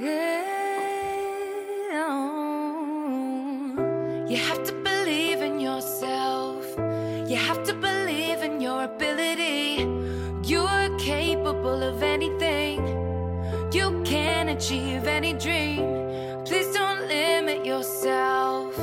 You 0.00 0.06
have 4.38 4.64
to 4.64 4.72
believe 4.82 5.42
in 5.42 5.60
yourself. 5.60 6.64
You 7.28 7.36
have 7.36 7.62
to 7.64 7.74
believe 7.74 8.40
in 8.42 8.62
your 8.62 8.84
ability. 8.84 9.86
You're 10.42 10.96
capable 10.98 11.82
of 11.82 12.02
anything. 12.02 12.82
You 13.72 14.02
can 14.02 14.48
achieve 14.48 15.06
any 15.06 15.34
dream. 15.34 16.44
Please 16.46 16.72
don't 16.72 17.06
limit 17.06 17.66
yourself. 17.66 18.74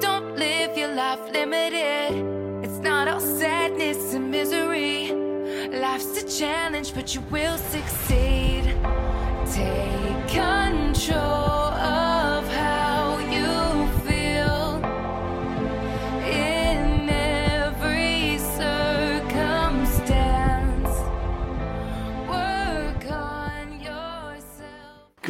Don't 0.00 0.34
live 0.36 0.78
your 0.78 0.94
life 0.94 1.20
limited. 1.30 2.64
It's 2.64 2.78
not 2.78 3.06
all 3.06 3.20
sadness 3.20 4.14
and 4.14 4.30
misery. 4.30 5.12
Life's 5.70 6.22
a 6.22 6.26
challenge, 6.26 6.94
but 6.94 7.14
you 7.14 7.20
will 7.30 7.58
succeed. 7.58 8.74
Take 9.52 10.01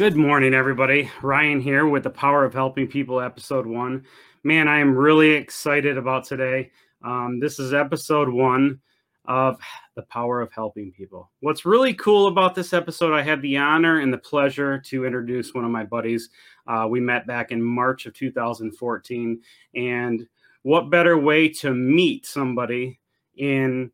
Good 0.03 0.15
morning, 0.15 0.53
everybody. 0.53 1.11
Ryan 1.21 1.59
here 1.59 1.87
with 1.87 2.03
the 2.03 2.09
Power 2.09 2.45
of 2.45 2.53
Helping 2.53 2.87
People, 2.87 3.21
episode 3.21 3.65
one. 3.65 4.05
Man, 4.43 4.67
I 4.67 4.79
am 4.79 4.95
really 4.95 5.31
excited 5.31 5.97
about 5.97 6.25
today. 6.25 6.71
Um, 7.03 7.39
this 7.39 7.59
is 7.59 7.73
episode 7.73 8.29
one 8.29 8.79
of 9.25 9.57
the 9.95 10.03
Power 10.03 10.41
of 10.41 10.51
Helping 10.51 10.91
People. 10.91 11.31
What's 11.39 11.65
really 11.65 11.93
cool 11.93 12.27
about 12.27 12.55
this 12.55 12.73
episode, 12.73 13.13
I 13.13 13.21
had 13.21 13.41
the 13.41 13.57
honor 13.57 13.99
and 13.99 14.11
the 14.11 14.17
pleasure 14.17 14.79
to 14.79 15.05
introduce 15.05 15.53
one 15.53 15.65
of 15.65 15.71
my 15.71 15.83
buddies. 15.83 16.29
Uh, 16.67 16.87
we 16.89 16.99
met 16.99 17.27
back 17.27 17.51
in 17.51 17.61
March 17.61 18.05
of 18.05 18.13
2014. 18.13 19.41
And 19.75 20.27
what 20.63 20.89
better 20.89 21.17
way 21.17 21.49
to 21.49 21.73
meet 21.73 22.25
somebody 22.25 22.99
in 23.35 23.91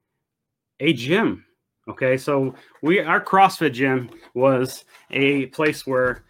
a 0.79 0.93
gym? 0.93 1.45
Okay, 1.87 2.17
so 2.17 2.53
we 2.83 2.99
our 2.99 3.19
CrossFit 3.19 3.73
gym 3.73 4.11
was 4.35 4.85
a 5.09 5.47
place 5.47 5.87
where 5.87 6.23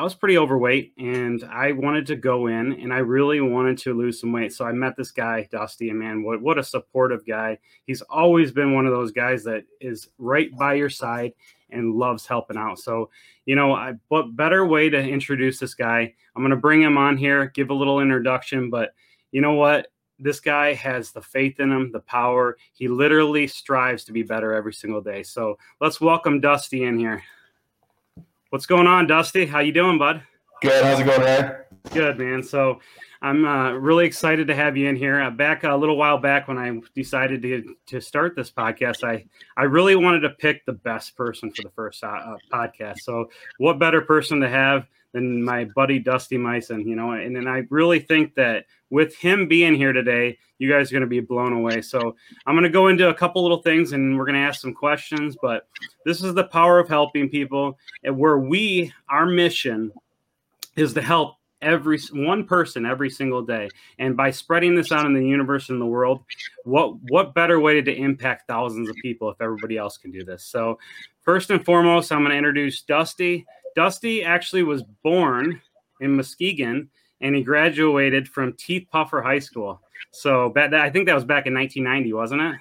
I 0.00 0.02
was 0.02 0.14
pretty 0.14 0.38
overweight 0.38 0.94
and 0.96 1.44
I 1.44 1.72
wanted 1.72 2.06
to 2.06 2.16
go 2.16 2.46
in 2.46 2.72
and 2.80 2.90
I 2.90 3.00
really 3.00 3.42
wanted 3.42 3.76
to 3.80 3.92
lose 3.92 4.18
some 4.18 4.32
weight. 4.32 4.50
So 4.54 4.64
I 4.64 4.72
met 4.72 4.96
this 4.96 5.10
guy, 5.10 5.46
Dusty, 5.52 5.90
and 5.90 5.98
man, 5.98 6.22
what 6.22 6.40
what 6.40 6.56
a 6.56 6.64
supportive 6.64 7.26
guy. 7.26 7.58
He's 7.84 8.00
always 8.00 8.50
been 8.50 8.72
one 8.72 8.86
of 8.86 8.94
those 8.94 9.12
guys 9.12 9.44
that 9.44 9.64
is 9.78 10.08
right 10.16 10.56
by 10.56 10.72
your 10.72 10.88
side 10.88 11.34
and 11.68 11.96
loves 11.96 12.24
helping 12.24 12.56
out. 12.56 12.78
So, 12.78 13.10
you 13.44 13.56
know, 13.56 13.74
I 13.74 13.92
what 14.08 14.34
better 14.34 14.64
way 14.64 14.88
to 14.88 14.98
introduce 14.98 15.58
this 15.58 15.74
guy? 15.74 16.14
I'm 16.34 16.40
going 16.40 16.48
to 16.48 16.56
bring 16.56 16.80
him 16.80 16.96
on 16.96 17.18
here, 17.18 17.48
give 17.54 17.68
a 17.68 17.74
little 17.74 18.00
introduction, 18.00 18.70
but 18.70 18.94
you 19.32 19.42
know 19.42 19.52
what? 19.52 19.88
This 20.18 20.40
guy 20.40 20.72
has 20.72 21.12
the 21.12 21.20
faith 21.20 21.60
in 21.60 21.70
him, 21.70 21.92
the 21.92 22.00
power. 22.00 22.56
He 22.72 22.88
literally 22.88 23.46
strives 23.46 24.04
to 24.04 24.12
be 24.12 24.22
better 24.22 24.54
every 24.54 24.72
single 24.72 25.02
day. 25.02 25.24
So, 25.24 25.58
let's 25.78 26.00
welcome 26.00 26.40
Dusty 26.40 26.84
in 26.84 26.98
here. 26.98 27.22
What's 28.50 28.66
going 28.66 28.88
on, 28.88 29.06
Dusty? 29.06 29.46
How 29.46 29.60
you 29.60 29.70
doing, 29.70 29.96
bud? 29.96 30.24
Good. 30.60 30.84
How's 30.84 30.98
it 30.98 31.04
going, 31.04 31.20
Ryan? 31.20 31.52
Good, 31.92 32.18
man. 32.18 32.42
So 32.42 32.80
I'm 33.22 33.44
uh, 33.44 33.74
really 33.74 34.06
excited 34.06 34.48
to 34.48 34.56
have 34.56 34.76
you 34.76 34.88
in 34.88 34.96
here. 34.96 35.20
Uh, 35.20 35.30
back 35.30 35.62
a 35.62 35.72
little 35.76 35.96
while 35.96 36.18
back 36.18 36.48
when 36.48 36.58
I 36.58 36.80
decided 36.96 37.42
to 37.42 37.76
to 37.86 38.00
start 38.00 38.34
this 38.34 38.50
podcast, 38.50 39.04
I 39.04 39.24
I 39.56 39.66
really 39.66 39.94
wanted 39.94 40.20
to 40.22 40.30
pick 40.30 40.66
the 40.66 40.72
best 40.72 41.16
person 41.16 41.52
for 41.52 41.62
the 41.62 41.70
first 41.70 42.02
uh, 42.02 42.08
uh, 42.08 42.36
podcast. 42.52 42.98
So 43.02 43.30
what 43.58 43.78
better 43.78 44.00
person 44.00 44.40
to 44.40 44.48
have 44.48 44.84
than 45.12 45.42
my 45.42 45.64
buddy 45.74 45.98
Dusty 45.98 46.36
Myson? 46.36 46.86
You 46.86 46.96
know, 46.96 47.12
and 47.12 47.34
then 47.34 47.46
I 47.46 47.62
really 47.70 48.00
think 48.00 48.34
that 48.34 48.66
with 48.90 49.16
him 49.16 49.48
being 49.48 49.74
here 49.74 49.92
today, 49.92 50.38
you 50.58 50.70
guys 50.70 50.90
are 50.90 50.94
going 50.94 51.02
to 51.02 51.06
be 51.06 51.20
blown 51.20 51.52
away. 51.52 51.80
So 51.80 52.16
I'm 52.46 52.54
going 52.54 52.64
to 52.64 52.70
go 52.70 52.88
into 52.88 53.08
a 53.08 53.14
couple 53.14 53.42
little 53.42 53.62
things 53.62 53.92
and 53.92 54.18
we're 54.18 54.26
going 54.26 54.34
to 54.34 54.40
ask 54.40 54.60
some 54.60 54.74
questions. 54.74 55.36
But 55.40 55.68
this 56.04 56.22
is 56.22 56.34
the 56.34 56.44
power 56.44 56.78
of 56.78 56.88
helping 56.88 57.28
people, 57.28 57.78
and 58.04 58.18
where 58.18 58.38
we 58.38 58.92
our 59.08 59.26
mission 59.26 59.92
is 60.76 60.94
to 60.94 61.02
help 61.02 61.36
every 61.62 61.98
one 62.12 62.44
person 62.44 62.86
every 62.86 63.10
single 63.10 63.42
day 63.42 63.68
and 63.98 64.16
by 64.16 64.30
spreading 64.30 64.74
this 64.74 64.92
out 64.92 65.04
in 65.04 65.12
the 65.12 65.26
universe 65.26 65.68
and 65.68 65.80
the 65.80 65.86
world 65.86 66.24
what 66.64 66.94
what 67.10 67.34
better 67.34 67.60
way 67.60 67.82
to 67.82 67.94
impact 67.94 68.46
thousands 68.46 68.88
of 68.88 68.96
people 68.96 69.30
if 69.30 69.40
everybody 69.40 69.76
else 69.76 69.98
can 69.98 70.10
do 70.10 70.24
this 70.24 70.42
so 70.42 70.78
first 71.20 71.50
and 71.50 71.64
foremost 71.64 72.10
i'm 72.12 72.20
going 72.20 72.30
to 72.30 72.36
introduce 72.36 72.82
dusty 72.82 73.46
dusty 73.76 74.22
actually 74.24 74.62
was 74.62 74.82
born 75.02 75.60
in 76.00 76.16
muskegon 76.16 76.88
and 77.20 77.34
he 77.34 77.42
graduated 77.42 78.26
from 78.28 78.52
Reeths-Puffer 78.54 79.22
high 79.22 79.38
school 79.38 79.80
so 80.12 80.48
back 80.50 80.72
i 80.72 80.88
think 80.90 81.06
that 81.06 81.14
was 81.14 81.24
back 81.24 81.46
in 81.46 81.54
1990 81.54 82.12
wasn't 82.12 82.40
it 82.42 82.56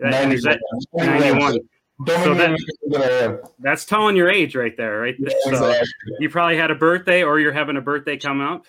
That- 0.00 0.32
is 0.32 0.42
that- 0.44 0.60
91 0.94 1.58
So 2.06 2.34
that- 2.34 2.50
know 2.50 2.56
what 2.82 3.02
I 3.02 3.10
am. 3.24 3.38
that's 3.60 3.84
telling 3.84 4.16
your 4.16 4.28
age 4.30 4.56
right 4.56 4.76
there 4.76 5.00
right 5.00 5.14
Yeah, 5.18 5.28
so 5.44 5.50
exactly. 5.50 5.86
you 6.20 6.30
probably 6.30 6.56
had 6.56 6.70
a 6.70 6.74
birthday 6.74 7.22
or 7.22 7.38
you're 7.40 7.52
having 7.52 7.76
a 7.76 7.80
birthday 7.82 8.16
come 8.16 8.40
up 8.40 8.64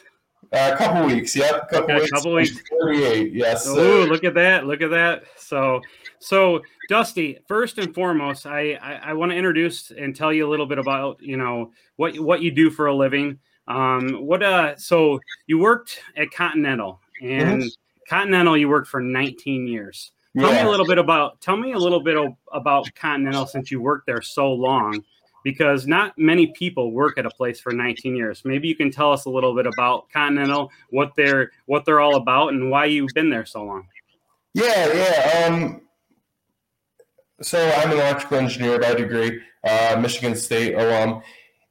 Uh, 0.52 0.72
a 0.73 0.78
couple 0.78 1.06
weeks. 1.06 1.34
Yep. 1.35 1.69
Couple 1.69 1.84
Okay, 1.85 1.96
weeks. 2.02 2.12
couple 2.12 2.34
weeks. 2.34 2.62
38. 2.81 3.31
Yes. 3.31 3.66
Oh, 3.69 3.75
sir. 3.75 4.12
look 4.12 4.23
at 4.25 4.34
that! 4.34 4.66
Look 4.66 4.81
at 4.81 4.90
that! 4.90 5.23
So, 5.38 5.79
so 6.21 6.61
Dusty, 6.87 7.39
first 7.47 7.77
and 7.77 7.93
foremost, 7.93 8.45
I 8.45 8.73
I, 8.75 8.93
I 9.09 9.13
want 9.13 9.31
to 9.31 9.35
introduce 9.35 9.91
and 9.91 10.15
tell 10.15 10.31
you 10.31 10.47
a 10.47 10.49
little 10.49 10.65
bit 10.65 10.77
about 10.77 11.21
you 11.21 11.37
know 11.37 11.71
what 11.97 12.17
what 12.19 12.41
you 12.41 12.51
do 12.51 12.69
for 12.69 12.87
a 12.87 12.95
living. 12.95 13.39
Um, 13.67 14.25
what 14.25 14.41
uh, 14.43 14.75
so 14.77 15.19
you 15.47 15.59
worked 15.59 15.99
at 16.15 16.31
Continental, 16.31 16.99
and 17.21 17.61
Mhm. 17.63 17.69
Continental 18.09 18.57
you 18.57 18.67
worked 18.67 18.87
for 18.89 18.99
19 18.99 19.67
years. 19.67 20.11
Tell 20.37 20.51
me 20.51 20.59
a 20.61 20.69
little 20.69 20.87
bit 20.87 20.97
about 20.97 21.39
tell 21.41 21.57
me 21.57 21.73
a 21.73 21.77
little 21.77 22.01
bit 22.01 22.17
o- 22.17 22.37
about 22.51 22.87
Continental 22.95 23.45
since 23.45 23.69
you 23.71 23.81
worked 23.81 24.05
there 24.07 24.21
so 24.21 24.51
long, 24.51 25.03
because 25.43 25.87
not 25.87 26.17
many 26.17 26.47
people 26.47 26.91
work 26.91 27.17
at 27.17 27.25
a 27.25 27.29
place 27.29 27.59
for 27.59 27.71
19 27.71 28.15
years. 28.15 28.43
Maybe 28.45 28.67
you 28.67 28.75
can 28.75 28.91
tell 28.91 29.11
us 29.11 29.25
a 29.25 29.29
little 29.29 29.53
bit 29.55 29.65
about 29.67 30.09
Continental, 30.09 30.71
what 30.89 31.13
they're 31.15 31.51
what 31.65 31.85
they're 31.85 31.99
all 31.99 32.15
about, 32.15 32.53
and 32.53 32.69
why 32.71 32.85
you've 32.85 33.13
been 33.13 33.29
there 33.29 33.45
so 33.45 33.63
long. 33.63 33.87
Yeah, 34.53 34.93
yeah. 34.93 35.47
Um, 35.47 35.81
so 37.41 37.59
I'm 37.78 37.91
an 37.91 37.97
electrical 37.97 38.38
engineer 38.38 38.79
by 38.79 38.94
degree, 38.94 39.41
uh, 39.63 39.97
Michigan 40.02 40.35
State 40.35 40.75
alum, 40.75 41.22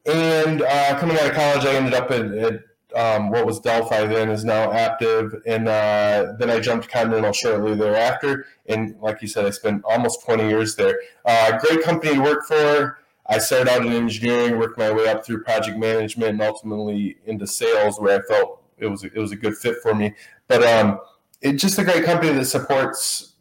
and 0.07 0.63
uh, 0.63 0.99
coming 0.99 1.17
out 1.17 1.27
of 1.27 1.35
college, 1.35 1.65
I 1.65 1.75
ended 1.75 1.95
up 1.95 2.11
at, 2.11 2.27
at 2.33 2.61
um, 2.95 3.31
what 3.31 3.47
was 3.47 3.61
Delphi 3.61 4.07
then 4.07 4.31
is 4.31 4.45
now 4.45 4.71
Aptiv, 4.71 5.41
and 5.47 5.69
uh, 5.69 6.33
then 6.39 6.51
I 6.51 6.59
jumped 6.59 6.87
to 6.87 6.91
Continental 6.91 7.33
shortly 7.33 7.75
thereafter. 7.75 8.47
And 8.67 8.97
like 9.01 9.23
you 9.23 9.29
said, 9.29 9.47
I 9.47 9.51
spent 9.51 9.85
almost 9.85 10.25
20 10.25 10.49
years 10.49 10.75
there. 10.77 10.99
Uh, 11.25 11.59
great 11.59 11.83
company 11.83 12.15
to 12.15 12.21
work 12.21 12.47
for. 12.47 12.99
I 13.27 13.39
started 13.39 13.71
out 13.71 13.87
in 13.87 13.93
engineering, 13.93 14.59
worked 14.59 14.79
my 14.79 14.91
way 14.91 15.09
up 15.09 15.25
through 15.25 15.45
project 15.45 15.79
management, 15.79 16.31
and 16.33 16.43
ultimately 16.43 17.19
into 17.27 17.47
sales, 17.47 18.01
where 18.01 18.19
I 18.19 18.23
felt 18.23 18.63
it 18.79 18.87
was 18.87 19.05
it 19.05 19.15
was 19.15 19.31
a 19.31 19.37
good 19.37 19.57
fit 19.57 19.77
for 19.83 19.95
me. 19.95 20.15
But 20.49 20.65
um, 20.65 20.99
it's 21.41 21.62
just 21.62 21.78
a 21.78 21.84
great 21.84 22.05
company 22.05 22.33
that 22.33 22.45
supports 22.45 23.34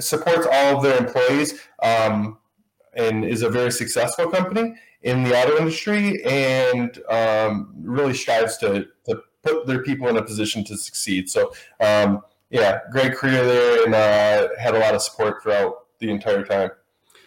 supports 0.00 0.46
all 0.50 0.76
of 0.76 0.82
their 0.82 0.98
employees 0.98 1.60
um, 1.82 2.38
and 2.94 3.24
is 3.24 3.42
a 3.42 3.48
very 3.48 3.70
successful 3.70 4.28
company 4.28 4.74
in 5.02 5.22
the 5.22 5.34
auto 5.34 5.56
industry 5.58 6.22
and 6.24 7.00
um, 7.08 7.72
really 7.80 8.14
strives 8.14 8.56
to, 8.58 8.86
to 9.04 9.22
put 9.42 9.66
their 9.66 9.82
people 9.82 10.08
in 10.08 10.16
a 10.16 10.22
position 10.22 10.64
to 10.64 10.76
succeed. 10.76 11.30
So, 11.30 11.52
um, 11.80 12.22
yeah, 12.50 12.80
great 12.90 13.14
career 13.14 13.44
there 13.44 13.84
and 13.84 13.94
uh, 13.94 14.48
had 14.58 14.74
a 14.74 14.78
lot 14.78 14.94
of 14.94 15.02
support 15.02 15.42
throughout 15.42 15.86
the 16.00 16.10
entire 16.10 16.44
time. 16.44 16.70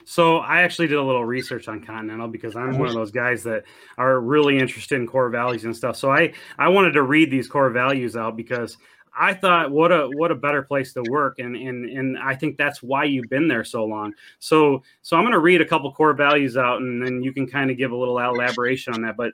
So 0.09 0.37
I 0.37 0.63
actually 0.63 0.87
did 0.87 0.97
a 0.97 1.03
little 1.03 1.23
research 1.23 1.67
on 1.67 1.83
Continental 1.83 2.27
because 2.27 2.55
I'm 2.55 2.79
one 2.79 2.87
of 2.87 2.95
those 2.95 3.11
guys 3.11 3.43
that 3.43 3.63
are 3.99 4.19
really 4.19 4.57
interested 4.57 4.99
in 4.99 5.05
core 5.05 5.29
values 5.29 5.65
and 5.65 5.75
stuff. 5.75 5.95
So 5.97 6.09
I 6.09 6.33
I 6.57 6.67
wanted 6.69 6.93
to 6.93 7.03
read 7.03 7.29
these 7.29 7.47
core 7.47 7.69
values 7.69 8.15
out 8.15 8.35
because 8.35 8.75
I 9.17 9.33
thought 9.33 9.71
what 9.71 9.91
a 9.91 10.07
what 10.09 10.31
a 10.31 10.35
better 10.35 10.61
place 10.61 10.93
to 10.93 11.03
work 11.09 11.39
and 11.39 11.55
and 11.55 11.85
and 11.89 12.17
I 12.17 12.35
think 12.35 12.57
that's 12.57 12.81
why 12.83 13.05
you've 13.05 13.29
been 13.29 13.47
there 13.47 13.63
so 13.63 13.85
long. 13.85 14.13
So 14.39 14.83
so 15.01 15.17
I'm 15.17 15.23
going 15.23 15.33
to 15.33 15.39
read 15.39 15.61
a 15.61 15.65
couple 15.65 15.91
core 15.91 16.13
values 16.13 16.57
out 16.57 16.81
and 16.81 17.03
then 17.03 17.21
you 17.21 17.33
can 17.33 17.47
kind 17.47 17.71
of 17.71 17.77
give 17.77 17.91
a 17.91 17.95
little 17.95 18.17
elaboration 18.19 18.93
on 18.93 19.01
that. 19.03 19.17
But 19.17 19.33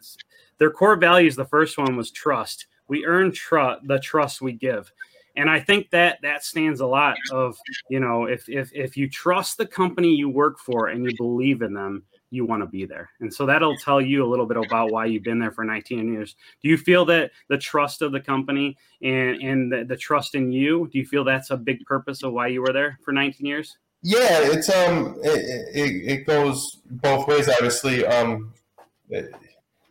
their 0.58 0.72
core 0.72 0.96
values, 0.96 1.36
the 1.36 1.46
first 1.46 1.78
one 1.78 1.96
was 1.96 2.12
trust. 2.12 2.68
We 2.88 3.06
earn 3.06 3.32
trust 3.32 3.88
the 3.88 4.00
trust 4.00 4.42
we 4.42 4.54
give. 4.54 4.92
And 5.38 5.50
I 5.50 5.60
think 5.60 5.90
that 5.90 6.20
that 6.22 6.46
stands 6.46 6.80
a 6.80 6.88
lot 6.88 7.18
of 7.32 7.58
you 7.90 8.00
know 8.00 8.26
if 8.26 8.48
if 8.48 8.72
if 8.74 8.96
you 8.96 9.10
trust 9.10 9.58
the 9.58 9.66
company 9.66 10.14
you 10.16 10.30
work 10.30 10.60
for 10.60 10.88
and 10.88 11.04
you 11.04 11.12
believe 11.18 11.62
in 11.62 11.74
them 11.74 12.04
you 12.32 12.46
want 12.46 12.62
to 12.62 12.68
be 12.68 12.86
there 12.86 13.10
and 13.20 13.34
so 13.34 13.46
that'll 13.46 13.78
tell 13.78 14.02
you 14.02 14.26
a 14.26 14.30
little 14.30 14.46
bit 14.46 14.58
about 14.58 14.92
why 14.92 15.06
you've 15.06 15.24
been 15.24 15.40
there 15.40 15.52
for 15.52 15.64
19 15.64 16.14
years 16.14 16.36
do 16.62 16.70
you 16.70 16.78
feel 16.78 17.06
that 17.06 17.32
the 17.50 17.58
trust 17.58 18.02
of 18.02 18.12
the 18.12 18.20
company 18.20 18.76
and 19.02 19.42
and 19.42 19.72
the, 19.72 19.84
the 19.86 19.96
trust 19.98 20.36
in 20.36 20.52
you 20.52 20.90
do 20.92 20.98
you 21.00 21.06
feel 21.06 21.24
that's 21.24 21.52
a 21.52 21.58
big 21.58 21.86
purpose 21.86 22.24
of 22.24 22.34
why 22.34 22.48
you 22.48 22.62
were 22.62 22.74
there 22.74 23.00
for 23.04 23.12
19 23.12 23.46
years 23.46 23.78
Yeah, 24.02 24.40
it's 24.54 24.70
um, 24.70 25.18
it, 25.24 25.40
it, 25.74 26.12
it 26.12 26.28
goes 26.28 26.82
both 26.92 27.28
ways. 27.28 27.50
Obviously, 27.50 28.06
um, 28.06 28.54
it- 29.10 29.34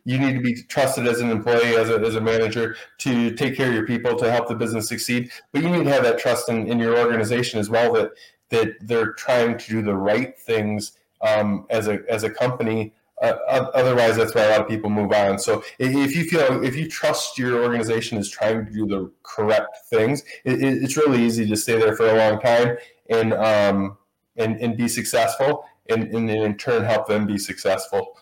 you 0.07 0.19
need 0.19 0.33
to 0.35 0.39
be 0.39 0.53
trusted 0.69 1.07
as 1.07 1.19
an 1.19 1.31
employee, 1.31 1.75
as 1.75 1.89
a, 1.89 1.95
as 1.95 2.13
a 2.15 2.21
manager, 2.21 2.75
to 2.99 3.31
take 3.33 3.57
care 3.57 3.69
of 3.69 3.73
your 3.73 3.87
people, 3.87 4.15
to 4.15 4.31
help 4.31 4.47
the 4.47 4.53
business 4.53 4.87
succeed. 4.87 5.31
But 5.51 5.63
you 5.63 5.69
need 5.69 5.83
to 5.85 5.89
have 5.91 6.03
that 6.03 6.19
trust 6.19 6.47
in, 6.47 6.67
in 6.67 6.77
your 6.77 6.95
organization 6.99 7.59
as 7.59 7.69
well 7.71 7.91
that 7.93 8.11
that 8.49 8.75
they're 8.81 9.13
trying 9.13 9.57
to 9.57 9.67
do 9.67 9.81
the 9.81 9.95
right 9.95 10.37
things 10.37 10.91
um, 11.21 11.65
as 11.69 11.87
a 11.87 11.99
as 12.09 12.23
a 12.23 12.29
company. 12.29 12.93
Uh, 13.21 13.33
otherwise, 13.73 14.17
that's 14.17 14.35
why 14.35 14.43
a 14.43 14.49
lot 14.49 14.59
of 14.59 14.67
people 14.67 14.89
move 14.89 15.13
on. 15.13 15.39
So 15.39 15.63
if 15.79 16.15
you 16.15 16.25
feel 16.25 16.63
if 16.63 16.75
you 16.75 16.89
trust 16.89 17.37
your 17.37 17.63
organization 17.63 18.17
is 18.17 18.29
trying 18.29 18.65
to 18.65 18.71
do 18.71 18.85
the 18.85 19.11
correct 19.23 19.77
things, 19.89 20.23
it, 20.43 20.61
it's 20.61 20.97
really 20.97 21.23
easy 21.23 21.47
to 21.47 21.55
stay 21.55 21.79
there 21.79 21.95
for 21.95 22.09
a 22.09 22.17
long 22.17 22.41
time 22.41 22.75
and 23.09 23.33
um, 23.33 23.97
and 24.35 24.57
and 24.57 24.75
be 24.75 24.89
successful, 24.89 25.63
and, 25.89 26.03
and 26.13 26.29
in 26.29 26.57
turn 26.57 26.83
help 26.83 27.07
them 27.07 27.25
be 27.25 27.37
successful. 27.37 28.17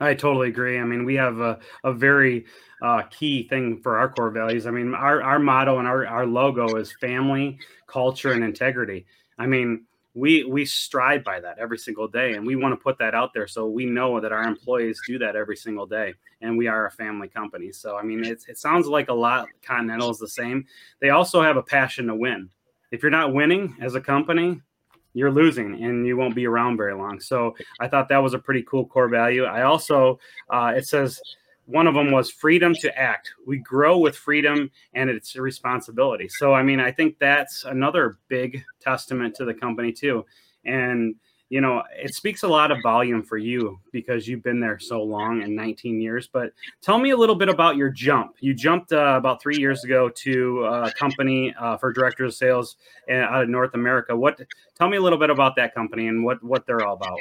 I 0.00 0.14
totally 0.14 0.48
agree. 0.48 0.78
I 0.78 0.84
mean, 0.84 1.04
we 1.04 1.14
have 1.14 1.38
a, 1.38 1.60
a 1.84 1.92
very 1.92 2.46
uh, 2.82 3.02
key 3.02 3.46
thing 3.46 3.80
for 3.82 3.98
our 3.98 4.08
core 4.08 4.30
values. 4.30 4.66
I 4.66 4.72
mean, 4.72 4.94
our, 4.94 5.22
our 5.22 5.38
motto 5.38 5.78
and 5.78 5.86
our, 5.86 6.04
our 6.06 6.26
logo 6.26 6.74
is 6.76 6.92
family, 7.00 7.60
culture, 7.86 8.32
and 8.32 8.42
integrity. 8.42 9.06
I 9.38 9.46
mean, 9.46 9.84
we 10.14 10.44
we 10.44 10.64
strive 10.64 11.24
by 11.24 11.40
that 11.40 11.58
every 11.58 11.78
single 11.78 12.06
day 12.06 12.34
and 12.34 12.46
we 12.46 12.56
want 12.56 12.72
to 12.72 12.82
put 12.82 12.98
that 12.98 13.14
out 13.14 13.32
there 13.32 13.46
so 13.46 13.66
we 13.66 13.86
know 13.86 14.20
that 14.20 14.32
our 14.32 14.42
employees 14.42 15.00
do 15.06 15.18
that 15.18 15.36
every 15.36 15.56
single 15.56 15.86
day 15.86 16.12
and 16.42 16.56
we 16.56 16.66
are 16.66 16.86
a 16.86 16.90
family 16.90 17.28
company 17.28 17.72
so 17.72 17.96
i 17.96 18.02
mean 18.02 18.22
it, 18.24 18.42
it 18.46 18.58
sounds 18.58 18.86
like 18.86 19.08
a 19.08 19.14
lot 19.14 19.48
continental 19.62 20.10
is 20.10 20.18
the 20.18 20.28
same 20.28 20.64
they 21.00 21.10
also 21.10 21.40
have 21.40 21.56
a 21.56 21.62
passion 21.62 22.06
to 22.06 22.14
win 22.14 22.48
if 22.90 23.02
you're 23.02 23.10
not 23.10 23.32
winning 23.32 23.74
as 23.80 23.94
a 23.94 24.00
company 24.00 24.60
you're 25.14 25.30
losing 25.30 25.82
and 25.84 26.06
you 26.06 26.16
won't 26.16 26.34
be 26.34 26.46
around 26.46 26.76
very 26.76 26.94
long. 26.94 27.20
So 27.20 27.54
I 27.80 27.88
thought 27.88 28.08
that 28.08 28.22
was 28.22 28.34
a 28.34 28.38
pretty 28.38 28.62
cool 28.62 28.86
core 28.86 29.08
value. 29.08 29.44
I 29.44 29.62
also, 29.62 30.18
uh, 30.50 30.72
it 30.74 30.86
says 30.86 31.20
one 31.66 31.86
of 31.86 31.94
them 31.94 32.10
was 32.10 32.30
freedom 32.30 32.74
to 32.80 32.98
act. 32.98 33.32
We 33.46 33.58
grow 33.58 33.98
with 33.98 34.16
freedom 34.16 34.70
and 34.94 35.08
it's 35.08 35.36
a 35.36 35.42
responsibility. 35.42 36.28
So, 36.28 36.52
I 36.54 36.62
mean, 36.62 36.80
I 36.80 36.90
think 36.90 37.18
that's 37.18 37.64
another 37.64 38.18
big 38.28 38.64
testament 38.80 39.34
to 39.36 39.44
the 39.44 39.54
company 39.54 39.92
too. 39.92 40.24
And 40.64 41.16
you 41.52 41.60
know, 41.60 41.82
it 41.94 42.14
speaks 42.14 42.44
a 42.44 42.48
lot 42.48 42.70
of 42.70 42.78
volume 42.82 43.22
for 43.22 43.36
you 43.36 43.78
because 43.92 44.26
you've 44.26 44.42
been 44.42 44.58
there 44.58 44.78
so 44.78 45.02
long 45.02 45.42
in 45.42 45.54
19 45.54 46.00
years. 46.00 46.26
But 46.26 46.54
tell 46.80 46.96
me 46.96 47.10
a 47.10 47.16
little 47.16 47.34
bit 47.34 47.50
about 47.50 47.76
your 47.76 47.90
jump. 47.90 48.36
You 48.40 48.54
jumped 48.54 48.90
uh, 48.90 49.16
about 49.18 49.42
three 49.42 49.58
years 49.58 49.84
ago 49.84 50.08
to 50.08 50.64
a 50.64 50.90
company 50.92 51.54
uh, 51.60 51.76
for 51.76 51.92
director 51.92 52.24
of 52.24 52.32
sales 52.32 52.76
uh, 53.10 53.16
out 53.16 53.42
of 53.42 53.50
North 53.50 53.74
America. 53.74 54.16
What? 54.16 54.40
Tell 54.78 54.88
me 54.88 54.96
a 54.96 55.02
little 55.02 55.18
bit 55.18 55.28
about 55.28 55.54
that 55.56 55.74
company 55.74 56.08
and 56.08 56.24
what 56.24 56.42
what 56.42 56.66
they're 56.66 56.86
all 56.86 56.94
about. 56.94 57.18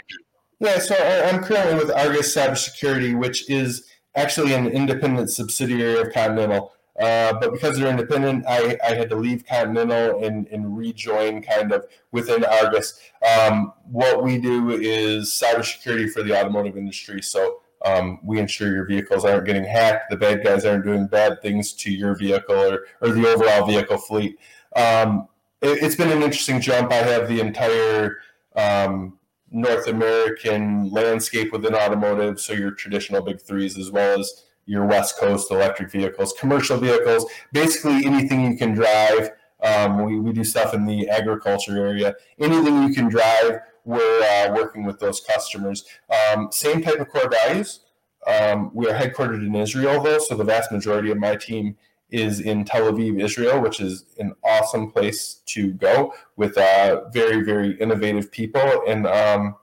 Yeah, 0.61 0.79
so 0.79 0.95
I'm 0.95 1.43
currently 1.43 1.75
with 1.75 1.91
Argus 1.91 2.33
Cybersecurity, 2.33 3.19
which 3.19 3.49
is 3.49 3.90
actually 4.15 4.53
an 4.53 4.67
independent 4.67 5.29
subsidiary 5.29 5.99
of 5.99 6.13
Continental. 6.13 6.73
Uh, 6.99 7.33
but 7.39 7.51
because 7.53 7.77
they're 7.77 7.89
independent, 7.89 8.45
I, 8.47 8.77
I 8.85 8.93
had 8.93 9.09
to 9.09 9.15
leave 9.15 9.45
Continental 9.45 10.23
and, 10.23 10.47
and 10.47 10.77
rejoin 10.77 11.41
kind 11.41 11.71
of 11.71 11.85
within 12.11 12.43
Argus. 12.43 12.99
Um, 13.25 13.73
what 13.85 14.23
we 14.23 14.37
do 14.37 14.71
is 14.71 15.29
cybersecurity 15.29 16.11
for 16.11 16.21
the 16.21 16.37
automotive 16.37 16.77
industry. 16.77 17.21
So 17.21 17.61
um, 17.85 18.19
we 18.23 18.39
ensure 18.39 18.73
your 18.73 18.85
vehicles 18.85 19.25
aren't 19.25 19.45
getting 19.45 19.63
hacked, 19.63 20.09
the 20.09 20.17
bad 20.17 20.43
guys 20.43 20.65
aren't 20.65 20.85
doing 20.85 21.07
bad 21.07 21.41
things 21.41 21.73
to 21.73 21.91
your 21.91 22.15
vehicle 22.15 22.55
or, 22.55 22.85
or 23.01 23.09
the 23.09 23.27
overall 23.27 23.65
vehicle 23.65 23.97
fleet. 23.97 24.37
Um, 24.75 25.27
it, 25.61 25.81
has 25.81 25.95
been 25.95 26.11
an 26.11 26.21
interesting 26.21 26.61
jump. 26.61 26.91
I 26.91 26.95
have 26.95 27.27
the 27.27 27.39
entire 27.39 28.17
um, 28.55 29.17
North 29.51 29.87
American 29.87 30.89
landscape 30.89 31.51
within 31.51 31.75
automotive, 31.75 32.39
so 32.39 32.53
your 32.53 32.71
traditional 32.71 33.21
big 33.21 33.41
threes 33.41 33.77
as 33.77 33.91
well 33.91 34.19
as 34.19 34.45
your 34.65 34.85
West 34.85 35.17
Coast 35.17 35.51
electric 35.51 35.91
vehicles, 35.91 36.33
commercial 36.39 36.77
vehicles, 36.77 37.25
basically 37.51 38.05
anything 38.05 38.49
you 38.49 38.57
can 38.57 38.73
drive. 38.73 39.31
Um, 39.61 40.05
we, 40.05 40.19
we 40.19 40.31
do 40.33 40.43
stuff 40.43 40.73
in 40.73 40.85
the 40.85 41.09
agriculture 41.09 41.77
area. 41.77 42.15
Anything 42.39 42.83
you 42.83 42.93
can 42.93 43.09
drive, 43.09 43.59
we're 43.83 44.23
uh, 44.23 44.53
working 44.55 44.85
with 44.85 44.99
those 44.99 45.19
customers. 45.21 45.85
Um, 46.09 46.51
same 46.51 46.81
type 46.81 46.99
of 46.99 47.09
core 47.09 47.29
values. 47.29 47.81
Um, 48.25 48.71
we 48.73 48.87
are 48.87 48.97
headquartered 48.97 49.45
in 49.45 49.55
Israel, 49.55 50.01
though, 50.01 50.19
so 50.19 50.35
the 50.35 50.43
vast 50.43 50.71
majority 50.71 51.11
of 51.11 51.17
my 51.17 51.35
team 51.35 51.75
is 52.11 52.41
in 52.41 52.65
Tel 52.65 52.91
Aviv, 52.91 53.21
Israel, 53.21 53.61
which 53.61 53.79
is 53.79 54.05
an 54.19 54.33
awesome 54.43 54.91
place 54.91 55.41
to 55.47 55.71
go 55.73 56.13
with 56.35 56.57
uh, 56.57 57.09
very, 57.09 57.43
very 57.43 57.79
innovative 57.79 58.31
people. 58.31 58.83
And 58.87 59.07
um, 59.07 59.55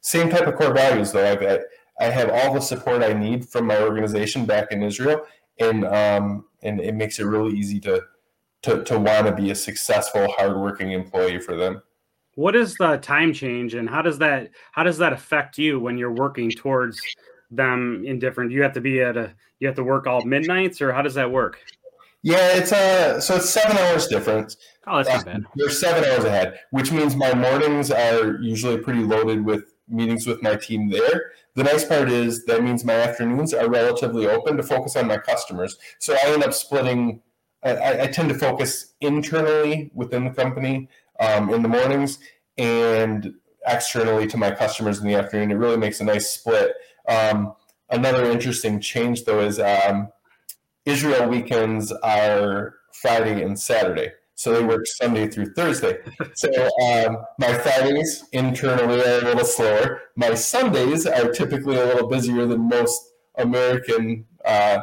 same 0.00 0.30
type 0.30 0.46
of 0.46 0.54
core 0.54 0.72
values, 0.72 1.12
though. 1.12 1.32
I've, 1.32 1.64
I 1.98 2.04
have 2.04 2.30
all 2.30 2.54
the 2.54 2.60
support 2.60 3.02
I 3.02 3.12
need 3.12 3.48
from 3.48 3.66
my 3.66 3.80
organization 3.80 4.44
back 4.44 4.70
in 4.70 4.82
Israel, 4.82 5.22
and 5.58 5.84
um, 5.84 6.44
and 6.62 6.80
it 6.80 6.94
makes 6.94 7.18
it 7.18 7.24
really 7.24 7.56
easy 7.58 7.80
to 7.80 8.02
to 8.62 8.84
to 8.84 8.98
want 8.98 9.26
to 9.26 9.32
be 9.32 9.50
a 9.50 9.54
successful, 9.54 10.28
hardworking 10.36 10.92
employee 10.92 11.40
for 11.40 11.56
them. 11.56 11.82
What 12.34 12.54
is 12.54 12.74
the 12.74 12.98
time 12.98 13.32
change, 13.32 13.74
and 13.74 13.88
how 13.88 14.02
does 14.02 14.18
that 14.18 14.50
how 14.72 14.82
does 14.82 14.98
that 14.98 15.12
affect 15.12 15.56
you 15.56 15.80
when 15.80 15.96
you're 15.96 16.12
working 16.12 16.50
towards 16.50 17.00
them 17.50 18.04
in 18.06 18.18
different? 18.18 18.52
You 18.52 18.62
have 18.62 18.74
to 18.74 18.80
be 18.80 19.00
at 19.00 19.16
a 19.16 19.34
you 19.58 19.66
have 19.66 19.76
to 19.76 19.84
work 19.84 20.06
all 20.06 20.22
midnights, 20.22 20.82
or 20.82 20.92
how 20.92 21.00
does 21.00 21.14
that 21.14 21.30
work? 21.30 21.58
Yeah, 22.22 22.56
it's 22.56 22.72
a 22.72 23.16
uh, 23.16 23.20
so 23.20 23.36
it's 23.36 23.50
seven 23.50 23.76
hours 23.76 24.08
difference. 24.08 24.56
Oh, 24.86 25.02
that's 25.02 25.08
not 25.08 25.24
bad. 25.24 25.44
They're 25.54 25.70
seven 25.70 26.04
hours 26.10 26.24
ahead, 26.24 26.58
which 26.70 26.92
means 26.92 27.14
my 27.14 27.34
mornings 27.34 27.90
are 27.90 28.38
usually 28.40 28.78
pretty 28.78 29.02
loaded 29.02 29.44
with 29.44 29.64
meetings 29.88 30.26
with 30.26 30.42
my 30.42 30.56
team 30.56 30.90
there. 30.90 31.32
The 31.54 31.64
nice 31.64 31.84
part 31.84 32.10
is 32.10 32.44
that 32.46 32.62
means 32.62 32.84
my 32.84 32.94
afternoons 32.94 33.54
are 33.54 33.68
relatively 33.68 34.26
open 34.26 34.56
to 34.56 34.62
focus 34.62 34.96
on 34.96 35.06
my 35.06 35.18
customers. 35.18 35.78
So 35.98 36.14
I 36.14 36.28
end 36.28 36.44
up 36.44 36.52
splitting. 36.52 37.22
I, 37.62 38.02
I 38.02 38.06
tend 38.06 38.28
to 38.28 38.34
focus 38.38 38.94
internally 39.00 39.90
within 39.94 40.24
the 40.24 40.30
company 40.30 40.88
um, 41.18 41.52
in 41.52 41.62
the 41.62 41.68
mornings 41.68 42.18
and 42.58 43.34
externally 43.66 44.26
to 44.28 44.36
my 44.36 44.50
customers 44.50 45.00
in 45.00 45.06
the 45.06 45.14
afternoon. 45.14 45.50
It 45.50 45.54
really 45.54 45.76
makes 45.76 46.00
a 46.00 46.04
nice 46.04 46.30
split. 46.30 46.72
Um, 47.08 47.54
another 47.90 48.30
interesting 48.30 48.80
change, 48.80 49.24
though, 49.24 49.40
is 49.40 49.58
um, 49.58 50.08
Israel 50.86 51.28
weekends 51.28 51.92
are 51.92 52.76
Friday 52.92 53.42
and 53.42 53.58
Saturday. 53.58 54.12
So 54.36 54.52
they 54.52 54.62
work 54.62 54.86
Sunday 54.86 55.28
through 55.28 55.54
Thursday. 55.54 55.98
So 56.34 56.48
um, 56.84 57.18
my 57.38 57.52
Fridays 57.58 58.24
internally 58.32 59.00
are 59.00 59.20
a 59.20 59.24
little 59.24 59.44
slower. 59.44 60.02
My 60.14 60.34
Sundays 60.34 61.06
are 61.06 61.32
typically 61.32 61.76
a 61.76 61.84
little 61.86 62.08
busier 62.08 62.46
than 62.46 62.68
most 62.68 63.12
American 63.36 64.26
uh, 64.44 64.80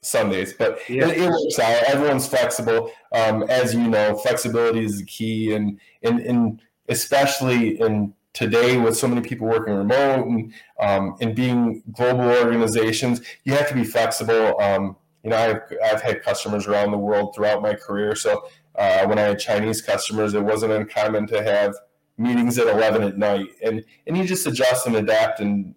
Sundays, 0.00 0.54
but 0.54 0.78
yeah. 0.88 1.08
it, 1.08 1.18
it, 1.18 1.28
works 1.28 1.58
out. 1.58 1.82
Everyone's 1.84 2.26
flexible. 2.26 2.90
Um, 3.12 3.42
as 3.44 3.74
you 3.74 3.86
know, 3.88 4.16
flexibility 4.16 4.84
is 4.84 4.98
the 4.98 5.04
key, 5.04 5.52
and, 5.52 5.78
and, 6.02 6.20
and 6.20 6.62
especially 6.88 7.80
in 7.80 8.14
today 8.32 8.76
with 8.78 8.96
so 8.96 9.08
many 9.08 9.20
people 9.20 9.46
working 9.46 9.74
remote 9.74 10.26
and, 10.26 10.52
um, 10.80 11.16
and 11.20 11.34
being 11.34 11.82
global 11.92 12.30
organizations, 12.30 13.20
you 13.44 13.52
have 13.54 13.68
to 13.68 13.74
be 13.74 13.84
flexible. 13.84 14.60
Um, 14.60 14.96
you 15.26 15.30
know, 15.30 15.38
I've, 15.38 15.60
I've 15.84 16.02
had 16.02 16.22
customers 16.22 16.68
around 16.68 16.92
the 16.92 16.98
world 16.98 17.34
throughout 17.34 17.60
my 17.60 17.74
career, 17.74 18.14
so 18.14 18.46
uh, 18.76 19.04
when 19.06 19.18
I 19.18 19.22
had 19.22 19.40
Chinese 19.40 19.82
customers, 19.82 20.34
it 20.34 20.44
wasn't 20.44 20.72
uncommon 20.72 21.26
to 21.26 21.42
have 21.42 21.74
meetings 22.16 22.58
at 22.60 22.68
11 22.68 23.02
at 23.02 23.18
night. 23.18 23.48
And, 23.60 23.84
and 24.06 24.16
you 24.16 24.24
just 24.24 24.46
adjust 24.46 24.86
and 24.86 24.94
adapt 24.94 25.40
and 25.40 25.74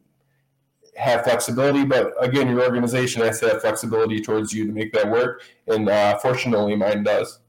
have 0.95 1.23
flexibility. 1.23 1.83
But 1.83 2.13
again, 2.23 2.47
your 2.47 2.61
organization 2.61 3.23
has 3.23 3.39
to 3.39 3.49
have 3.49 3.61
flexibility 3.61 4.21
towards 4.21 4.53
you 4.53 4.67
to 4.67 4.71
make 4.71 4.93
that 4.93 5.09
work. 5.09 5.41
And 5.65 5.89
uh, 5.89 6.19
fortunately, 6.19 6.75
mine 6.75 7.01
does. 7.01 7.39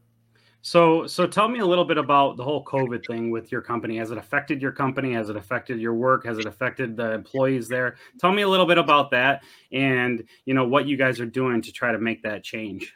So, 0.62 1.06
so 1.06 1.26
tell 1.26 1.48
me 1.48 1.60
a 1.60 1.66
little 1.66 1.86
bit 1.86 1.96
about 1.96 2.36
the 2.36 2.44
whole 2.44 2.62
COVID 2.64 3.06
thing 3.06 3.30
with 3.30 3.50
your 3.50 3.62
company. 3.62 3.96
Has 3.96 4.10
it 4.10 4.18
affected 4.18 4.60
your 4.60 4.72
company? 4.72 5.14
Has 5.14 5.30
it 5.30 5.36
affected 5.36 5.80
your 5.80 5.94
work? 5.94 6.26
Has 6.26 6.38
it 6.38 6.44
affected 6.44 6.96
the 6.96 7.12
employees 7.12 7.68
there? 7.68 7.96
Tell 8.18 8.32
me 8.32 8.42
a 8.42 8.48
little 8.48 8.66
bit 8.66 8.76
about 8.76 9.10
that, 9.12 9.42
and 9.72 10.22
you 10.44 10.52
know 10.52 10.66
what 10.66 10.86
you 10.86 10.96
guys 10.96 11.18
are 11.18 11.26
doing 11.26 11.62
to 11.62 11.72
try 11.72 11.92
to 11.92 11.98
make 11.98 12.22
that 12.24 12.44
change. 12.44 12.92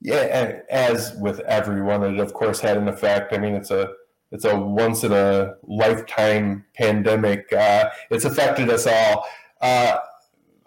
Yeah, 0.00 0.60
as 0.70 1.14
with 1.20 1.40
everyone, 1.40 2.04
it 2.04 2.20
of 2.20 2.32
course 2.32 2.60
had 2.60 2.76
an 2.76 2.86
effect. 2.86 3.32
I 3.32 3.38
mean, 3.38 3.54
it's 3.54 3.72
a 3.72 3.90
it's 4.30 4.44
a 4.44 4.56
once 4.56 5.02
in 5.02 5.12
a 5.12 5.54
lifetime 5.64 6.64
pandemic. 6.74 7.52
Uh, 7.52 7.90
it's 8.10 8.24
affected 8.24 8.70
us 8.70 8.86
all. 8.86 9.26
Uh, 9.60 9.96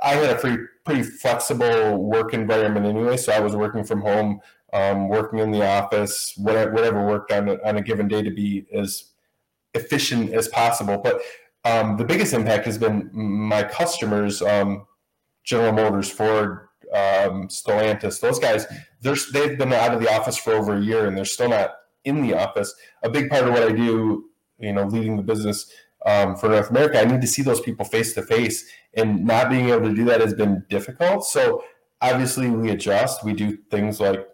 I 0.01 0.15
had 0.15 0.35
a 0.35 0.39
pretty 0.39 0.63
pretty 0.83 1.03
flexible 1.03 1.97
work 2.03 2.33
environment 2.33 2.85
anyway, 2.85 3.15
so 3.15 3.31
I 3.31 3.39
was 3.39 3.55
working 3.55 3.83
from 3.83 4.01
home, 4.01 4.41
um, 4.73 5.09
working 5.09 5.39
in 5.39 5.51
the 5.51 5.65
office, 5.65 6.33
whatever, 6.37 6.71
whatever 6.71 7.05
worked 7.05 7.31
on 7.31 7.49
a, 7.49 7.57
on 7.65 7.77
a 7.77 7.81
given 7.81 8.07
day 8.07 8.21
to 8.21 8.31
be 8.31 8.65
as 8.73 9.11
efficient 9.73 10.33
as 10.33 10.47
possible. 10.47 10.97
But 10.97 11.21
um, 11.63 11.97
the 11.97 12.05
biggest 12.05 12.33
impact 12.33 12.65
has 12.65 12.77
been 12.77 13.09
my 13.13 13.63
customers, 13.63 14.41
um, 14.41 14.85
General 15.43 15.73
Motors, 15.73 16.09
Ford, 16.09 16.67
um, 16.93 17.47
Stellantis, 17.47 18.19
those 18.19 18.39
guys, 18.39 18.65
they've 19.01 19.57
been 19.57 19.73
out 19.73 19.93
of 19.93 20.01
the 20.01 20.13
office 20.13 20.37
for 20.37 20.53
over 20.53 20.77
a 20.77 20.81
year 20.81 21.07
and 21.07 21.15
they're 21.15 21.25
still 21.25 21.49
not 21.49 21.75
in 22.03 22.21
the 22.21 22.33
office. 22.33 22.73
A 23.03 23.09
big 23.09 23.29
part 23.29 23.47
of 23.47 23.53
what 23.53 23.63
I 23.63 23.71
do, 23.71 24.25
you 24.59 24.73
know, 24.73 24.85
leading 24.85 25.17
the 25.17 25.23
business 25.23 25.71
um, 26.05 26.35
for 26.35 26.49
North 26.49 26.69
America. 26.69 26.99
I 26.99 27.05
need 27.05 27.21
to 27.21 27.27
see 27.27 27.41
those 27.41 27.61
people 27.61 27.85
face 27.85 28.13
to 28.13 28.21
face, 28.23 28.65
and 28.93 29.23
not 29.25 29.49
being 29.49 29.69
able 29.69 29.87
to 29.89 29.93
do 29.93 30.05
that 30.05 30.21
has 30.21 30.33
been 30.33 30.65
difficult. 30.69 31.25
So 31.25 31.63
obviously, 32.01 32.49
we 32.49 32.71
adjust. 32.71 33.23
We 33.23 33.33
do 33.33 33.57
things 33.69 33.99
like 33.99 34.27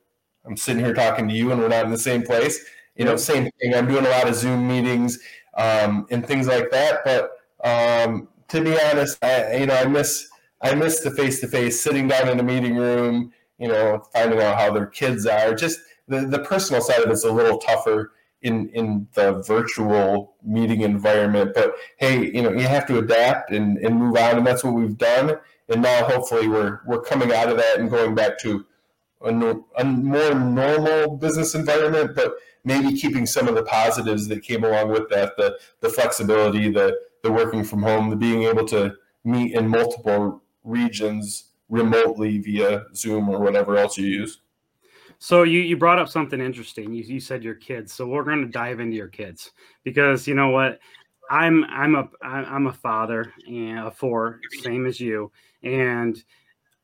I'm 0.48 0.58
sitting 0.58 0.84
here 0.84 0.94
talking 0.94 1.28
to 1.28 1.34
you, 1.34 1.52
and 1.52 1.60
we're 1.60 1.68
not 1.68 1.86
in 1.86 1.92
the 1.92 1.98
same 1.98 2.24
place. 2.24 2.64
You 2.96 3.06
know, 3.06 3.16
same 3.16 3.50
thing. 3.60 3.76
I'm 3.76 3.88
doing 3.88 4.06
a 4.06 4.10
lot 4.10 4.28
of 4.28 4.36
Zoom 4.36 4.68
meetings 4.68 5.20
um, 5.56 6.08
and 6.10 6.26
things 6.26 6.48
like 6.48 6.72
that. 6.72 7.02
But 7.06 7.32
um, 7.64 8.28
to 8.50 8.62
be 8.64 8.80
honest, 8.80 9.24
I, 9.24 9.58
you 9.58 9.66
know, 9.68 9.76
I 9.76 9.86
miss 9.86 10.28
I 10.62 10.74
miss 10.74 11.02
the 11.02 11.12
face 11.12 11.40
to 11.42 11.48
face, 11.48 11.82
sitting 11.84 12.08
down 12.08 12.30
in 12.30 12.40
a 12.40 12.44
meeting 12.44 12.76
room. 12.76 13.34
You 13.60 13.70
know, 13.70 14.04
finding 14.14 14.40
out 14.40 14.60
how 14.60 14.72
their 14.72 14.86
kids 14.86 15.26
are. 15.26 15.56
Just 15.56 15.80
the, 16.08 16.22
the 16.22 16.40
personal 16.40 16.82
side 16.82 17.02
of 17.02 17.10
it's 17.10 17.24
a 17.26 17.32
little 17.32 17.58
tougher 17.58 18.12
in 18.42 18.70
in 18.70 19.08
the 19.14 19.42
virtual 19.48 20.36
meeting 20.44 20.82
environment. 20.82 21.52
But 21.56 21.74
hey, 21.98 22.32
you 22.32 22.42
know, 22.42 22.52
you 22.52 22.62
have 22.68 22.86
to 22.88 23.00
adapt 23.00 23.52
and, 23.52 23.78
and 23.80 23.96
move 23.96 24.16
on, 24.16 24.38
and 24.38 24.46
that's 24.48 24.64
what 24.64 24.74
we've 24.74 24.98
done. 24.98 25.38
And 25.70 25.82
now, 25.82 26.06
hopefully, 26.06 26.48
we're 26.48 26.82
we're 26.86 27.02
coming 27.02 27.34
out 27.34 27.50
of 27.50 27.58
that 27.58 27.80
and 27.80 27.90
going 27.90 28.16
back 28.16 28.38
to 28.40 28.66
a, 29.22 29.56
a 29.78 29.86
more 29.86 30.36
normal 30.36 31.18
business 31.18 31.56
environment, 31.56 32.12
but 32.16 32.36
maybe 32.64 32.96
keeping 32.96 33.26
some 33.26 33.48
of 33.48 33.56
the 33.56 33.64
positives 33.64 34.28
that 34.28 34.44
came 34.44 34.64
along 34.64 34.90
with 34.90 35.10
that 35.10 35.36
the 35.38 35.58
the 35.82 35.90
flexibility, 35.90 36.70
the 36.70 37.00
the 37.24 37.32
working 37.32 37.64
from 37.64 37.82
home, 37.82 38.10
the 38.10 38.16
being 38.16 38.44
able 38.44 38.66
to 38.66 38.96
meet 39.24 39.54
in 39.54 39.68
multiple 39.68 40.42
regions 40.64 41.52
remotely 41.70 42.38
via 42.38 42.86
Zoom 42.96 43.30
or 43.30 43.40
whatever 43.40 43.78
else 43.78 43.98
you 43.98 44.08
use. 44.08 44.40
So 45.20 45.44
you, 45.44 45.60
you 45.62 45.78
brought 45.78 46.00
up 46.00 46.10
something 46.10 46.40
interesting. 46.40 46.94
You, 46.94 47.04
you 47.04 47.20
said 47.20 47.44
your 47.44 47.56
kids. 47.56 47.92
So 47.92 48.06
we're 48.06 48.24
going 48.24 48.42
to 48.42 48.52
dive 48.52 48.80
into 48.80 48.96
your 48.96 49.08
kids 49.08 49.52
because 49.84 50.28
you 50.28 50.36
know 50.36 50.50
what, 50.50 50.80
I'm 51.30 51.66
I'm 51.66 51.96
a 51.96 52.10
I'm 52.22 52.68
a 52.68 52.74
father 52.74 53.34
and 53.48 53.80
a 53.80 53.92
four, 53.92 54.40
same 54.62 54.86
as 54.86 55.00
you, 55.00 55.32
and 55.64 56.22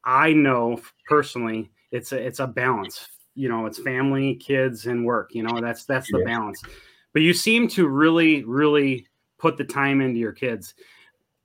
I 0.04 0.34
know 0.34 0.82
personally 1.08 1.72
it's 1.94 2.12
a 2.12 2.18
it's 2.18 2.40
a 2.40 2.48
balance. 2.48 3.08
You 3.36 3.50
know, 3.50 3.66
it's 3.66 3.80
family, 3.80 4.36
kids, 4.36 4.88
and 4.88 5.06
work. 5.06 5.34
You 5.34 5.44
know, 5.44 5.62
that's 5.62 5.86
that's 5.86 6.12
the 6.12 6.20
yeah. 6.20 6.26
balance. 6.26 6.62
But 7.14 7.22
you 7.22 7.34
seem 7.34 7.68
to 7.70 7.88
really 7.88 8.44
really 8.44 9.08
put 9.38 9.58
the 9.58 9.64
time 9.64 10.02
into 10.02 10.20
your 10.20 10.34
kids. 10.34 10.74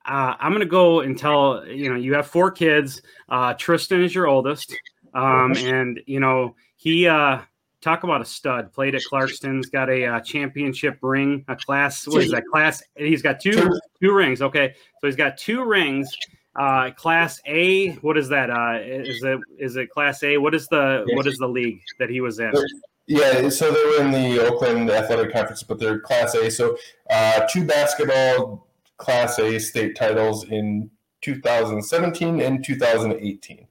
Uh, 0.05 0.33
I'm 0.39 0.51
going 0.51 0.61
to 0.61 0.65
go 0.65 1.01
and 1.01 1.17
tell 1.17 1.65
you 1.67 1.89
know 1.89 1.95
you 1.95 2.15
have 2.15 2.27
four 2.27 2.51
kids. 2.51 3.01
Uh, 3.29 3.53
Tristan 3.53 4.03
is 4.03 4.13
your 4.13 4.27
oldest, 4.27 4.75
um, 5.13 5.55
and 5.57 6.01
you 6.07 6.19
know 6.19 6.55
he 6.77 7.07
uh, 7.07 7.41
talk 7.81 8.03
about 8.03 8.21
a 8.21 8.25
stud. 8.25 8.73
Played 8.73 8.95
at 8.95 9.03
Clarkston's, 9.03 9.67
got 9.67 9.89
a 9.89 10.05
uh, 10.05 10.19
championship 10.21 10.97
ring, 11.01 11.45
a 11.47 11.55
class. 11.55 12.07
What 12.07 12.23
is 12.23 12.31
that 12.31 12.43
class? 12.51 12.81
He's 12.95 13.21
got 13.21 13.39
two 13.39 13.69
two 14.01 14.13
rings. 14.15 14.41
Okay, 14.41 14.73
so 14.99 15.07
he's 15.07 15.15
got 15.15 15.37
two 15.37 15.63
rings. 15.63 16.09
Uh, 16.55 16.91
class 16.91 17.39
A. 17.45 17.91
What 17.95 18.17
is 18.17 18.29
that? 18.29 18.49
Uh, 18.49 18.79
is 18.81 19.23
it 19.23 19.39
is 19.57 19.75
it 19.75 19.89
Class 19.89 20.23
A? 20.23 20.37
What 20.37 20.55
is 20.55 20.67
the 20.67 21.05
what 21.13 21.27
is 21.27 21.37
the 21.37 21.47
league 21.47 21.81
that 21.99 22.09
he 22.09 22.21
was 22.21 22.39
in? 22.39 22.51
Yeah, 23.07 23.49
so 23.49 23.71
they 23.71 23.83
were 23.85 24.05
in 24.05 24.11
the 24.11 24.45
Oakland 24.45 24.89
Athletic 24.89 25.33
Conference, 25.33 25.63
but 25.63 25.79
they're 25.79 25.99
Class 25.99 26.35
A. 26.35 26.49
So 26.49 26.77
uh, 27.09 27.47
two 27.51 27.65
basketball 27.65 28.67
Class 28.97 29.39
A 29.39 29.59
state 29.59 29.95
titles 29.95 30.45
in 30.45 30.89
2017 31.21 32.41
and 32.41 32.63
2018. 32.63 33.67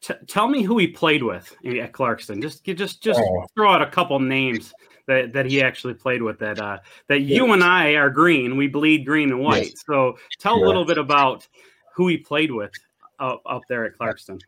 T- 0.00 0.14
tell 0.26 0.48
me 0.48 0.62
who 0.62 0.78
he 0.78 0.86
played 0.86 1.22
with 1.22 1.54
at 1.64 1.92
Clarkston. 1.92 2.40
Just 2.40 2.64
just 2.64 3.02
just 3.02 3.20
oh. 3.20 3.46
throw 3.54 3.72
out 3.72 3.82
a 3.82 3.90
couple 3.90 4.18
names 4.18 4.72
that, 5.06 5.32
that 5.34 5.46
he 5.46 5.62
actually 5.62 5.94
played 5.94 6.22
with. 6.22 6.38
That 6.38 6.60
uh, 6.60 6.78
that 7.08 7.20
you 7.20 7.52
and 7.52 7.62
I 7.62 7.94
are 7.94 8.10
green. 8.10 8.56
We 8.56 8.68
bleed 8.68 9.04
green 9.04 9.30
and 9.30 9.40
white. 9.40 9.66
Yes. 9.66 9.84
So 9.86 10.16
tell 10.38 10.54
a 10.54 10.64
little 10.64 10.84
bit 10.84 10.98
about 10.98 11.46
who 11.94 12.08
he 12.08 12.16
played 12.16 12.50
with 12.50 12.72
up, 13.18 13.42
up 13.46 13.62
there 13.68 13.84
at 13.84 13.96
Clarkston. 13.98 14.40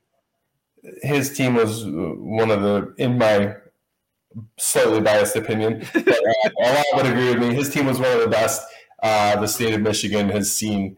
His 1.03 1.37
team 1.37 1.55
was 1.55 1.85
one 1.87 2.51
of 2.51 2.63
the, 2.63 2.95
in 2.99 3.19
my 3.19 3.55
slightly 4.59 5.01
biased 5.01 5.37
opinion, 5.37 5.87
but 5.93 6.09
uh, 6.09 6.51
a 6.61 6.75
lot 6.75 6.85
would 6.95 7.07
agree 7.07 7.31
with 7.31 7.39
me. 7.39 7.55
His 7.55 7.71
team 7.71 7.87
was 7.87 7.99
one 7.99 8.13
of 8.13 8.21
the 8.21 8.29
best 8.29 8.63
uh, 9.03 9.41
the 9.41 9.47
state 9.47 9.75
of 9.75 9.81
Michigan 9.81 10.29
has 10.31 10.53
seen 10.53 10.97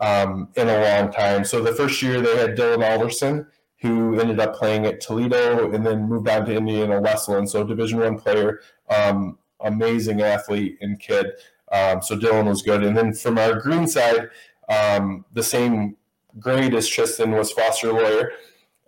um, 0.00 0.48
in 0.56 0.68
a 0.68 0.80
long 0.80 1.12
time. 1.12 1.44
So 1.44 1.62
the 1.62 1.72
first 1.72 2.00
year 2.02 2.20
they 2.20 2.36
had 2.36 2.56
Dylan 2.56 2.88
Alderson 2.88 3.46
who 3.80 4.18
ended 4.18 4.40
up 4.40 4.54
playing 4.54 4.86
at 4.86 5.00
Toledo 5.00 5.72
and 5.72 5.84
then 5.84 6.08
moved 6.08 6.28
on 6.28 6.46
to 6.46 6.56
Indiana 6.56 7.00
Wesleyan. 7.00 7.46
So 7.46 7.64
Division 7.64 8.00
One 8.00 8.18
player, 8.18 8.60
um, 8.88 9.38
amazing 9.60 10.22
athlete 10.22 10.78
and 10.80 10.98
kid. 10.98 11.26
Um, 11.72 12.00
so 12.00 12.16
Dylan 12.16 12.46
was 12.46 12.62
good. 12.62 12.82
And 12.82 12.96
then 12.96 13.12
from 13.12 13.38
our 13.38 13.60
green 13.60 13.86
side, 13.86 14.30
um, 14.68 15.24
the 15.32 15.42
same 15.42 15.96
grade 16.38 16.74
as 16.74 16.88
Tristan 16.88 17.30
was 17.32 17.52
Foster 17.52 17.92
Loyer. 17.92 18.32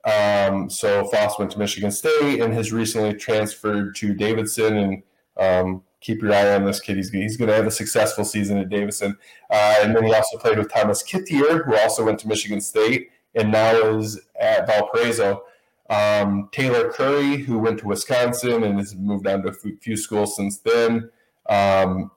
Um, 0.04 0.70
so 0.70 1.06
Foss 1.08 1.38
went 1.38 1.50
to 1.52 1.58
Michigan 1.58 1.90
State 1.90 2.40
and 2.40 2.52
has 2.54 2.72
recently 2.72 3.14
transferred 3.14 3.94
to 3.96 4.14
Davidson. 4.14 4.76
And 4.76 5.02
um, 5.36 5.82
keep 6.00 6.22
your 6.22 6.32
eye 6.32 6.54
on 6.54 6.64
this 6.64 6.80
kid. 6.80 6.96
He's, 6.96 7.10
he's 7.10 7.36
going 7.36 7.48
to 7.48 7.54
have 7.54 7.66
a 7.66 7.70
successful 7.70 8.24
season 8.24 8.58
at 8.58 8.68
Davidson. 8.68 9.16
Uh, 9.50 9.74
and 9.82 9.94
then 9.94 10.04
he 10.04 10.14
also 10.14 10.38
played 10.38 10.58
with 10.58 10.72
Thomas 10.72 11.02
Kithier, 11.02 11.64
who 11.64 11.76
also 11.76 12.04
went 12.04 12.18
to 12.20 12.28
Michigan 12.28 12.60
State 12.60 13.10
and 13.34 13.52
now 13.52 13.98
is 13.98 14.20
at 14.40 14.66
Valparaiso. 14.66 15.42
Um, 15.90 16.48
Taylor 16.52 16.90
Currie, 16.90 17.38
who 17.38 17.58
went 17.58 17.78
to 17.80 17.86
Wisconsin 17.86 18.62
and 18.62 18.78
has 18.78 18.94
moved 18.94 19.26
on 19.26 19.42
to 19.42 19.48
a 19.48 19.76
few 19.80 19.96
schools 19.96 20.36
since 20.36 20.58
then. 20.58 21.10
Um, 21.48 22.10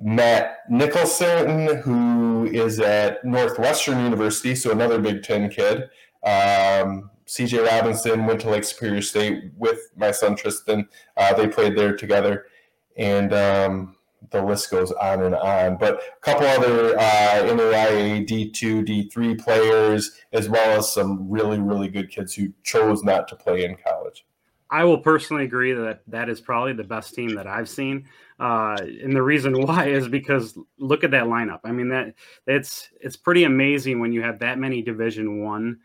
Matt 0.00 0.58
Nicholson, 0.68 1.76
who 1.82 2.46
is 2.46 2.80
at 2.80 3.24
Northwestern 3.24 4.02
University, 4.02 4.54
so 4.54 4.70
another 4.70 4.98
Big 4.98 5.22
Ten 5.22 5.50
kid. 5.50 5.82
Um, 6.24 7.10
CJ 7.26 7.66
Robinson 7.66 8.26
went 8.26 8.40
to 8.40 8.50
Lake 8.50 8.64
Superior 8.64 9.02
State 9.02 9.52
with 9.56 9.78
my 9.96 10.10
son 10.10 10.34
Tristan. 10.36 10.88
Uh, 11.16 11.34
they 11.34 11.46
played 11.46 11.76
there 11.76 11.96
together. 11.96 12.46
And 12.96 13.32
um, 13.32 13.96
the 14.30 14.42
list 14.42 14.70
goes 14.70 14.90
on 14.92 15.22
and 15.22 15.34
on. 15.34 15.76
But 15.76 15.94
a 15.94 16.20
couple 16.22 16.46
other 16.46 16.98
uh, 16.98 17.42
NAIA 17.44 18.26
D2, 18.26 18.86
D3 18.86 19.40
players, 19.40 20.12
as 20.32 20.48
well 20.48 20.78
as 20.78 20.92
some 20.92 21.30
really, 21.30 21.60
really 21.60 21.88
good 21.88 22.10
kids 22.10 22.34
who 22.34 22.52
chose 22.62 23.02
not 23.02 23.28
to 23.28 23.36
play 23.36 23.64
in 23.64 23.76
college. 23.76 23.99
I 24.70 24.84
will 24.84 24.98
personally 24.98 25.44
agree 25.44 25.72
that 25.72 26.02
that 26.06 26.28
is 26.28 26.40
probably 26.40 26.72
the 26.72 26.84
best 26.84 27.14
team 27.14 27.34
that 27.34 27.46
I've 27.46 27.68
seen, 27.68 28.06
uh, 28.38 28.76
and 28.80 29.14
the 29.14 29.22
reason 29.22 29.60
why 29.66 29.86
is 29.86 30.08
because 30.08 30.56
look 30.78 31.04
at 31.04 31.10
that 31.10 31.24
lineup. 31.24 31.60
I 31.64 31.72
mean 31.72 31.88
that 31.88 32.14
it's 32.46 32.88
it's 33.00 33.16
pretty 33.16 33.44
amazing 33.44 34.00
when 34.00 34.12
you 34.12 34.22
have 34.22 34.38
that 34.40 34.58
many 34.58 34.82
Division 34.82 35.42
One 35.42 35.78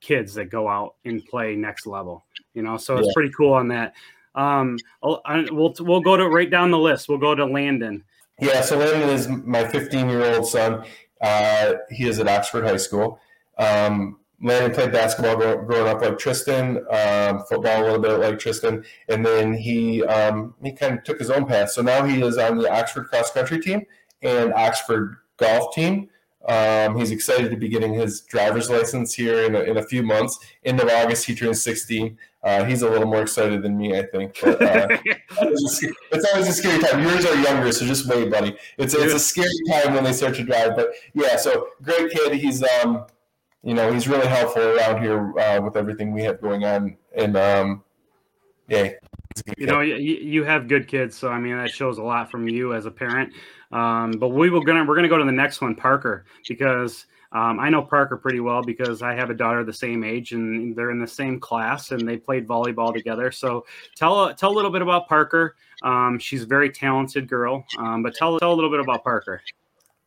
kids 0.00 0.34
that 0.34 0.46
go 0.46 0.68
out 0.68 0.96
and 1.04 1.24
play 1.24 1.56
next 1.56 1.86
level. 1.86 2.24
You 2.54 2.62
know, 2.62 2.76
so 2.76 2.96
it's 2.98 3.06
yeah. 3.08 3.12
pretty 3.14 3.32
cool 3.36 3.54
on 3.54 3.68
that. 3.68 3.94
Um, 4.34 4.78
I'll, 5.02 5.20
I, 5.24 5.46
we'll 5.50 5.74
we'll 5.80 6.00
go 6.00 6.16
to 6.16 6.28
right 6.28 6.50
down 6.50 6.70
the 6.70 6.78
list. 6.78 7.08
We'll 7.08 7.18
go 7.18 7.34
to 7.34 7.44
Landon. 7.44 8.04
Yeah, 8.40 8.60
so 8.62 8.78
Landon 8.78 9.08
is 9.08 9.28
my 9.28 9.66
15 9.66 10.08
year 10.08 10.34
old 10.34 10.46
son. 10.46 10.84
Uh, 11.20 11.74
he 11.90 12.06
is 12.06 12.18
at 12.18 12.28
Oxford 12.28 12.64
High 12.64 12.76
School. 12.76 13.20
Um, 13.58 14.18
Landon 14.42 14.72
played 14.72 14.92
basketball 14.92 15.36
growing 15.36 15.88
up 15.88 16.02
like 16.02 16.18
Tristan, 16.18 16.78
um, 16.90 17.44
football 17.48 17.82
a 17.82 17.84
little 17.84 18.00
bit 18.00 18.18
like 18.18 18.38
Tristan, 18.38 18.84
and 19.08 19.24
then 19.24 19.54
he 19.54 20.02
um, 20.04 20.54
he 20.62 20.72
kind 20.72 20.98
of 20.98 21.04
took 21.04 21.18
his 21.18 21.30
own 21.30 21.46
path. 21.46 21.70
So 21.70 21.82
now 21.82 22.04
he 22.04 22.20
is 22.22 22.38
on 22.38 22.58
the 22.58 22.70
Oxford 22.70 23.08
cross 23.08 23.30
country 23.30 23.60
team 23.60 23.86
and 24.20 24.52
Oxford 24.54 25.16
golf 25.36 25.74
team. 25.74 26.08
Um, 26.48 26.96
he's 26.96 27.12
excited 27.12 27.50
to 27.50 27.56
be 27.56 27.68
getting 27.68 27.94
his 27.94 28.22
driver's 28.22 28.68
license 28.68 29.14
here 29.14 29.44
in 29.44 29.54
a, 29.54 29.60
in 29.60 29.76
a 29.76 29.82
few 29.82 30.02
months. 30.02 30.38
End 30.64 30.80
of 30.80 30.88
August, 30.88 31.24
he 31.24 31.36
turns 31.36 31.62
16. 31.62 32.18
Uh, 32.42 32.64
he's 32.64 32.82
a 32.82 32.90
little 32.90 33.06
more 33.06 33.22
excited 33.22 33.62
than 33.62 33.78
me, 33.78 33.96
I 33.96 34.02
think. 34.02 34.40
But, 34.42 34.60
uh, 34.60 34.88
it's 35.04 36.32
always 36.32 36.48
a 36.48 36.52
scary 36.52 36.82
time. 36.82 37.00
Yours 37.00 37.24
are 37.24 37.36
younger, 37.36 37.70
so 37.70 37.86
just 37.86 38.08
wait, 38.08 38.28
buddy. 38.28 38.56
It's 38.78 38.94
it's 38.94 39.14
a 39.14 39.20
scary 39.20 39.48
time 39.70 39.94
when 39.94 40.02
they 40.02 40.12
start 40.12 40.34
to 40.36 40.42
drive. 40.42 40.74
But 40.74 40.90
yeah, 41.14 41.36
so 41.36 41.68
great 41.82 42.10
kid. 42.10 42.34
He's 42.34 42.64
um, 42.64 43.06
you 43.62 43.74
know, 43.74 43.92
he's 43.92 44.08
really 44.08 44.26
helpful 44.26 44.62
around 44.62 45.00
here 45.02 45.38
uh, 45.38 45.60
with 45.60 45.76
everything 45.76 46.12
we 46.12 46.22
have 46.22 46.40
going 46.40 46.64
on. 46.64 46.96
And 47.16 47.36
um, 47.36 47.84
yeah, 48.68 48.90
you 49.56 49.66
know, 49.66 49.80
you, 49.80 49.94
you 49.94 50.44
have 50.44 50.68
good 50.68 50.88
kids, 50.88 51.16
so 51.16 51.28
I 51.28 51.38
mean 51.38 51.56
that 51.56 51.70
shows 51.70 51.98
a 51.98 52.02
lot 52.02 52.30
from 52.30 52.48
you 52.48 52.74
as 52.74 52.86
a 52.86 52.90
parent. 52.90 53.32
Um, 53.70 54.12
but 54.12 54.28
we 54.28 54.50
will 54.50 54.62
gonna 54.62 54.84
we're 54.84 54.96
gonna 54.96 55.08
go 55.08 55.18
to 55.18 55.24
the 55.24 55.32
next 55.32 55.60
one, 55.60 55.74
Parker, 55.74 56.24
because 56.48 57.06
um, 57.32 57.58
I 57.58 57.70
know 57.70 57.82
Parker 57.82 58.16
pretty 58.16 58.40
well 58.40 58.62
because 58.62 59.00
I 59.00 59.14
have 59.14 59.30
a 59.30 59.34
daughter 59.34 59.64
the 59.64 59.72
same 59.72 60.04
age 60.04 60.32
and 60.32 60.76
they're 60.76 60.90
in 60.90 61.00
the 61.00 61.06
same 61.06 61.40
class 61.40 61.90
and 61.90 62.06
they 62.06 62.18
played 62.18 62.46
volleyball 62.46 62.92
together. 62.92 63.30
So 63.30 63.64
tell 63.96 64.34
tell 64.34 64.50
a 64.50 64.56
little 64.56 64.70
bit 64.70 64.82
about 64.82 65.08
Parker. 65.08 65.56
Um, 65.82 66.18
she's 66.18 66.42
a 66.42 66.46
very 66.46 66.70
talented 66.70 67.28
girl, 67.28 67.64
um, 67.78 68.02
but 68.02 68.14
tell 68.14 68.38
tell 68.38 68.52
a 68.52 68.56
little 68.56 68.70
bit 68.70 68.80
about 68.80 69.02
Parker. 69.02 69.40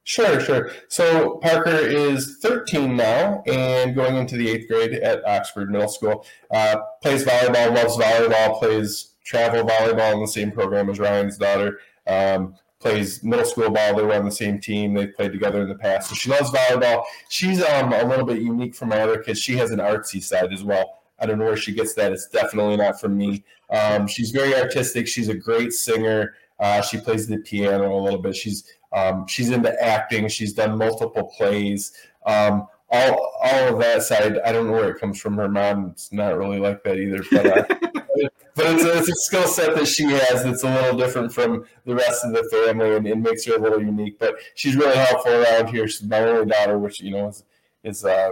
Sure, 0.08 0.40
sure. 0.40 0.72
So 0.88 1.38
Parker 1.38 1.78
is 1.78 2.38
13 2.42 2.96
now 2.96 3.42
and 3.48 3.96
going 3.96 4.16
into 4.18 4.38
the 4.38 4.48
eighth 4.48 4.68
grade 4.68 4.94
at 4.94 5.26
Oxford 5.26 5.72
Middle 5.72 5.88
School. 5.88 6.24
Uh, 6.52 6.78
plays 7.02 7.26
volleyball, 7.26 7.74
loves 7.74 7.98
volleyball, 7.98 8.60
plays 8.60 9.16
travel 9.24 9.64
volleyball 9.64 10.14
in 10.14 10.22
the 10.22 10.28
same 10.28 10.52
program 10.52 10.92
as 10.92 11.00
Ryan's 11.00 11.40
daughter. 11.40 11.80
Um, 12.06 12.54
plays 12.80 13.24
middle 13.24 13.46
school 13.46 13.72
ball. 13.72 13.96
They 13.96 14.04
were 14.04 14.14
on 14.14 14.26
the 14.26 14.32
same 14.32 14.60
team. 14.60 14.94
They've 14.94 15.12
played 15.12 15.32
together 15.32 15.64
in 15.64 15.70
the 15.70 15.76
past. 15.76 16.10
So 16.10 16.16
she 16.16 16.30
loves 16.30 16.52
volleyball. 16.52 17.04
She's 17.30 17.64
um, 17.64 17.92
a 17.92 18.06
little 18.06 18.28
bit 18.28 18.44
unique 18.44 18.76
from 18.76 18.90
my 18.90 19.00
other 19.00 19.18
kids. 19.18 19.40
She 19.40 19.58
has 19.58 19.72
an 19.72 19.80
artsy 19.80 20.22
side 20.22 20.54
as 20.54 20.64
well. 20.64 21.00
I 21.18 21.26
don't 21.26 21.40
know 21.40 21.46
where 21.46 21.58
she 21.58 21.74
gets 21.74 21.96
that. 21.96 22.12
It's 22.12 22.28
definitely 22.28 22.78
not 22.78 23.02
from 23.02 23.18
me. 23.18 23.44
Um, 23.72 24.06
she's 24.06 24.30
very 24.30 24.54
artistic. 24.54 25.08
She's 25.08 25.30
a 25.30 25.36
great 25.36 25.74
singer. 25.74 26.36
Uh, 26.60 26.82
she 26.82 27.00
plays 27.00 27.28
the 27.28 27.38
piano 27.38 27.98
a 27.98 28.02
little 28.02 28.20
bit. 28.20 28.36
She's 28.36 28.66
um, 28.96 29.28
she's 29.28 29.50
into 29.50 29.72
acting. 29.84 30.28
She's 30.30 30.54
done 30.54 30.78
multiple 30.78 31.32
plays. 31.38 31.92
Um, 32.26 32.68
all 32.90 33.34
all 33.44 33.74
of 33.74 33.80
that 33.80 34.04
side, 34.04 34.40
I 34.46 34.52
don't 34.52 34.68
know 34.68 34.74
where 34.74 34.90
it 34.90 35.00
comes 35.00 35.20
from. 35.20 35.36
Her 35.36 35.50
mom's 35.50 36.10
not 36.12 36.38
really 36.38 36.60
like 36.60 36.84
that 36.84 36.98
either. 36.98 37.24
But 37.30 37.46
uh, 37.46 37.66
but 38.56 38.66
it's 38.68 38.84
a, 38.84 38.98
it's 38.98 39.10
a, 39.10 39.16
skill 39.16 39.48
set 39.48 39.76
that 39.76 39.88
she 39.88 40.04
has 40.04 40.44
that's 40.44 40.64
a 40.64 40.74
little 40.74 40.98
different 40.98 41.34
from 41.34 41.66
the 41.86 41.96
rest 41.96 42.24
of 42.24 42.32
the 42.32 42.44
family 42.66 42.96
and, 42.96 43.06
it 43.06 43.18
makes 43.18 43.46
her 43.46 43.56
a 43.56 43.60
little 43.60 43.82
unique. 43.82 44.18
But 44.18 44.36
she's 44.56 44.76
really 44.76 44.96
helpful 44.96 45.34
around 45.34 45.68
here. 45.68 45.88
She's 45.88 46.04
my 46.04 46.20
only 46.20 46.46
daughter, 46.46 46.80
which 46.80 47.02
you 47.02 47.12
know 47.12 47.28
is, 47.28 47.44
is 47.84 48.06
uh, 48.06 48.32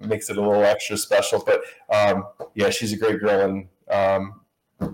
makes 0.00 0.30
it 0.30 0.36
a 0.36 0.40
little 0.40 0.64
extra 0.64 0.96
special. 0.96 1.44
But 1.44 1.62
um, 1.94 2.24
yeah, 2.54 2.70
she's 2.70 2.92
a 2.92 2.96
great 2.96 3.20
girl, 3.20 3.48
and 3.48 3.68
um, 3.88 4.40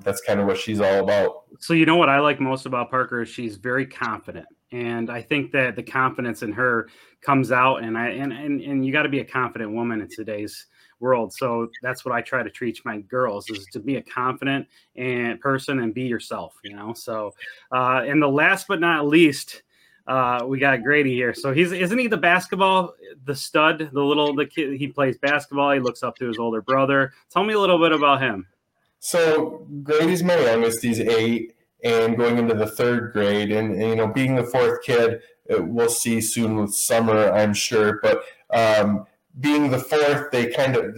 that's 0.02 0.20
kind 0.20 0.40
of 0.40 0.46
what 0.46 0.58
she's 0.58 0.80
all 0.80 1.04
about. 1.04 1.44
So 1.60 1.72
you 1.72 1.86
know 1.86 1.96
what 1.96 2.10
I 2.10 2.20
like 2.20 2.40
most 2.40 2.66
about 2.66 2.90
Parker 2.90 3.22
is 3.22 3.28
she's 3.28 3.56
very 3.56 3.86
confident, 3.86 4.46
and 4.72 5.10
I 5.10 5.22
think 5.22 5.52
that 5.52 5.76
the 5.76 5.82
confidence 5.82 6.42
in 6.42 6.52
her 6.52 6.88
comes 7.20 7.52
out. 7.52 7.82
And 7.82 7.96
I 7.96 8.08
and 8.10 8.32
and, 8.32 8.60
and 8.60 8.84
you 8.84 8.92
got 8.92 9.02
to 9.02 9.08
be 9.08 9.20
a 9.20 9.24
confident 9.24 9.72
woman 9.72 10.00
in 10.00 10.08
today's 10.08 10.66
world. 11.00 11.32
So 11.32 11.70
that's 11.82 12.04
what 12.04 12.14
I 12.14 12.20
try 12.20 12.42
to 12.42 12.50
teach 12.50 12.84
my 12.84 12.98
girls 12.98 13.48
is 13.50 13.66
to 13.72 13.78
be 13.78 13.96
a 13.96 14.02
confident 14.02 14.66
and 14.96 15.40
person 15.40 15.80
and 15.80 15.94
be 15.94 16.02
yourself. 16.02 16.54
You 16.62 16.76
know. 16.76 16.92
So 16.92 17.34
uh, 17.72 18.02
and 18.06 18.22
the 18.22 18.28
last 18.28 18.68
but 18.68 18.80
not 18.80 19.06
least. 19.06 19.62
Uh, 20.06 20.42
we 20.46 20.58
got 20.58 20.82
Grady 20.82 21.12
here. 21.12 21.34
So 21.34 21.52
he's 21.52 21.70
isn't 21.70 21.98
he 21.98 22.06
the 22.06 22.16
basketball, 22.16 22.94
the 23.26 23.34
stud, 23.34 23.90
the 23.92 24.02
little 24.02 24.34
the 24.34 24.46
kid? 24.46 24.78
He 24.78 24.88
plays 24.88 25.18
basketball. 25.18 25.72
He 25.72 25.80
looks 25.80 26.02
up 26.02 26.16
to 26.16 26.26
his 26.26 26.38
older 26.38 26.62
brother. 26.62 27.12
Tell 27.28 27.44
me 27.44 27.52
a 27.52 27.60
little 27.60 27.78
bit 27.78 27.92
about 27.92 28.22
him. 28.22 28.46
So 29.00 29.66
Grady's 29.82 30.22
my 30.22 30.38
youngest. 30.38 30.82
He's 30.82 30.98
eight 30.98 31.57
and 31.82 32.16
going 32.16 32.38
into 32.38 32.54
the 32.54 32.66
third 32.66 33.12
grade. 33.12 33.52
And, 33.52 33.72
and 33.72 33.90
you 33.90 33.96
know, 33.96 34.08
being 34.08 34.34
the 34.34 34.44
fourth 34.44 34.82
kid, 34.82 35.22
uh, 35.50 35.62
we'll 35.62 35.88
see 35.88 36.20
soon 36.20 36.56
with 36.56 36.74
summer, 36.74 37.30
I'm 37.32 37.54
sure. 37.54 38.00
But 38.02 38.22
um, 38.50 39.06
being 39.38 39.70
the 39.70 39.78
fourth, 39.78 40.30
they 40.30 40.46
kind 40.46 40.76
of 40.76 40.94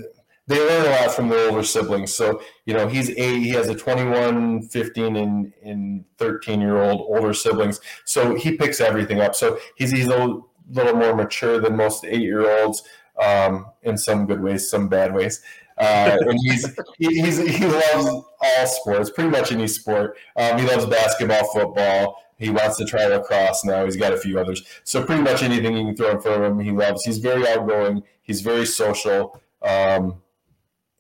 they 0.51 0.59
learn 0.59 0.87
a 0.87 0.91
lot 0.91 1.15
from 1.15 1.29
their 1.29 1.49
older 1.49 1.63
siblings. 1.63 2.13
So, 2.13 2.43
you 2.67 2.75
know, 2.75 2.89
he's 2.89 3.09
eight, 3.11 3.39
he 3.39 3.51
has 3.51 3.69
a 3.69 3.75
21, 3.75 4.63
15, 4.63 5.17
and, 5.17 5.53
and 5.63 6.05
13 6.19 6.61
year 6.61 6.83
old 6.83 7.03
older 7.03 7.33
siblings. 7.33 7.81
So 8.05 8.35
he 8.35 8.57
picks 8.57 8.81
everything 8.81 9.21
up. 9.21 9.37
So 9.37 9.61
he's, 9.77 9.93
he's 9.93 10.07
a 10.07 10.09
little, 10.09 10.51
more 10.73 11.15
mature 11.15 11.61
than 11.61 11.77
most 11.77 12.05
eight 12.05 12.21
year 12.21 12.63
olds 12.63 12.83
um, 13.23 13.67
in 13.83 13.97
some 13.97 14.27
good 14.27 14.41
ways, 14.41 14.69
some 14.69 14.89
bad 14.89 15.15
ways. 15.15 15.41
Uh, 15.81 16.19
and 16.21 16.39
he's, 16.43 16.79
he's 16.99 17.39
he 17.39 17.67
loves 17.67 18.07
all 18.07 18.67
sports, 18.67 19.11
pretty 19.11 19.31
much 19.31 19.51
any 19.51 19.67
sport. 19.67 20.17
Um, 20.37 20.59
he 20.59 20.67
loves 20.67 20.85
basketball, 20.85 21.51
football. 21.53 22.17
He 22.39 22.51
wants 22.51 22.77
to 22.79 22.85
try 22.85 23.07
lacrosse 23.07 23.65
now. 23.65 23.85
He's 23.85 23.97
got 23.97 24.13
a 24.13 24.17
few 24.17 24.39
others. 24.39 24.63
So 24.85 25.05
pretty 25.05 25.23
much 25.23 25.43
anything 25.43 25.77
you 25.77 25.87
can 25.87 25.97
throw 25.97 26.11
in 26.11 26.21
front 26.21 26.43
of 26.43 26.53
him, 26.53 26.59
he 26.61 26.71
loves. 26.71 27.05
He's 27.05 27.19
very 27.19 27.47
outgoing. 27.49 28.03
He's 28.23 28.41
very 28.43 28.67
social. 28.67 29.41
Um, 29.63 30.23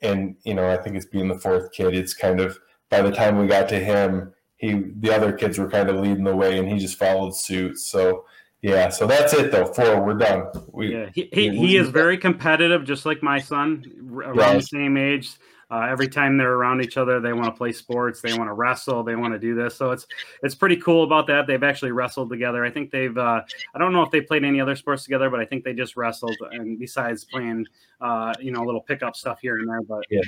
and 0.02 0.36
you 0.44 0.54
know, 0.54 0.70
I 0.70 0.76
think 0.76 0.96
it's 0.96 1.06
being 1.06 1.28
the 1.28 1.38
fourth 1.38 1.72
kid. 1.72 1.94
It's 1.94 2.14
kind 2.14 2.40
of 2.40 2.58
by 2.88 3.02
the 3.02 3.10
time 3.10 3.38
we 3.38 3.46
got 3.46 3.68
to 3.70 3.78
him, 3.78 4.32
he 4.56 4.82
the 5.00 5.14
other 5.14 5.32
kids 5.32 5.58
were 5.58 5.68
kind 5.68 5.88
of 5.88 5.96
leading 5.96 6.24
the 6.24 6.36
way, 6.36 6.58
and 6.58 6.68
he 6.68 6.78
just 6.78 6.98
followed 6.98 7.36
suit. 7.36 7.78
So 7.78 8.24
yeah, 8.62 8.88
so 8.90 9.06
that's 9.06 9.32
it 9.32 9.50
though. 9.50 9.66
Four, 9.66 10.04
we're 10.04 10.14
done. 10.14 10.48
We, 10.72 10.92
yeah, 10.92 11.08
he, 11.14 11.28
he, 11.32 11.56
he 11.56 11.76
is 11.76 11.88
very 11.88 12.18
competitive, 12.18 12.84
just 12.84 13.06
like 13.06 13.22
my 13.22 13.40
son, 13.40 13.84
around 14.12 14.36
right. 14.36 14.54
the 14.54 14.62
same 14.62 14.96
age. 14.96 15.30
Uh, 15.70 15.86
every 15.88 16.08
time 16.08 16.36
they're 16.36 16.54
around 16.54 16.82
each 16.82 16.96
other, 16.96 17.20
they 17.20 17.32
want 17.32 17.46
to 17.46 17.52
play 17.52 17.70
sports, 17.70 18.20
they 18.20 18.36
want 18.36 18.48
to 18.48 18.52
wrestle, 18.52 19.04
they 19.04 19.14
want 19.14 19.32
to 19.32 19.38
do 19.38 19.54
this. 19.54 19.76
So 19.76 19.92
it's 19.92 20.04
it's 20.42 20.54
pretty 20.54 20.76
cool 20.76 21.04
about 21.04 21.28
that. 21.28 21.46
They've 21.46 21.62
actually 21.62 21.92
wrestled 21.92 22.28
together. 22.28 22.64
I 22.64 22.70
think 22.70 22.90
they've 22.90 23.16
uh, 23.16 23.42
I 23.74 23.78
don't 23.78 23.92
know 23.92 24.02
if 24.02 24.10
they 24.10 24.20
played 24.20 24.44
any 24.44 24.60
other 24.60 24.74
sports 24.74 25.04
together, 25.04 25.30
but 25.30 25.38
I 25.38 25.44
think 25.44 25.62
they 25.62 25.72
just 25.72 25.96
wrestled. 25.96 26.36
And 26.50 26.78
besides 26.78 27.24
playing, 27.24 27.66
uh, 28.00 28.34
you 28.40 28.50
know, 28.50 28.64
a 28.64 28.66
little 28.66 28.80
pickup 28.82 29.14
stuff 29.14 29.38
here 29.40 29.58
and 29.58 29.68
there, 29.68 29.82
but 29.82 30.04
yeah. 30.10 30.20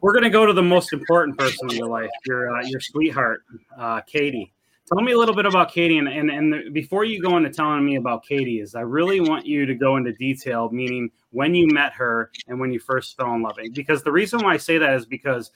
we're 0.00 0.12
gonna 0.12 0.30
go 0.30 0.44
to 0.44 0.52
the 0.52 0.62
most 0.62 0.92
important 0.92 1.38
person 1.38 1.70
in 1.70 1.76
your 1.76 1.88
life, 1.88 2.10
your 2.26 2.54
uh, 2.56 2.64
your 2.64 2.80
sweetheart, 2.80 3.42
uh, 3.78 4.00
Katie. 4.00 4.52
Tell 4.88 5.02
me 5.02 5.12
a 5.12 5.18
little 5.18 5.34
bit 5.34 5.46
about 5.46 5.72
Katie, 5.72 5.98
and, 5.98 6.08
and 6.08 6.30
and 6.30 6.52
the, 6.52 6.70
before 6.70 7.04
you 7.04 7.20
go 7.20 7.36
into 7.36 7.50
telling 7.50 7.84
me 7.84 7.96
about 7.96 8.24
Katie, 8.24 8.60
is 8.60 8.76
I 8.76 8.82
really 8.82 9.20
want 9.20 9.44
you 9.44 9.66
to 9.66 9.74
go 9.74 9.96
into 9.96 10.12
detail, 10.12 10.70
meaning 10.70 11.10
when 11.30 11.56
you 11.56 11.66
met 11.66 11.92
her 11.94 12.30
and 12.46 12.60
when 12.60 12.72
you 12.72 12.78
first 12.78 13.16
fell 13.16 13.34
in 13.34 13.42
love. 13.42 13.58
Because 13.72 14.04
the 14.04 14.12
reason 14.12 14.44
why 14.44 14.54
I 14.54 14.56
say 14.58 14.78
that 14.78 14.94
is 14.94 15.04
because 15.04 15.50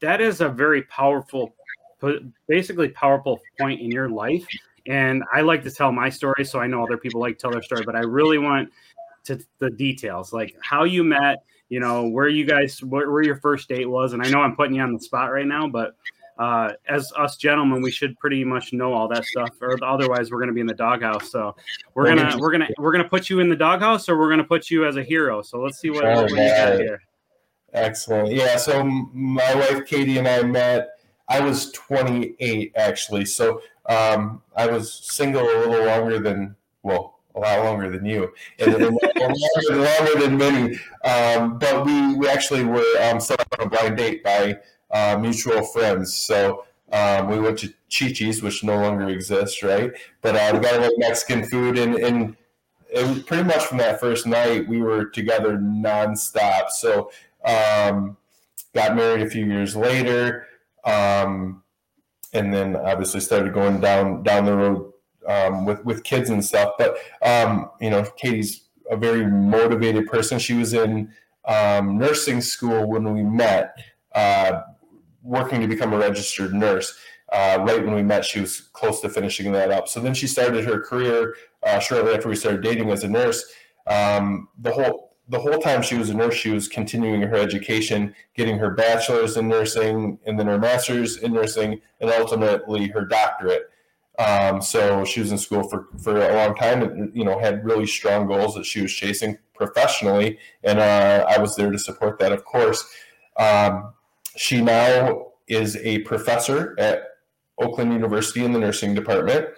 that 0.00 0.20
is 0.20 0.40
a 0.40 0.48
very 0.48 0.82
powerful, 0.82 1.54
basically 2.48 2.88
powerful 2.88 3.40
point 3.60 3.80
in 3.80 3.92
your 3.92 4.08
life. 4.08 4.44
And 4.86 5.22
I 5.32 5.42
like 5.42 5.62
to 5.62 5.70
tell 5.70 5.92
my 5.92 6.10
story, 6.10 6.44
so 6.44 6.58
I 6.58 6.66
know 6.66 6.82
other 6.82 6.98
people 6.98 7.20
like 7.20 7.38
to 7.38 7.42
tell 7.42 7.50
their 7.52 7.62
story, 7.62 7.84
but 7.86 7.94
I 7.94 8.00
really 8.00 8.38
want 8.38 8.70
to 9.24 9.38
the 9.60 9.70
details, 9.70 10.32
like 10.32 10.56
how 10.60 10.84
you 10.84 11.04
met, 11.04 11.44
you 11.68 11.80
know, 11.80 12.08
where 12.08 12.28
you 12.28 12.44
guys, 12.44 12.82
where, 12.82 13.10
where 13.10 13.22
your 13.22 13.36
first 13.36 13.68
date 13.68 13.88
was. 13.88 14.12
And 14.12 14.22
I 14.22 14.28
know 14.30 14.40
I'm 14.40 14.56
putting 14.56 14.74
you 14.74 14.82
on 14.82 14.92
the 14.92 15.00
spot 15.00 15.32
right 15.32 15.46
now, 15.46 15.68
but 15.68 15.94
uh, 16.38 16.72
as 16.88 17.12
us 17.16 17.36
gentlemen, 17.36 17.80
we 17.82 17.90
should 17.90 18.18
pretty 18.18 18.44
much 18.44 18.72
know 18.72 18.92
all 18.92 19.08
that 19.08 19.24
stuff, 19.24 19.50
or 19.60 19.78
otherwise 19.84 20.30
we're 20.30 20.38
going 20.38 20.48
to 20.48 20.54
be 20.54 20.60
in 20.60 20.66
the 20.66 20.74
doghouse. 20.74 21.30
So 21.30 21.54
we're 21.94 22.06
gonna 22.06 22.36
we're 22.38 22.50
gonna 22.50 22.68
we're 22.78 22.92
gonna 22.92 23.08
put 23.08 23.30
you 23.30 23.40
in 23.40 23.48
the 23.48 23.56
doghouse, 23.56 24.08
or 24.08 24.18
we're 24.18 24.30
gonna 24.30 24.44
put 24.44 24.70
you 24.70 24.86
as 24.86 24.96
a 24.96 25.02
hero. 25.02 25.42
So 25.42 25.60
let's 25.60 25.78
see 25.78 25.90
what, 25.90 26.04
oh, 26.04 26.22
what 26.22 26.30
you 26.30 26.36
got 26.36 26.78
here. 26.80 27.02
Excellent. 27.72 28.32
Yeah. 28.32 28.56
So 28.56 28.84
my 28.84 29.54
wife 29.54 29.86
Katie 29.86 30.18
and 30.18 30.28
I 30.28 30.42
met. 30.42 30.90
I 31.28 31.40
was 31.40 31.72
28 31.72 32.72
actually. 32.76 33.24
So 33.24 33.62
um, 33.88 34.42
I 34.56 34.66
was 34.66 34.92
single 34.92 35.42
a 35.42 35.58
little 35.66 35.86
longer 35.86 36.18
than 36.18 36.56
well, 36.82 37.18
a 37.34 37.40
lot 37.40 37.64
longer 37.64 37.90
than 37.90 38.04
you, 38.04 38.32
and, 38.58 38.72
longer, 38.72 38.98
longer, 39.70 40.20
than 40.20 40.36
many. 40.36 40.78
Um, 41.04 41.58
but 41.58 41.84
we 41.84 42.14
we 42.14 42.28
actually 42.28 42.64
were 42.64 42.84
um, 43.02 43.20
set 43.20 43.40
up 43.40 43.48
on 43.58 43.66
a 43.66 43.70
blind 43.70 43.96
date 43.96 44.22
by 44.22 44.58
uh, 44.94 45.18
mutual 45.20 45.62
friends. 45.66 46.14
So 46.14 46.64
um, 46.92 47.28
we 47.28 47.38
went 47.38 47.58
to 47.58 47.68
Chi-Chi's, 47.90 48.42
which 48.42 48.62
no 48.62 48.76
longer 48.76 49.08
exists, 49.08 49.62
right? 49.62 49.92
But 50.22 50.36
uh, 50.36 50.52
we 50.54 50.60
got 50.60 50.76
a 50.76 50.80
little 50.80 50.98
Mexican 50.98 51.44
food, 51.44 51.76
and, 51.76 51.96
and 51.96 52.36
it 52.88 53.06
was 53.06 53.22
pretty 53.24 53.42
much 53.42 53.64
from 53.64 53.78
that 53.78 54.00
first 54.00 54.26
night 54.26 54.68
we 54.68 54.80
were 54.80 55.06
together 55.06 55.58
nonstop. 55.58 56.68
So 56.70 57.10
um, 57.44 58.16
got 58.72 58.94
married 58.94 59.26
a 59.26 59.30
few 59.30 59.44
years 59.44 59.74
later, 59.74 60.46
um, 60.84 61.62
and 62.32 62.54
then 62.54 62.76
obviously 62.76 63.20
started 63.20 63.52
going 63.52 63.80
down 63.80 64.22
down 64.22 64.44
the 64.44 64.56
road 64.56 64.92
um, 65.26 65.64
with 65.64 65.84
with 65.84 66.04
kids 66.04 66.30
and 66.30 66.44
stuff. 66.44 66.74
But 66.78 66.96
um, 67.22 67.70
you 67.80 67.90
know, 67.90 68.04
Katie's 68.16 68.64
a 68.90 68.96
very 68.96 69.26
motivated 69.26 70.06
person. 70.06 70.38
She 70.38 70.54
was 70.54 70.72
in 70.72 71.12
um, 71.46 71.98
nursing 71.98 72.40
school 72.40 72.88
when 72.88 73.12
we 73.12 73.22
met. 73.22 73.76
Uh, 74.14 74.62
working 75.24 75.60
to 75.60 75.66
become 75.66 75.92
a 75.92 75.98
registered 75.98 76.54
nurse. 76.54 76.96
Uh, 77.32 77.64
right 77.66 77.84
when 77.84 77.94
we 77.94 78.02
met, 78.02 78.24
she 78.24 78.40
was 78.40 78.60
close 78.60 79.00
to 79.00 79.08
finishing 79.08 79.50
that 79.50 79.70
up. 79.70 79.88
So 79.88 79.98
then 79.98 80.14
she 80.14 80.26
started 80.26 80.64
her 80.64 80.78
career 80.78 81.34
uh, 81.64 81.80
shortly 81.80 82.14
after 82.14 82.28
we 82.28 82.36
started 82.36 82.62
dating 82.62 82.90
as 82.90 83.02
a 83.02 83.08
nurse. 83.08 83.44
Um, 83.86 84.48
the 84.58 84.70
whole 84.70 85.14
the 85.28 85.38
whole 85.38 85.58
time 85.58 85.80
she 85.80 85.96
was 85.96 86.10
a 86.10 86.14
nurse, 86.14 86.34
she 86.34 86.50
was 86.50 86.68
continuing 86.68 87.22
her 87.22 87.36
education, 87.36 88.14
getting 88.34 88.58
her 88.58 88.70
bachelor's 88.70 89.38
in 89.38 89.48
nursing, 89.48 90.18
and 90.26 90.38
then 90.38 90.46
her 90.46 90.58
master's 90.58 91.16
in 91.16 91.32
nursing, 91.32 91.80
and 92.00 92.10
ultimately 92.10 92.88
her 92.88 93.06
doctorate. 93.06 93.70
Um, 94.18 94.60
so 94.60 95.02
she 95.04 95.20
was 95.20 95.32
in 95.32 95.38
school 95.38 95.66
for, 95.68 95.88
for 95.98 96.18
a 96.18 96.34
long 96.34 96.54
time, 96.54 96.82
and 96.82 97.16
you 97.16 97.24
know 97.24 97.38
had 97.38 97.64
really 97.64 97.86
strong 97.86 98.26
goals 98.26 98.54
that 98.54 98.66
she 98.66 98.82
was 98.82 98.92
chasing 98.92 99.38
professionally, 99.54 100.38
and 100.62 100.78
uh, 100.78 101.24
I 101.26 101.38
was 101.40 101.56
there 101.56 101.70
to 101.70 101.78
support 101.78 102.18
that, 102.18 102.32
of 102.32 102.44
course. 102.44 102.84
Um, 103.38 103.93
she 104.36 104.60
now 104.60 105.28
is 105.46 105.76
a 105.76 105.98
professor 106.00 106.74
at 106.78 107.02
Oakland 107.58 107.92
University 107.92 108.44
in 108.44 108.52
the 108.52 108.58
nursing 108.58 108.94
department. 108.94 109.48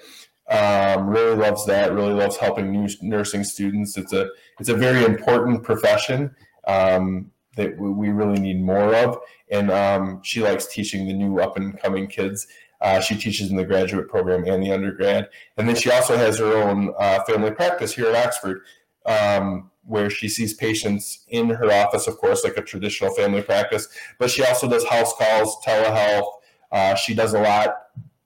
Um, 0.48 1.08
really 1.08 1.34
loves 1.34 1.66
that. 1.66 1.92
Really 1.92 2.12
loves 2.12 2.36
helping 2.36 2.70
new 2.70 2.88
nursing 3.02 3.42
students. 3.42 3.96
It's 3.96 4.12
a 4.12 4.28
it's 4.60 4.68
a 4.68 4.74
very 4.74 5.04
important 5.04 5.62
profession 5.64 6.34
um, 6.66 7.30
that 7.56 7.76
we 7.78 8.10
really 8.10 8.38
need 8.38 8.62
more 8.62 8.94
of. 8.94 9.18
And 9.50 9.70
um, 9.70 10.20
she 10.22 10.42
likes 10.42 10.66
teaching 10.66 11.06
the 11.06 11.14
new 11.14 11.40
up 11.40 11.56
and 11.56 11.78
coming 11.80 12.06
kids. 12.06 12.46
Uh, 12.80 13.00
she 13.00 13.16
teaches 13.16 13.50
in 13.50 13.56
the 13.56 13.64
graduate 13.64 14.08
program 14.08 14.44
and 14.44 14.62
the 14.62 14.70
undergrad, 14.70 15.30
and 15.56 15.66
then 15.66 15.74
she 15.74 15.90
also 15.90 16.14
has 16.14 16.38
her 16.38 16.62
own 16.62 16.92
uh, 16.98 17.24
family 17.24 17.50
practice 17.50 17.94
here 17.94 18.06
at 18.08 18.26
Oxford. 18.26 18.60
Um, 19.06 19.70
where 19.86 20.10
she 20.10 20.28
sees 20.28 20.52
patients 20.54 21.24
in 21.28 21.48
her 21.48 21.72
office, 21.72 22.06
of 22.06 22.18
course, 22.18 22.44
like 22.44 22.56
a 22.56 22.62
traditional 22.62 23.14
family 23.14 23.42
practice, 23.42 23.88
but 24.18 24.30
she 24.30 24.44
also 24.44 24.68
does 24.68 24.84
house 24.84 25.12
calls, 25.14 25.56
telehealth. 25.64 26.28
Uh, 26.72 26.94
she 26.94 27.14
does 27.14 27.34
a 27.34 27.40
lot 27.40 27.76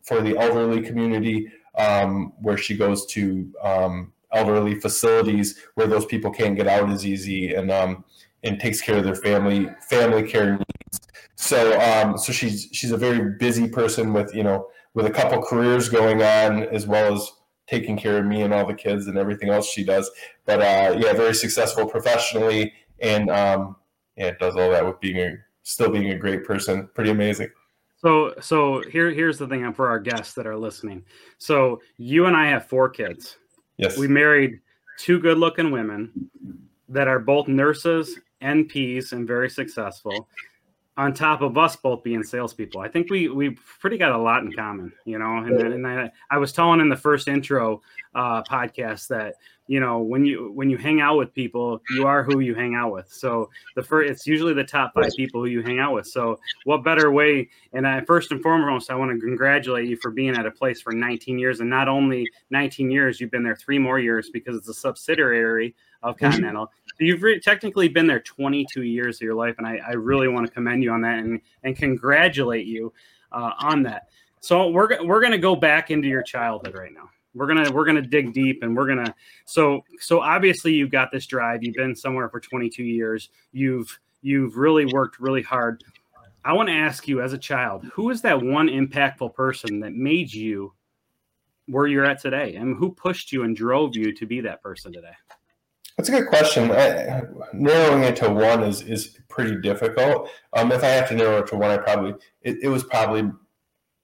for 0.03 0.23
the 0.23 0.37
elderly 0.39 0.81
community, 0.81 1.53
um, 1.77 2.33
where 2.41 2.57
she 2.57 2.77
goes 2.77 3.07
to 3.07 3.53
um, 3.63 4.13
elderly 4.33 4.75
facilities 4.75 5.61
where 5.75 5.87
those 5.87 6.07
people 6.07 6.31
can't 6.31 6.57
get 6.57 6.67
out 6.67 6.89
as 6.91 7.07
easy 7.07 7.55
and 7.55 7.71
um, 7.71 8.05
and 8.43 8.59
takes 8.59 8.81
care 8.81 8.99
of 8.99 9.05
their 9.05 9.15
family 9.15 9.69
family 9.89 10.23
care 10.23 10.53
needs. 10.53 11.01
So 11.37 11.79
um, 11.81 12.17
so 12.19 12.33
she's 12.33 12.69
she's 12.73 12.93
a 12.93 12.97
very 12.97 13.37
busy 13.39 13.69
person 13.69 14.13
with 14.13 14.35
you 14.35 14.43
know 14.43 14.69
with 14.95 15.07
a 15.07 15.11
couple 15.11 15.41
careers 15.43 15.89
going 15.89 16.23
on 16.23 16.65
as 16.65 16.87
well 16.87 17.15
as 17.15 17.31
taking 17.71 17.97
care 17.97 18.19
of 18.19 18.27
me 18.27 18.43
and 18.43 18.53
all 18.53 18.67
the 18.67 18.75
kids 18.75 19.07
and 19.07 19.17
everything 19.17 19.49
else 19.49 19.71
she 19.71 19.85
does. 19.85 20.11
But 20.45 20.61
uh, 20.61 20.97
yeah, 20.99 21.13
very 21.13 21.35
successful 21.35 21.87
professionally 21.87 22.73
and 22.99 23.31
um, 23.31 23.77
yeah, 24.17 24.33
does 24.39 24.57
all 24.57 24.71
that 24.71 24.85
with 24.85 25.01
being 25.01 25.19
a 25.19 25.37
still 25.63 25.91
being 25.91 26.11
a 26.11 26.19
great 26.19 26.45
person. 26.45 26.89
Pretty 26.95 27.11
amazing. 27.11 27.51
So 27.97 28.35
so 28.41 28.83
here 28.91 29.11
here's 29.11 29.39
the 29.39 29.47
thing 29.47 29.73
for 29.73 29.89
our 29.89 30.01
guests 30.01 30.35
that 30.35 30.47
are 30.47 30.57
listening. 30.57 31.05
So 31.39 31.81
you 31.97 32.27
and 32.27 32.37
I 32.37 32.49
have 32.49 32.67
four 32.67 32.89
kids. 32.89 33.37
Yes. 33.77 33.97
We 33.97 34.09
married 34.09 34.61
two 34.99 35.21
good 35.21 35.39
looking 35.39 35.71
women 35.71 36.31
that 36.89 37.09
are 37.09 37.21
both 37.21 37.47
nurses, 37.47 38.19
NPs, 38.43 39.13
and 39.13 39.27
very 39.27 39.49
successful. 39.49 40.29
On 41.01 41.15
top 41.15 41.41
of 41.41 41.57
us 41.57 41.77
both 41.77 42.03
being 42.03 42.23
salespeople, 42.23 42.83
I 42.83 42.89
think 42.89 43.09
we 43.11 43.31
we 43.31 43.57
pretty 43.81 43.97
got 43.97 44.13
a 44.13 44.19
lot 44.19 44.43
in 44.43 44.53
common, 44.53 44.93
you 45.07 45.19
know. 45.19 45.39
And, 45.39 45.59
and 45.59 45.87
I, 45.87 46.11
I 46.31 46.37
was 46.37 46.53
telling 46.53 46.79
in 46.81 46.91
the 46.91 46.97
first 46.97 47.27
intro 47.27 47.81
uh, 48.15 48.43
podcast 48.43 49.09
that 49.09 49.37
you 49.71 49.79
know 49.79 50.01
when 50.01 50.25
you 50.25 50.51
when 50.51 50.69
you 50.69 50.77
hang 50.77 51.01
out 51.01 51.17
with 51.17 51.33
people 51.33 51.81
you 51.91 52.05
are 52.05 52.25
who 52.25 52.41
you 52.41 52.57
hang 52.57 52.75
out 52.75 52.91
with. 52.91 53.09
So 53.09 53.49
the 53.77 53.83
first 53.85 54.11
it's 54.11 54.27
usually 54.27 54.53
the 54.53 54.65
top 54.65 54.93
five 54.95 55.13
people 55.17 55.41
who 55.41 55.47
you 55.47 55.63
hang 55.63 55.79
out 55.79 55.95
with. 55.95 56.09
So 56.09 56.41
what 56.65 56.83
better 56.83 57.13
way 57.13 57.49
and 57.73 57.87
I, 57.87 58.01
first 58.01 58.33
and 58.33 58.43
foremost 58.43 58.91
i 58.91 58.97
want 58.97 59.13
to 59.13 59.25
congratulate 59.25 59.89
you 59.89 59.97
for 59.97 60.11
being 60.11 60.37
at 60.37 60.45
a 60.45 60.51
place 60.51 60.83
for 60.83 60.93
19 60.93 61.39
years. 61.39 61.61
And 61.61 61.71
not 61.71 61.87
only 61.87 62.29
19 62.51 62.91
years 62.91 63.21
you've 63.21 63.31
been 63.31 63.45
there 63.45 63.55
three 63.55 63.79
more 63.79 64.01
years 64.01 64.29
because 64.29 64.57
it's 64.57 64.69
a 64.69 64.75
subsidiary 64.75 65.77
of 66.03 66.17
mm-hmm. 66.17 66.25
continental. 66.25 66.73
So 66.89 67.05
you've 67.05 67.23
re- 67.23 67.39
technically 67.39 67.87
been 67.87 68.09
there 68.09 68.19
22 68.19 68.83
years 68.83 69.19
of 69.19 69.23
your 69.23 69.37
life 69.37 69.55
and 69.59 69.69
i, 69.69 69.79
I 69.87 69.93
really 69.93 70.27
want 70.27 70.49
to 70.49 70.53
commend 70.53 70.83
you 70.83 70.91
on 70.91 71.01
that 71.03 71.21
and, 71.21 71.41
and 71.63 71.77
congratulate 71.77 72.67
you 72.67 72.93
uh, 73.31 73.53
on 73.61 73.85
that. 73.85 74.09
So 74.41 74.69
we're, 74.69 75.01
we're 75.07 75.21
going 75.21 75.31
to 75.31 75.39
go 75.39 75.55
back 75.55 75.93
into 75.93 76.09
your 76.09 76.25
childhood 76.25 76.75
right 76.75 76.93
now 76.93 77.09
we're 77.35 77.47
gonna 77.47 77.71
we're 77.71 77.85
gonna 77.85 78.03
dig 78.03 78.33
deep 78.33 78.63
and 78.63 78.77
we're 78.77 78.87
gonna 78.87 79.15
so 79.45 79.85
so 79.99 80.21
obviously 80.21 80.73
you've 80.75 80.91
got 80.91 81.11
this 81.13 81.27
drive. 81.27 81.63
You've 81.63 81.77
been 81.77 81.95
somewhere 81.95 82.29
for 82.29 82.41
22 82.41 82.83
years. 82.83 83.31
You've 83.53 83.99
you've 84.23 84.57
really 84.57 84.87
worked 84.87 85.21
really 85.21 85.43
hard. 85.43 85.83
I 86.45 86.55
want 86.55 86.69
to 86.69 86.75
ask 86.75 87.07
you 87.07 87.21
as 87.21 87.33
a 87.33 87.39
child 87.39 87.85
who 87.93 88.11
is 88.11 88.23
that 88.23 88.43
one 88.43 88.69
impactful 88.69 89.35
person 89.35 89.81
that 89.81 89.93
made 89.93 90.33
you 90.33 90.73
where 91.71 91.87
you're 91.87 92.05
at 92.05 92.21
today? 92.21 92.57
And 92.57 92.77
who 92.77 92.93
pushed 92.93 93.33
you 93.33 93.45
and 93.45 93.57
drove 93.57 93.97
you 93.97 94.13
to 94.13 94.27
be 94.27 94.41
that 94.41 94.63
person 94.63 94.93
today? 94.93 95.15
That's 95.97 96.09
a 96.09 96.13
good 96.13 96.29
question. 96.29 96.71
I, 96.71 97.23
narrowing 97.53 98.05
it 98.05 98.17
to 98.17 98.31
one 98.31 98.63
is 98.63 98.83
is 98.83 99.19
pretty 99.29 99.61
difficult. 99.61 100.31
Um, 100.55 100.73
if 100.73 100.83
I 100.83 100.89
have 100.89 101.09
to 101.11 101.15
narrow 101.15 101.39
it 101.39 101.47
to 101.49 101.57
one, 101.57 101.71
I 101.71 101.77
probably 101.77 102.15
it, 102.43 102.59
it 102.63 102.69
was 102.69 102.85
probably 102.85 103.31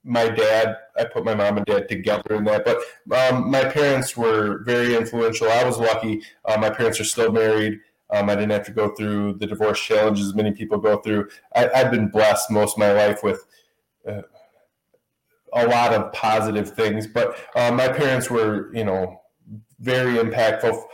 my 0.07 0.29
dad, 0.29 0.77
I 0.97 1.05
put 1.05 1.25
my 1.25 1.35
mom 1.35 1.57
and 1.57 1.66
dad 1.66 1.88
together 1.88 2.37
in 2.37 2.45
that. 2.45 2.64
But 2.64 3.35
um, 3.35 3.51
my 3.51 3.64
parents 3.64 4.16
were 4.16 4.62
very 4.64 4.95
influential. 4.95 5.51
I 5.51 5.64
was 5.64 5.79
lucky. 5.79 6.23
Uh, 6.45 6.57
my 6.59 6.71
parents 6.71 7.01
are 7.01 7.05
still 7.05 7.33
married. 7.33 7.81
Um, 8.11 8.31
I 8.31 8.37
didn't 8.37 8.53
have 8.53 8.64
to 8.66 8.73
go 8.73 8.95
through 8.95 9.35
the 9.35 9.47
divorce 9.47 9.81
challenges 9.81 10.33
many 10.33 10.53
people 10.53 10.79
go 10.79 10.99
through. 10.99 11.29
I, 11.57 11.69
have 11.75 11.90
been 11.90 12.09
blessed 12.09 12.53
most 12.53 12.75
of 12.75 12.79
my 12.79 12.92
life 12.92 13.25
with 13.25 13.45
uh, 14.09 14.23
a 15.53 15.66
lot 15.66 15.92
of 15.92 16.12
positive 16.12 16.71
things. 16.71 17.09
But 17.09 17.37
uh, 17.57 17.73
my 17.73 17.88
parents 17.88 18.31
were, 18.31 18.73
you 18.73 18.85
know, 18.85 19.21
very 19.81 20.14
impactful 20.14 20.85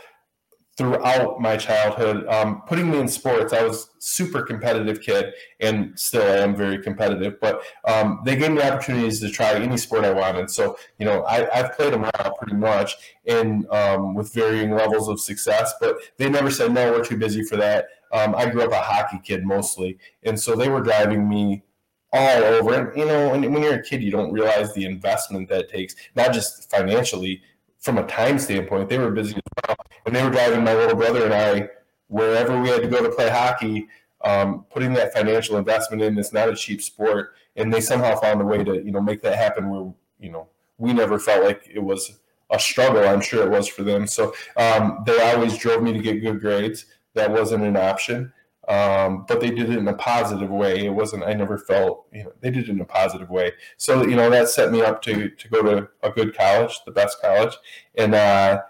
throughout 0.77 1.39
my 1.39 1.55
childhood. 1.55 2.25
Um, 2.27 2.63
putting 2.67 2.89
me 2.89 2.99
in 2.99 3.07
sports, 3.07 3.53
I 3.53 3.63
was 3.63 3.89
super 3.99 4.41
competitive 4.41 5.01
kid, 5.01 5.33
and 5.59 5.97
still 5.99 6.23
I 6.23 6.37
am 6.37 6.55
very 6.55 6.81
competitive. 6.81 7.39
But 7.39 7.61
um, 7.85 8.21
they 8.25 8.35
gave 8.35 8.51
me 8.51 8.61
opportunities 8.61 9.19
to 9.21 9.29
try 9.29 9.53
any 9.53 9.77
sport 9.77 10.05
I 10.05 10.13
wanted. 10.13 10.49
So 10.49 10.77
you 10.97 11.05
know, 11.05 11.23
I, 11.25 11.47
have 11.53 11.73
played 11.73 11.93
them 11.93 12.05
all 12.05 12.33
pretty 12.35 12.55
much, 12.55 12.95
and 13.27 13.67
um, 13.69 14.15
with 14.15 14.33
varying 14.33 14.71
levels 14.71 15.07
of 15.09 15.19
success. 15.19 15.73
But 15.79 15.97
they 16.17 16.29
never 16.29 16.49
said 16.49 16.73
no, 16.73 16.91
we're 16.91 17.03
too 17.03 17.17
busy 17.17 17.43
for 17.43 17.57
that. 17.57 17.87
Um, 18.11 18.35
I 18.35 18.49
grew 18.49 18.61
up 18.61 18.71
a 18.71 18.81
hockey 18.81 19.19
kid 19.23 19.45
mostly, 19.45 19.97
and 20.23 20.39
so 20.39 20.55
they 20.55 20.69
were 20.69 20.81
driving 20.81 21.27
me 21.27 21.63
all 22.11 22.43
over. 22.43 22.73
And 22.73 22.97
you 22.97 23.05
know, 23.05 23.29
when, 23.29 23.51
when 23.51 23.63
you're 23.63 23.75
a 23.75 23.83
kid, 23.83 24.01
you 24.01 24.11
don't 24.11 24.31
realize 24.31 24.73
the 24.73 24.85
investment 24.85 25.49
that 25.49 25.69
takes, 25.69 25.95
not 26.15 26.31
just 26.31 26.69
financially 26.69 27.41
from 27.83 27.97
a 27.97 28.07
time 28.07 28.39
standpoint, 28.39 28.89
they 28.89 28.97
were 28.97 29.11
busy 29.11 29.35
as 29.35 29.67
well. 29.67 29.77
And 30.05 30.15
they 30.15 30.23
were 30.23 30.29
driving 30.29 30.63
my 30.63 30.73
little 30.73 30.95
brother 30.95 31.25
and 31.25 31.33
I 31.33 31.69
wherever 32.07 32.59
we 32.61 32.69
had 32.69 32.81
to 32.81 32.87
go 32.87 33.03
to 33.03 33.09
play 33.09 33.29
hockey, 33.29 33.87
um, 34.23 34.65
putting 34.71 34.93
that 34.93 35.13
financial 35.13 35.57
investment 35.57 36.01
in. 36.01 36.17
It's 36.17 36.31
not 36.31 36.49
a 36.49 36.55
cheap 36.55 36.81
sport, 36.81 37.33
and 37.55 37.73
they 37.73 37.81
somehow 37.81 38.15
found 38.19 38.41
a 38.41 38.45
way 38.45 38.63
to 38.63 38.75
you 38.83 38.91
know 38.91 39.01
make 39.01 39.21
that 39.23 39.35
happen. 39.35 39.69
Where 39.69 39.93
you 40.19 40.31
know 40.31 40.47
we 40.77 40.93
never 40.93 41.19
felt 41.19 41.43
like 41.43 41.69
it 41.71 41.79
was 41.79 42.19
a 42.49 42.59
struggle. 42.59 43.07
I'm 43.07 43.21
sure 43.21 43.43
it 43.43 43.49
was 43.49 43.67
for 43.67 43.83
them. 43.83 44.07
So 44.07 44.33
um, 44.55 45.03
they 45.05 45.19
always 45.31 45.57
drove 45.57 45.83
me 45.83 45.91
to 45.91 45.99
get 45.99 46.21
good 46.21 46.39
grades. 46.39 46.85
That 47.15 47.31
wasn't 47.31 47.63
an 47.63 47.75
option 47.75 48.31
um, 48.67 49.25
but 49.27 49.41
they 49.41 49.49
did 49.49 49.69
it 49.69 49.77
in 49.77 49.87
a 49.87 49.93
positive 49.93 50.49
way. 50.49 50.85
It 50.85 50.93
wasn't. 50.93 51.23
I 51.23 51.33
never 51.33 51.57
felt 51.57 52.05
you 52.13 52.23
know 52.23 52.33
they 52.39 52.49
did 52.49 52.69
it 52.69 52.71
in 52.71 52.79
a 52.79 52.85
positive 52.85 53.29
way. 53.29 53.51
So 53.77 54.05
you 54.07 54.15
know 54.15 54.29
that 54.29 54.49
set 54.49 54.71
me 54.71 54.81
up 54.81 55.01
to 55.03 55.29
to 55.29 55.49
go 55.49 55.61
to 55.61 55.89
a 56.01 56.09
good 56.09 56.35
college, 56.35 56.79
the 56.85 56.91
best 56.91 57.21
college, 57.21 57.53
and 57.95 58.15
uh, 58.15 58.61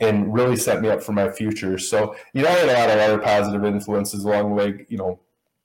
and 0.00 0.32
really 0.32 0.56
set 0.56 0.80
me 0.80 0.88
up 0.88 1.02
for 1.02 1.12
my 1.12 1.30
future. 1.30 1.76
So 1.78 2.16
you 2.32 2.42
know 2.42 2.48
I 2.48 2.52
had 2.52 2.68
a 2.68 2.72
lot 2.72 2.90
of 2.90 2.98
other 2.98 3.18
positive 3.18 3.64
influences 3.64 4.24
along 4.24 4.48
the 4.48 4.54
way. 4.54 4.86
You 4.88 4.96
know, 4.96 5.20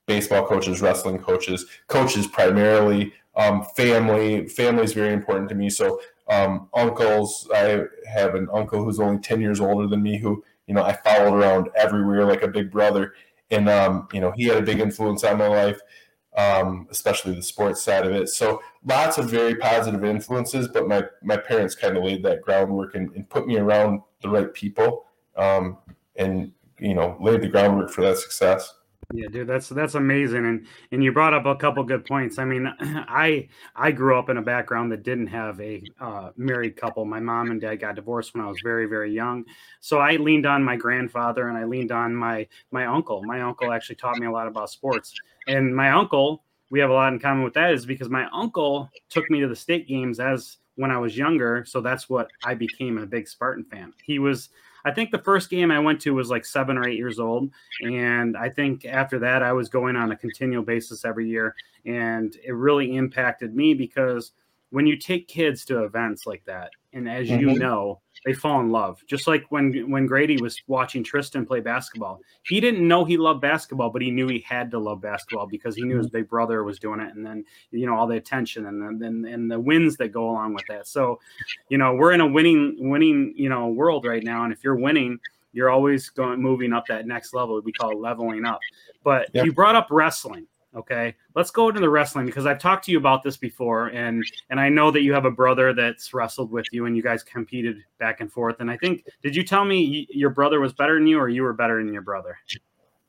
baseball 0.07 0.45
coaches, 0.45 0.81
wrestling 0.81 1.19
coaches, 1.19 1.65
coaches 1.87 2.27
primarily, 2.27 3.13
um, 3.35 3.63
family. 3.77 4.47
Family 4.49 4.83
is 4.83 4.93
very 4.93 5.13
important 5.13 5.47
to 5.49 5.55
me. 5.55 5.69
So 5.69 6.01
um, 6.29 6.67
uncles. 6.73 7.47
I 7.53 7.83
have 8.07 8.35
an 8.35 8.49
uncle 8.53 8.83
who's 8.83 8.99
only 8.99 9.21
ten 9.21 9.41
years 9.41 9.59
older 9.59 9.87
than 9.87 10.03
me 10.03 10.17
who 10.17 10.43
you 10.67 10.73
know 10.73 10.83
I 10.83 10.93
followed 10.93 11.33
around 11.33 11.69
everywhere 11.75 12.25
like 12.25 12.43
a 12.43 12.47
big 12.47 12.71
brother 12.71 13.13
and 13.53 13.69
um, 13.69 14.07
you 14.11 14.19
know 14.19 14.31
he 14.31 14.45
had 14.45 14.57
a 14.57 14.61
big 14.61 14.79
influence 14.79 15.23
on 15.23 15.37
my 15.37 15.47
life, 15.47 15.79
um, 16.35 16.87
especially 16.89 17.33
the 17.33 17.43
sports 17.43 17.81
side 17.81 18.05
of 18.05 18.11
it. 18.11 18.29
So 18.29 18.61
lots 18.85 19.17
of 19.17 19.29
very 19.29 19.55
positive 19.55 20.03
influences, 20.03 20.67
but 20.67 20.87
my 20.87 21.03
my 21.21 21.37
parents 21.37 21.75
kind 21.75 21.95
of 21.95 22.03
laid 22.03 22.23
that 22.23 22.41
groundwork 22.41 22.95
and, 22.95 23.11
and, 23.15 23.29
put 23.29 23.47
me 23.47 23.57
around 23.57 24.01
the 24.21 24.29
right 24.29 24.53
people, 24.53 25.05
um, 25.35 25.77
and 26.15 26.51
you 26.79 26.93
know 26.93 27.17
laid 27.21 27.41
the 27.41 27.47
groundwork 27.47 27.91
for 27.91 28.01
that 28.01 28.17
success. 28.17 28.73
Yeah, 29.11 29.27
dude, 29.27 29.47
that's 29.47 29.69
that's 29.69 29.95
amazing, 29.95 30.45
and 30.45 30.65
and 30.91 31.03
you 31.03 31.11
brought 31.11 31.33
up 31.33 31.45
a 31.45 31.55
couple 31.55 31.83
good 31.83 32.05
points. 32.05 32.37
I 32.37 32.45
mean, 32.45 32.67
I 32.79 33.49
I 33.75 33.91
grew 33.91 34.17
up 34.17 34.29
in 34.29 34.37
a 34.37 34.41
background 34.41 34.91
that 34.91 35.03
didn't 35.03 35.27
have 35.27 35.59
a 35.61 35.83
uh, 35.99 36.29
married 36.37 36.77
couple. 36.77 37.03
My 37.05 37.19
mom 37.19 37.51
and 37.51 37.59
dad 37.59 37.75
got 37.77 37.95
divorced 37.95 38.33
when 38.33 38.43
I 38.43 38.47
was 38.47 38.59
very 38.63 38.85
very 38.85 39.11
young, 39.11 39.45
so 39.81 39.99
I 39.99 40.15
leaned 40.15 40.45
on 40.45 40.63
my 40.63 40.75
grandfather 40.75 41.47
and 41.49 41.57
I 41.57 41.65
leaned 41.65 41.91
on 41.91 42.15
my 42.15 42.47
my 42.71 42.85
uncle. 42.85 43.23
My 43.23 43.41
uncle 43.41 43.71
actually 43.71 43.95
taught 43.95 44.17
me 44.17 44.27
a 44.27 44.31
lot 44.31 44.47
about 44.47 44.69
sports, 44.69 45.13
and 45.47 45.75
my 45.75 45.91
uncle 45.91 46.43
we 46.69 46.79
have 46.79 46.89
a 46.89 46.93
lot 46.93 47.13
in 47.13 47.19
common 47.19 47.43
with 47.43 47.53
that 47.53 47.71
is 47.71 47.85
because 47.85 48.09
my 48.09 48.27
uncle 48.33 48.89
took 49.09 49.29
me 49.29 49.39
to 49.41 49.47
the 49.47 49.55
state 49.55 49.87
games 49.87 50.19
as 50.19 50.57
when 50.75 50.89
I 50.89 50.97
was 50.97 51.15
younger, 51.15 51.65
so 51.65 51.81
that's 51.81 52.09
what 52.09 52.29
I 52.43 52.55
became 52.55 52.97
a 52.97 53.05
big 53.05 53.27
Spartan 53.27 53.63
fan. 53.65 53.93
He 54.03 54.17
was 54.17 54.49
I 54.85 54.91
think 54.91 55.11
the 55.11 55.19
first 55.19 55.49
game 55.49 55.71
I 55.71 55.79
went 55.79 56.01
to 56.01 56.13
was 56.13 56.29
like 56.29 56.45
seven 56.45 56.77
or 56.77 56.87
eight 56.87 56.97
years 56.97 57.19
old. 57.19 57.49
And 57.81 58.35
I 58.35 58.49
think 58.49 58.85
after 58.85 59.17
that, 59.19 59.41
I 59.41 59.53
was 59.53 59.69
going 59.69 59.95
on 59.95 60.11
a 60.11 60.15
continual 60.15 60.63
basis 60.63 61.05
every 61.05 61.27
year. 61.27 61.55
And 61.85 62.35
it 62.43 62.51
really 62.51 62.95
impacted 62.95 63.55
me 63.55 63.73
because 63.73 64.33
when 64.71 64.85
you 64.85 64.97
take 64.97 65.27
kids 65.27 65.63
to 65.65 65.83
events 65.83 66.25
like 66.25 66.43
that, 66.45 66.71
and 66.93 67.09
as 67.09 67.27
mm-hmm. 67.27 67.39
you 67.39 67.59
know, 67.59 67.99
they 68.25 68.33
fall 68.33 68.61
in 68.61 68.71
love. 68.71 69.03
Just 69.07 69.27
like 69.27 69.45
when 69.49 69.89
when 69.89 70.05
Grady 70.05 70.37
was 70.37 70.61
watching 70.67 71.03
Tristan 71.03 71.45
play 71.45 71.59
basketball, 71.59 72.21
he 72.45 72.59
didn't 72.59 72.87
know 72.87 73.03
he 73.03 73.17
loved 73.17 73.41
basketball, 73.41 73.89
but 73.89 74.01
he 74.01 74.11
knew 74.11 74.27
he 74.27 74.39
had 74.47 74.71
to 74.71 74.79
love 74.79 75.01
basketball 75.01 75.47
because 75.47 75.75
he 75.75 75.83
knew 75.83 75.97
his 75.97 76.07
mm-hmm. 76.07 76.17
big 76.17 76.29
brother 76.29 76.63
was 76.63 76.79
doing 76.79 76.99
it, 76.99 77.15
and 77.15 77.25
then 77.25 77.43
you 77.71 77.85
know 77.85 77.95
all 77.95 78.07
the 78.07 78.15
attention 78.15 78.67
and 78.67 79.01
then 79.01 79.25
and 79.25 79.51
the 79.51 79.59
wins 79.59 79.97
that 79.97 80.09
go 80.09 80.29
along 80.29 80.53
with 80.53 80.65
that. 80.67 80.87
So, 80.87 81.19
you 81.69 81.77
know, 81.77 81.93
we're 81.95 82.13
in 82.13 82.21
a 82.21 82.27
winning 82.27 82.75
winning 82.79 83.33
you 83.35 83.49
know 83.49 83.67
world 83.67 84.05
right 84.05 84.23
now, 84.23 84.43
and 84.43 84.53
if 84.53 84.63
you're 84.63 84.75
winning, 84.75 85.19
you're 85.51 85.69
always 85.69 86.09
going 86.09 86.41
moving 86.41 86.73
up 86.73 86.87
that 86.87 87.07
next 87.07 87.33
level. 87.33 87.59
We 87.61 87.71
call 87.71 87.91
it 87.91 87.97
leveling 87.97 88.45
up. 88.45 88.59
But 89.03 89.29
yep. 89.33 89.45
you 89.45 89.53
brought 89.53 89.75
up 89.75 89.87
wrestling 89.89 90.47
Okay, 90.75 91.13
let's 91.35 91.51
go 91.51 91.69
into 91.69 91.79
the 91.79 91.89
wrestling 91.89 92.25
because 92.25 92.47
I've 92.47 92.57
talked 92.57 92.85
to 92.85 92.91
you 92.91 92.97
about 92.97 93.21
this 93.21 93.37
before, 93.37 93.87
and 93.87 94.23
and 94.49 94.59
I 94.59 94.69
know 94.69 94.89
that 94.89 95.03
you 95.03 95.13
have 95.13 95.25
a 95.25 95.31
brother 95.31 95.71
that's 95.71 96.13
wrestled 96.13 96.51
with 96.51 96.65
you, 96.71 96.87
and 96.87 96.97
you 96.97 97.03
guys 97.03 97.21
competed 97.21 97.77
back 97.99 98.21
and 98.21 98.31
forth. 98.31 98.55
And 98.59 98.71
I 98.71 98.77
think, 98.77 99.05
did 99.21 99.35
you 99.35 99.43
tell 99.43 99.65
me 99.65 100.07
your 100.09 100.31
brother 100.31 100.59
was 100.59 100.73
better 100.73 100.95
than 100.95 101.05
you, 101.05 101.19
or 101.19 101.29
you 101.29 101.43
were 101.43 101.53
better 101.53 101.83
than 101.83 101.93
your 101.93 102.01
brother? 102.01 102.37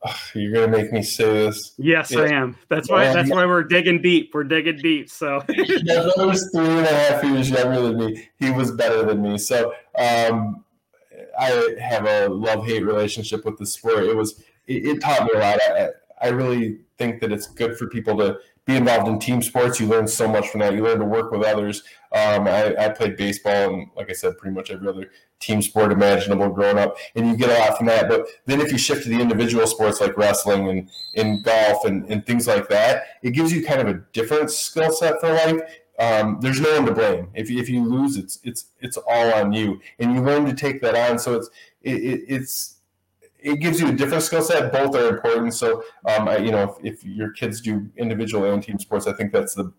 you're 0.35 0.51
gonna 0.51 0.67
make 0.67 0.91
me 0.91 1.01
say 1.01 1.25
this. 1.25 1.73
Yes, 1.77 2.11
yeah. 2.11 2.19
I 2.19 2.27
am. 2.27 2.55
That's 2.69 2.89
why. 2.89 3.11
That's 3.11 3.29
why 3.29 3.45
we're 3.45 3.63
digging 3.63 4.01
deep. 4.01 4.31
We're 4.33 4.43
digging 4.43 4.77
deep. 4.77 5.09
So 5.09 5.43
my 5.49 6.11
brother's 6.15 6.51
three 6.51 6.67
and 6.67 6.85
a 6.85 6.95
half 6.95 7.23
years 7.23 7.49
younger 7.49 7.81
than 7.81 7.97
me. 7.97 8.29
He 8.39 8.51
was 8.51 8.71
better 8.71 9.03
than 9.03 9.21
me. 9.21 9.37
So 9.37 9.73
um, 9.97 10.63
I 11.39 11.75
have 11.81 12.05
a 12.05 12.27
love 12.27 12.65
hate 12.65 12.85
relationship 12.85 13.45
with 13.45 13.57
the 13.57 13.65
sport. 13.65 14.03
It 14.03 14.15
was. 14.15 14.43
It, 14.67 14.85
it 14.85 15.01
taught 15.01 15.23
me 15.23 15.29
a 15.35 15.39
lot. 15.39 15.59
I, 15.61 15.89
I 16.25 16.29
really 16.29 16.79
think 16.97 17.21
that 17.21 17.31
it's 17.31 17.47
good 17.47 17.77
for 17.77 17.87
people 17.87 18.17
to 18.17 18.39
be 18.65 18.75
involved 18.75 19.07
in 19.07 19.19
team 19.19 19.41
sports. 19.43 19.79
You 19.79 19.87
learn 19.87 20.07
so 20.07 20.27
much 20.27 20.47
from 20.49 20.61
that. 20.61 20.73
You 20.73 20.83
learn 20.83 20.99
to 20.99 21.05
work 21.05 21.31
with 21.31 21.43
others. 21.43 21.83
Um, 22.11 22.47
I, 22.47 22.75
I, 22.77 22.89
played 22.89 23.15
baseball 23.15 23.73
and, 23.73 23.87
like 23.95 24.09
I 24.09 24.13
said, 24.13 24.37
pretty 24.37 24.55
much 24.55 24.71
every 24.71 24.87
other 24.87 25.11
team 25.39 25.61
sport 25.61 25.91
imaginable 25.91 26.49
growing 26.49 26.79
up, 26.79 26.97
and 27.15 27.27
you 27.27 27.37
get 27.37 27.49
a 27.49 27.59
lot 27.59 27.77
from 27.77 27.87
that. 27.87 28.09
But 28.09 28.25
then 28.45 28.61
if 28.61 28.71
you 28.71 28.77
shift 28.77 29.03
to 29.03 29.09
the 29.09 29.19
individual 29.19 29.67
sports 29.67 30.01
like 30.01 30.17
wrestling 30.17 30.69
and 30.69 30.89
in 31.13 31.43
golf 31.43 31.85
and, 31.85 32.09
and 32.09 32.25
things 32.25 32.47
like 32.47 32.67
that, 32.69 33.03
it 33.21 33.31
gives 33.31 33.51
you 33.51 33.63
kind 33.63 33.81
of 33.81 33.87
a 33.87 34.01
different 34.13 34.49
skill 34.49 34.91
set 34.91 35.19
for 35.19 35.31
life. 35.31 35.61
Um, 35.99 36.39
there's 36.41 36.59
no 36.59 36.73
one 36.73 36.85
to 36.85 36.93
blame. 36.93 37.29
If, 37.35 37.51
if 37.51 37.69
you 37.69 37.83
lose, 37.83 38.17
it's 38.17 38.39
it's 38.43 38.65
it's 38.79 38.97
all 38.97 39.33
on 39.33 39.53
you, 39.53 39.79
and 39.99 40.15
you 40.15 40.21
learn 40.21 40.45
to 40.45 40.53
take 40.53 40.81
that 40.81 40.95
on. 40.95 41.19
So 41.19 41.35
it's 41.35 41.49
it, 41.81 41.95
it, 41.95 42.21
it's 42.27 42.74
it 43.45 43.59
gives 43.59 43.79
you 43.79 43.87
a 43.87 43.91
different 43.91 44.23
skill 44.23 44.41
set. 44.41 44.71
Both 44.71 44.95
are 44.95 45.07
important. 45.07 45.53
So, 45.53 45.83
um, 46.05 46.27
I, 46.27 46.37
you 46.37 46.51
know, 46.51 46.75
if, 46.81 46.95
if, 46.95 47.05
your 47.05 47.31
kids 47.31 47.61
do 47.61 47.87
individual 47.95 48.51
and 48.51 48.61
team 48.61 48.79
sports, 48.79 49.05
I 49.05 49.13
think 49.13 49.31
that's 49.31 49.53
the 49.53 49.71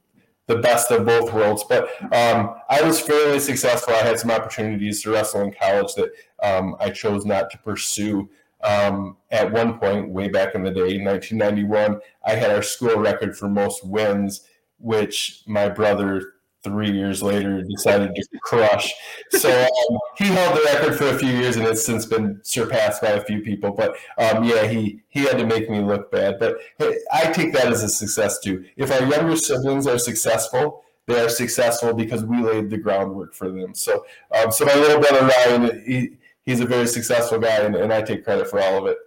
the 0.46 0.58
best 0.58 0.92
of 0.92 1.04
both 1.04 1.32
worlds. 1.34 1.64
But 1.68 1.88
um, 2.14 2.54
I 2.70 2.80
was 2.82 3.00
fairly 3.00 3.40
successful. 3.40 3.94
I 3.94 4.04
had 4.04 4.20
some 4.20 4.30
opportunities 4.30 5.02
to 5.02 5.10
wrestle 5.10 5.40
in 5.40 5.52
college 5.52 5.92
that 5.94 6.10
um, 6.40 6.76
I 6.78 6.90
chose 6.90 7.24
not 7.24 7.50
to 7.50 7.58
pursue. 7.58 8.30
Um, 8.62 9.16
at 9.32 9.50
one 9.50 9.80
point, 9.80 10.10
way 10.10 10.28
back 10.28 10.54
in 10.54 10.62
the 10.62 10.70
day, 10.70 10.94
in 10.94 11.04
1991, 11.04 12.00
I 12.24 12.36
had 12.36 12.52
our 12.52 12.62
school 12.62 12.96
record 12.96 13.36
for 13.36 13.48
most 13.48 13.84
wins, 13.84 14.46
which 14.78 15.42
my 15.48 15.68
brother 15.68 16.34
three 16.66 16.90
years 16.90 17.22
later 17.22 17.62
decided 17.62 18.12
to 18.12 18.26
crush. 18.42 18.92
So 19.30 19.48
um, 19.48 19.98
he 20.18 20.24
held 20.24 20.56
the 20.56 20.62
record 20.64 20.98
for 20.98 21.06
a 21.08 21.18
few 21.18 21.30
years, 21.30 21.56
and 21.56 21.64
it's 21.64 21.86
since 21.86 22.04
been 22.04 22.40
surpassed 22.42 23.00
by 23.00 23.10
a 23.10 23.24
few 23.24 23.40
people. 23.40 23.70
But 23.70 23.96
um, 24.18 24.42
yeah, 24.42 24.66
he 24.66 25.00
he 25.08 25.20
had 25.20 25.38
to 25.38 25.46
make 25.46 25.70
me 25.70 25.80
look 25.80 26.10
bad. 26.10 26.40
But 26.40 26.56
hey, 26.78 26.98
I 27.12 27.30
take 27.30 27.52
that 27.52 27.68
as 27.68 27.84
a 27.84 27.88
success 27.88 28.40
too. 28.40 28.64
If 28.76 28.90
our 28.90 29.06
younger 29.06 29.36
siblings 29.36 29.86
are 29.86 29.98
successful, 29.98 30.82
they 31.06 31.20
are 31.20 31.28
successful 31.28 31.94
because 31.94 32.24
we 32.24 32.42
laid 32.42 32.68
the 32.68 32.78
groundwork 32.78 33.32
for 33.32 33.48
them. 33.48 33.74
So 33.74 34.04
um, 34.34 34.50
so 34.50 34.64
my 34.64 34.74
little 34.74 35.00
brother 35.00 35.30
Ryan, 35.46 35.84
he, 35.86 36.16
he's 36.44 36.60
a 36.60 36.66
very 36.66 36.88
successful 36.88 37.38
guy, 37.38 37.58
and, 37.58 37.76
and 37.76 37.92
I 37.92 38.02
take 38.02 38.24
credit 38.24 38.50
for 38.50 38.60
all 38.60 38.78
of 38.78 38.86
it 38.86 38.98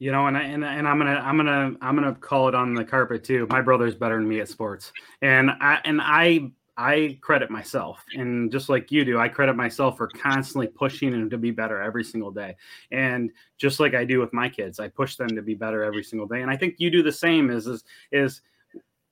you 0.00 0.10
know 0.10 0.26
and 0.26 0.36
I, 0.36 0.42
and, 0.42 0.64
and 0.64 0.88
i'm 0.88 0.98
gonna 0.98 1.22
i'm 1.24 1.36
gonna 1.36 1.76
i'm 1.80 1.94
gonna 1.94 2.14
call 2.14 2.48
it 2.48 2.54
on 2.54 2.74
the 2.74 2.84
carpet 2.84 3.22
too 3.24 3.46
my 3.50 3.62
brother's 3.62 3.94
better 3.94 4.16
than 4.16 4.28
me 4.28 4.40
at 4.40 4.48
sports 4.48 4.92
and 5.22 5.50
i 5.60 5.78
and 5.84 6.00
i 6.02 6.50
I 6.76 7.18
credit 7.20 7.50
myself, 7.50 8.04
and 8.14 8.50
just 8.50 8.68
like 8.68 8.90
you 8.90 9.04
do, 9.04 9.18
I 9.18 9.28
credit 9.28 9.54
myself 9.54 9.96
for 9.96 10.08
constantly 10.08 10.66
pushing 10.66 11.12
them 11.12 11.30
to 11.30 11.38
be 11.38 11.52
better 11.52 11.80
every 11.80 12.02
single 12.02 12.32
day. 12.32 12.56
And 12.90 13.30
just 13.58 13.78
like 13.78 13.94
I 13.94 14.04
do 14.04 14.18
with 14.18 14.32
my 14.32 14.48
kids, 14.48 14.80
I 14.80 14.88
push 14.88 15.14
them 15.16 15.28
to 15.28 15.42
be 15.42 15.54
better 15.54 15.84
every 15.84 16.02
single 16.02 16.26
day. 16.26 16.42
And 16.42 16.50
I 16.50 16.56
think 16.56 16.74
you 16.78 16.90
do 16.90 17.02
the 17.02 17.12
same. 17.12 17.50
Is 17.50 17.68
is, 17.68 17.84
is 18.10 18.40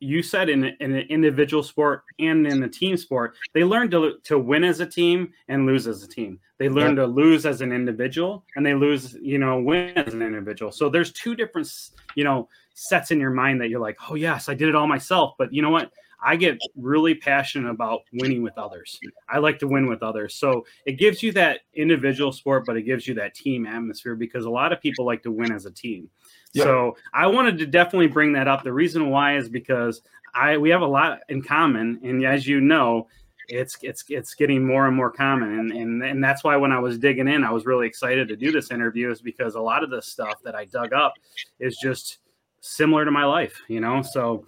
you 0.03 0.20
said 0.20 0.48
in, 0.48 0.64
in 0.81 0.92
an 0.92 1.07
individual 1.09 1.62
sport 1.62 2.03
and 2.18 2.44
in 2.44 2.61
a 2.64 2.68
team 2.68 2.96
sport, 2.96 3.37
they 3.55 3.62
learn 3.62 3.88
to 3.92 4.14
to 4.25 4.38
win 4.38 4.64
as 4.64 4.81
a 4.81 4.87
team 4.87 5.33
and 5.46 5.64
lose 5.64 5.87
as 5.87 6.03
a 6.03 6.09
team. 6.09 6.40
They 6.59 6.68
learn 6.68 6.96
yeah. 6.96 7.03
to 7.03 7.07
lose 7.07 7.46
as 7.46 7.61
an 7.61 7.72
individual 7.72 8.44
and 8.57 8.66
they 8.66 8.75
lose, 8.75 9.16
you 9.22 9.38
know, 9.38 9.61
win 9.61 9.96
as 9.96 10.12
an 10.12 10.22
individual. 10.22 10.72
So 10.72 10.88
there's 10.88 11.12
two 11.12 11.37
different, 11.37 11.72
you 12.16 12.25
know, 12.25 12.48
sets 12.75 13.12
in 13.12 13.20
your 13.20 13.31
mind 13.31 13.61
that 13.61 13.68
you're 13.68 13.81
like, 13.81 13.96
oh 14.11 14.16
yes, 14.16 14.48
I 14.48 14.55
did 14.55 14.68
it 14.68 14.75
all 14.75 14.88
myself. 14.88 15.35
But 15.38 15.53
you 15.53 15.62
know 15.62 15.70
what? 15.70 15.92
I 16.22 16.37
get 16.37 16.58
really 16.76 17.14
passionate 17.14 17.70
about 17.70 18.02
winning 18.12 18.42
with 18.42 18.56
others. 18.56 18.98
I 19.28 19.38
like 19.38 19.58
to 19.61 19.68
win 19.68 19.88
with 19.88 20.02
others. 20.02 20.35
So 20.35 20.64
it 20.87 20.92
gives 20.92 21.22
you 21.22 21.32
that 21.32 21.61
individual 21.74 22.32
sport, 22.32 22.64
but 22.66 22.76
it 22.76 22.82
gives 22.82 23.08
you 23.08 23.14
that 23.14 23.35
team 23.35 23.66
atmosphere 23.66 24.14
because 24.14 24.44
a 24.44 24.50
lot 24.50 24.72
of 24.72 24.80
people 24.80 25.04
like 25.04 25.22
to 25.24 25.32
win 25.32 25.52
as 25.52 25.66
a 25.66 25.70
team. 25.70 26.08
Yep. 26.52 26.64
So 26.64 26.96
I 27.12 27.26
wanted 27.26 27.58
to 27.58 27.66
definitely 27.66 28.06
bring 28.06 28.32
that 28.35 28.46
up. 28.46 28.62
The 28.62 28.72
reason 28.72 29.11
why 29.11 29.37
is 29.37 29.48
because 29.48 30.02
I 30.35 30.56
we 30.56 30.70
have 30.70 30.82
a 30.82 30.87
lot 30.87 31.20
in 31.28 31.42
common, 31.42 32.00
and 32.02 32.24
as 32.24 32.46
you 32.46 32.61
know, 32.61 33.08
it's 33.48 33.76
it's 33.82 34.04
it's 34.08 34.35
getting 34.35 34.64
more 34.64 34.87
and 34.87 34.96
more 34.96 35.11
common, 35.11 35.58
and 35.58 35.72
and 35.72 36.02
and 36.02 36.24
that's 36.24 36.44
why 36.44 36.56
when 36.56 36.72
I 36.72 36.78
was 36.78 36.98
digging 36.98 37.28
in, 37.28 37.44
I 37.44 37.50
was 37.50 37.66
really 37.66 37.87
excited 37.87 38.28
to 38.28 38.37
do 38.37 38.50
this 38.52 38.70
interview, 38.70 39.11
is 39.11 39.20
because 39.20 39.56
a 39.56 39.61
lot 39.61 39.82
of 39.82 39.90
the 39.90 40.00
stuff 40.00 40.37
that 40.44 40.54
I 40.54 40.66
dug 40.66 40.92
up 40.92 41.14
is 41.58 41.76
just 41.82 42.18
similar 42.61 43.04
to 43.04 43.11
my 43.11 43.24
life, 43.24 43.61
you 43.68 43.80
know. 43.80 44.02
So 44.02 44.44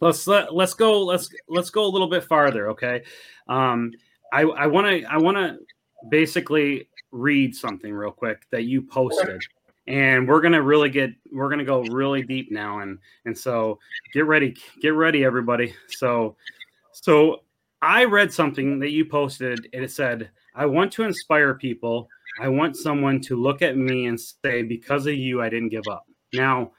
let's 0.00 0.26
let, 0.26 0.54
let's 0.54 0.74
go 0.74 1.04
let's 1.04 1.30
let's 1.48 1.70
go 1.70 1.84
a 1.84 1.88
little 1.88 2.08
bit 2.08 2.24
farther 2.24 2.70
okay? 2.70 3.02
Um 3.48 3.92
i 4.32 4.42
i 4.42 4.66
want 4.66 4.86
to 4.86 5.04
i 5.04 5.18
want 5.18 5.36
to 5.36 5.58
basically 6.08 6.88
read 7.12 7.54
something 7.54 7.92
real 7.92 8.12
quick 8.12 8.46
that 8.50 8.64
you 8.64 8.82
posted. 8.82 9.42
And 9.86 10.28
we're 10.28 10.40
gonna 10.40 10.62
really 10.62 10.88
get 10.88 11.10
we're 11.32 11.48
gonna 11.48 11.64
go 11.64 11.82
really 11.82 12.22
deep 12.22 12.52
now 12.52 12.80
and 12.80 12.98
and 13.24 13.36
so 13.36 13.78
get 14.12 14.26
ready 14.26 14.56
get 14.80 14.90
ready 14.90 15.24
everybody. 15.24 15.74
So 15.88 16.36
so 16.92 17.42
i 17.82 18.04
read 18.04 18.32
something 18.32 18.78
that 18.78 18.90
you 18.90 19.04
posted 19.04 19.68
and 19.72 19.82
it 19.82 19.90
said 19.90 20.30
i 20.54 20.66
want 20.66 20.92
to 20.92 21.02
inspire 21.02 21.54
people. 21.54 22.08
I 22.40 22.48
want 22.48 22.76
someone 22.76 23.20
to 23.22 23.36
look 23.36 23.60
at 23.60 23.76
me 23.76 24.06
and 24.06 24.18
say 24.18 24.62
because 24.62 25.06
of 25.06 25.14
you 25.14 25.42
i 25.42 25.48
didn't 25.48 25.70
give 25.70 25.88
up 25.90 26.06
now 26.32 26.70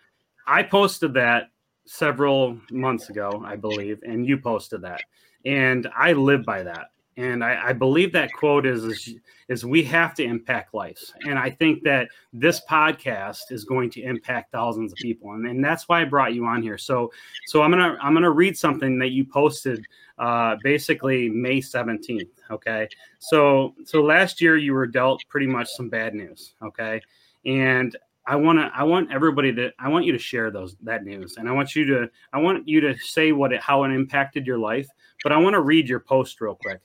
i 0.48 0.64
posted 0.64 1.14
that 1.16 1.50
several 1.92 2.58
months 2.72 3.10
ago, 3.10 3.44
I 3.46 3.58
believe, 3.58 4.00
and 4.04 4.26
you 4.26 4.38
posted 4.38 4.82
that. 4.82 5.02
And 5.46 5.90
I 5.94 6.14
live 6.14 6.46
by 6.46 6.64
that. 6.64 6.92
And 7.18 7.44
I, 7.44 7.70
I 7.70 7.74
believe 7.74 8.14
that 8.14 8.32
quote 8.32 8.66
is, 8.66 8.86
is, 8.86 9.16
is 9.50 9.66
we 9.66 9.84
have 9.84 10.14
to 10.14 10.24
impact 10.24 10.74
lives. 10.74 11.14
And 11.28 11.38
I 11.38 11.50
think 11.50 11.84
that 11.84 12.08
this 12.32 12.62
podcast 12.70 13.52
is 13.52 13.66
going 13.66 13.90
to 13.92 14.02
impact 14.02 14.54
thousands 14.54 14.94
of 14.94 14.98
people. 15.00 15.34
And, 15.34 15.46
and 15.46 15.64
that's 15.64 15.90
why 15.90 16.02
I 16.02 16.06
brought 16.06 16.34
you 16.34 16.46
on 16.46 16.64
here. 16.64 16.78
So 16.78 17.12
so 17.48 17.62
I'm 17.62 17.72
gonna 17.72 17.98
I'm 18.02 18.14
gonna 18.14 18.32
read 18.32 18.58
something 18.58 18.98
that 19.00 19.10
you 19.10 19.26
posted 19.26 19.86
uh, 20.18 20.56
basically 20.64 21.30
May 21.30 21.60
17th. 21.60 22.30
Okay. 22.50 22.88
So 23.20 23.76
so 23.84 24.02
last 24.02 24.40
year 24.40 24.56
you 24.56 24.74
were 24.74 24.88
dealt 24.88 25.22
pretty 25.28 25.48
much 25.48 25.68
some 25.68 25.90
bad 25.90 26.14
news. 26.14 26.56
Okay. 26.64 27.02
And 27.46 27.98
I 28.32 28.38
want 28.38 28.60
to 28.60 28.72
I 28.74 28.84
want 28.84 29.12
everybody 29.12 29.54
to 29.56 29.74
I 29.78 29.89
want 29.89 30.06
you 30.06 30.13
to 30.13 30.17
share 30.17 30.52
those 30.52 30.78
that 30.84 31.04
news 31.04 31.36
and 31.36 31.50
I 31.50 31.52
want 31.52 31.76
you 31.76 31.84
to 31.88 32.10
I 32.32 32.39
want 32.39 32.65
you 32.65 32.80
to 32.80 32.98
say 33.00 33.34
what 33.34 33.52
it 33.52 33.60
how 33.60 33.84
it 33.84 33.91
impacted 33.91 34.48
your 34.48 34.58
life 34.58 34.88
but 35.22 35.34
I 35.34 35.38
want 35.38 35.54
to 35.56 35.60
read 35.60 35.89
your 35.89 36.00
post 36.00 36.39
real 36.39 36.56
quick. 36.56 36.80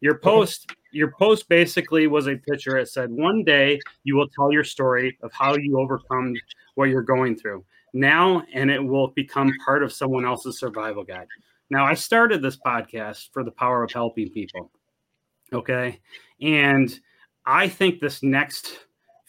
Your 0.00 0.16
post 0.16 0.70
your 0.92 1.10
post 1.18 1.48
basically 1.48 2.06
was 2.06 2.28
a 2.28 2.36
picture 2.36 2.78
it 2.78 2.88
said 2.88 3.10
one 3.10 3.42
day 3.42 3.80
you 4.04 4.14
will 4.14 4.28
tell 4.28 4.52
your 4.52 4.62
story 4.62 5.18
of 5.24 5.32
how 5.32 5.56
you 5.56 5.76
overcome 5.76 6.34
what 6.76 6.88
you're 6.88 7.02
going 7.02 7.34
through 7.34 7.64
now 7.92 8.44
and 8.54 8.70
it 8.70 8.78
will 8.78 9.08
become 9.08 9.50
part 9.66 9.82
of 9.82 9.92
someone 9.92 10.24
else's 10.24 10.60
survival 10.60 11.02
guide. 11.02 11.26
Now 11.68 11.84
I 11.84 11.94
started 11.94 12.42
this 12.42 12.58
podcast 12.64 13.30
for 13.32 13.42
the 13.42 13.50
power 13.50 13.82
of 13.82 13.90
helping 13.90 14.30
people. 14.30 14.70
Okay? 15.52 15.98
And 16.40 16.96
I 17.44 17.66
think 17.66 17.98
this 17.98 18.22
next 18.22 18.78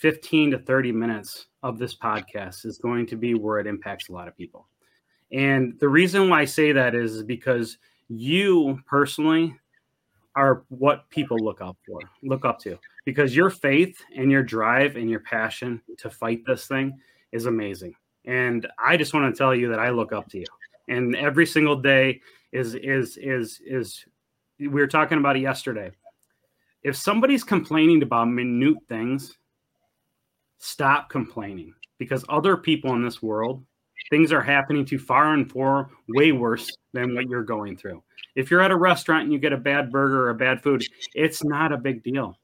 15 0.04 0.52
to 0.52 0.60
30 0.60 0.92
minutes 0.92 1.46
of 1.64 1.80
this 1.80 1.96
podcast 1.96 2.66
is 2.66 2.78
going 2.78 3.06
to 3.06 3.16
be 3.16 3.36
where 3.36 3.60
it 3.60 3.66
impacts 3.66 4.10
a 4.10 4.12
lot 4.12 4.28
of 4.28 4.36
people. 4.36 4.68
And 5.32 5.80
the 5.80 5.88
reason 5.88 6.28
why 6.28 6.42
I 6.42 6.46
say 6.46 6.74
that 6.74 6.94
is 6.94 7.24
because 7.24 7.78
you 8.10 8.82
personally 8.86 9.56
are 10.36 10.66
what 10.68 11.10
people 11.10 11.38
look 11.38 11.62
up 11.62 11.78
for, 11.88 12.02
look 12.22 12.44
up 12.44 12.60
to, 12.64 12.78
because 13.06 13.34
your 13.34 13.50
faith 13.50 13.98
and 14.14 14.30
your 14.30 14.44
drive 14.44 14.98
and 14.98 15.10
your 15.10 15.22
passion 15.22 15.82
to 16.00 16.10
fight 16.10 16.42
this 16.46 16.68
thing 16.68 17.00
is 17.32 17.46
amazing. 17.46 17.96
And 18.26 18.68
I 18.78 18.98
just 18.98 19.14
want 19.14 19.34
to 19.34 19.38
tell 19.38 19.56
you 19.56 19.70
that 19.70 19.80
I 19.80 19.90
look 19.90 20.12
up 20.12 20.28
to 20.32 20.38
you. 20.38 20.46
And 20.90 21.16
every 21.16 21.46
single 21.46 21.78
day 21.78 22.20
is 22.52 22.76
is 22.76 23.16
is 23.16 23.62
is 23.66 24.04
we 24.60 24.68
were 24.68 24.86
talking 24.86 25.18
about 25.18 25.38
it 25.38 25.44
yesterday. 25.44 25.92
If 26.84 26.98
somebody's 26.98 27.46
complaining 27.46 28.04
about 28.04 28.28
minute 28.28 28.80
things, 28.90 29.38
stop 30.64 31.10
complaining 31.10 31.74
because 31.98 32.24
other 32.30 32.56
people 32.56 32.94
in 32.94 33.04
this 33.04 33.22
world, 33.22 33.66
things 34.10 34.32
are 34.32 34.42
happening 34.42 34.86
to 34.86 34.98
far 34.98 35.34
and 35.34 35.52
far 35.52 35.90
way 36.10 36.32
worse 36.32 36.72
than 36.94 37.14
what 37.14 37.28
you're 37.28 37.44
going 37.44 37.76
through. 37.76 38.02
If 38.36 38.50
you're 38.50 38.62
at 38.62 38.72
a 38.72 38.78
restaurant 38.78 39.24
and 39.24 39.34
you 39.34 39.40
get 39.40 39.52
a 39.52 39.58
bad 39.58 39.92
burger 39.92 40.22
or 40.22 40.30
a 40.30 40.36
bad 40.36 40.64
food, 40.64 40.82
it's 41.14 41.44
not 41.44 41.74
a 41.74 41.78
big 41.78 42.02
deal. 42.02 42.40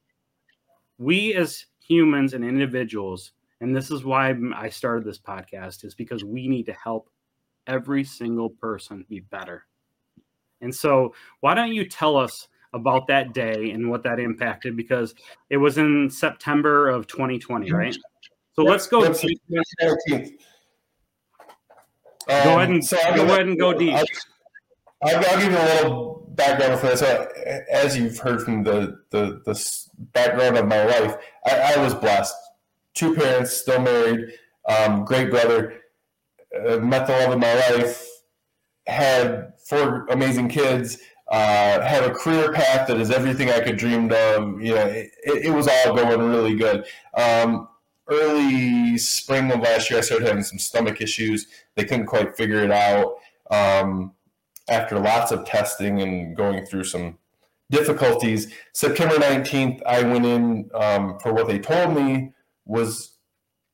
We 0.98 1.34
as 1.36 1.66
humans 1.80 2.34
and 2.34 2.44
individuals, 2.44 3.32
and 3.62 3.74
this 3.74 3.90
is 3.90 4.04
why 4.04 4.36
I 4.54 4.68
started 4.68 5.06
this 5.06 5.20
podcast, 5.20 5.86
is 5.86 5.96
because 5.96 6.24
we 6.26 6.50
need 6.50 6.66
to 6.66 6.74
help 6.74 7.10
every 7.68 8.04
single 8.04 8.50
person 8.50 9.06
be 9.08 9.22
better. 9.22 9.66
And 10.60 10.76
so, 10.76 11.16
why 11.40 11.54
don't 11.54 11.72
you 11.72 11.88
tell 11.88 12.18
us 12.18 12.50
about 12.74 13.08
that 13.08 13.34
day 13.34 13.72
and 13.72 13.90
what 13.90 14.04
that 14.04 14.20
impacted 14.20 14.76
because 14.78 15.16
it 15.50 15.58
was 15.58 15.78
in 15.78 16.10
September 16.10 16.90
of 16.90 17.08
2020, 17.08 17.68
mm-hmm. 17.68 17.76
right? 17.76 17.98
So 18.60 18.66
let's 18.66 18.88
go. 18.88 19.02
Yep, 19.04 19.16
September 19.16 19.64
19th. 20.10 20.32
go 22.28 22.34
ahead 22.34 22.46
Um, 22.58 22.72
and 22.74 22.86
so 22.86 22.98
go 22.98 23.16
gonna- 23.16 23.32
ahead 23.32 23.48
and 23.48 23.58
go 23.58 23.72
deep. 23.72 23.94
I'll, 23.94 24.04
I'll, 25.02 25.16
I'll 25.16 25.40
give 25.40 25.54
you 25.54 25.58
a 25.58 25.70
little 25.76 26.30
background 26.36 26.78
for 26.82 26.88
this. 26.88 27.00
So, 27.00 27.30
as 27.72 27.96
you've 27.98 28.18
heard 28.18 28.42
from 28.42 28.64
the, 28.64 29.00
the, 29.12 29.42
the 29.46 29.88
background 30.12 30.58
of 30.58 30.68
my 30.68 30.84
life, 30.84 31.16
I, 31.46 31.76
I 31.76 31.78
was 31.82 31.96
blessed. 31.96 32.36
Two 32.96 33.16
parents, 33.16 33.56
still 33.56 33.80
married, 33.80 34.34
um, 34.68 35.06
great 35.06 35.30
brother, 35.30 35.80
uh, 36.54 36.80
met 36.80 37.08
the 37.08 37.14
love 37.14 37.32
of 37.32 37.40
my 37.40 37.54
life, 37.54 38.06
had 38.88 39.54
four 39.70 40.06
amazing 40.08 40.50
kids, 40.50 40.98
uh, 41.32 41.80
had 41.80 42.04
a 42.04 42.14
career 42.14 42.52
path 42.52 42.90
that 42.90 42.98
is 43.00 43.10
everything 43.10 43.50
I 43.52 43.62
could 43.62 43.78
dreamed 43.78 44.12
of. 44.12 44.62
You 44.62 44.76
know, 44.76 44.82
it, 44.86 45.12
it 45.24 45.54
was 45.54 45.70
all 45.70 45.96
going 45.96 46.20
really 46.30 46.56
good. 46.58 46.84
Um, 47.14 47.70
early 48.12 48.98
spring 48.98 49.52
of 49.52 49.62
last 49.62 49.90
year, 49.90 50.00
I 50.00 50.02
started 50.02 50.28
having 50.28 50.44
some 50.44 50.60
stomach 50.60 51.02
issues. 51.02 51.48
They 51.76 51.86
couldn't 51.86 52.08
quite 52.08 52.36
figure 52.36 52.64
it 52.64 52.72
out. 52.72 53.16
Um, 53.50 54.14
after 54.70 55.00
lots 55.00 55.32
of 55.32 55.46
testing 55.46 56.02
and 56.02 56.36
going 56.36 56.66
through 56.66 56.84
some 56.84 57.18
difficulties, 57.72 58.54
September 58.74 59.16
19th, 59.16 59.82
I 59.86 60.04
went 60.04 60.26
in 60.26 60.70
um, 60.74 61.20
for 61.20 61.34
what 61.34 61.48
they 61.48 61.60
told 61.60 61.96
me 61.96 62.32
was 62.66 63.18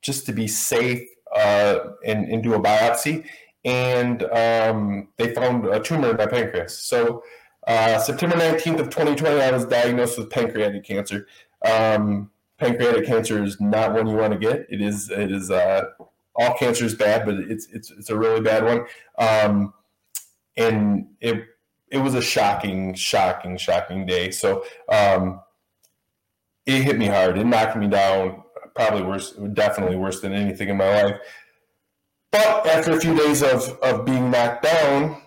just 0.02 0.26
to 0.28 0.32
be 0.32 0.48
safe 0.48 1.04
uh, 1.36 1.80
and, 2.06 2.30
and 2.30 2.44
do 2.44 2.54
a 2.54 2.60
biopsy. 2.60 3.26
And 3.66 4.24
um, 4.24 5.10
they 5.18 5.34
found 5.34 5.66
a 5.66 5.80
tumor 5.80 6.12
in 6.12 6.18
my 6.18 6.28
pancreas. 6.28 6.78
So, 6.78 7.24
uh, 7.68 7.98
September 7.98 8.36
19th 8.36 8.80
of 8.80 8.90
2020, 8.90 9.42
I 9.42 9.52
was 9.52 9.66
diagnosed 9.66 10.20
with 10.20 10.30
pancreatic 10.30 10.84
cancer. 10.84 11.28
Um, 11.66 12.30
pancreatic 12.58 13.06
cancer 13.06 13.44
is 13.44 13.60
not 13.60 13.94
one 13.94 14.08
you 14.08 14.16
want 14.16 14.34
to 14.34 14.40
get. 14.40 14.66
It 14.70 14.82
is, 14.82 15.10
it 15.10 15.32
is, 15.32 15.52
uh, 15.52 15.84
all 16.36 16.54
cancer 16.58 16.86
is 16.86 16.96
bad, 16.96 17.26
but 17.26 17.36
it's, 17.36 17.68
it's, 17.72 17.92
it's 17.92 18.10
a 18.10 18.18
really 18.18 18.42
bad 18.42 18.64
one. 18.66 18.86
Um, 19.18 19.74
and 20.58 21.08
it 21.22 21.46
it 21.92 21.98
was 22.00 22.16
a 22.16 22.22
shocking, 22.22 22.94
shocking, 22.96 23.58
shocking 23.58 24.06
day. 24.06 24.32
So 24.32 24.66
um, 24.90 25.40
it 26.66 26.82
hit 26.84 26.98
me 26.98 27.08
hard. 27.08 27.38
It 27.38 27.46
knocked 27.46 27.78
me 27.78 27.88
down. 27.88 28.44
Probably 28.74 29.04
worse, 29.04 29.32
definitely 29.54 29.96
worse 29.96 30.20
than 30.20 30.34
anything 30.34 30.70
in 30.70 30.78
my 30.78 31.04
life. 31.04 31.20
But 32.32 32.66
after 32.68 32.92
a 32.92 33.00
few 33.00 33.16
days 33.16 33.44
of 33.44 33.78
of 33.82 34.06
being 34.06 34.32
knocked 34.32 34.64
down, 34.64 35.22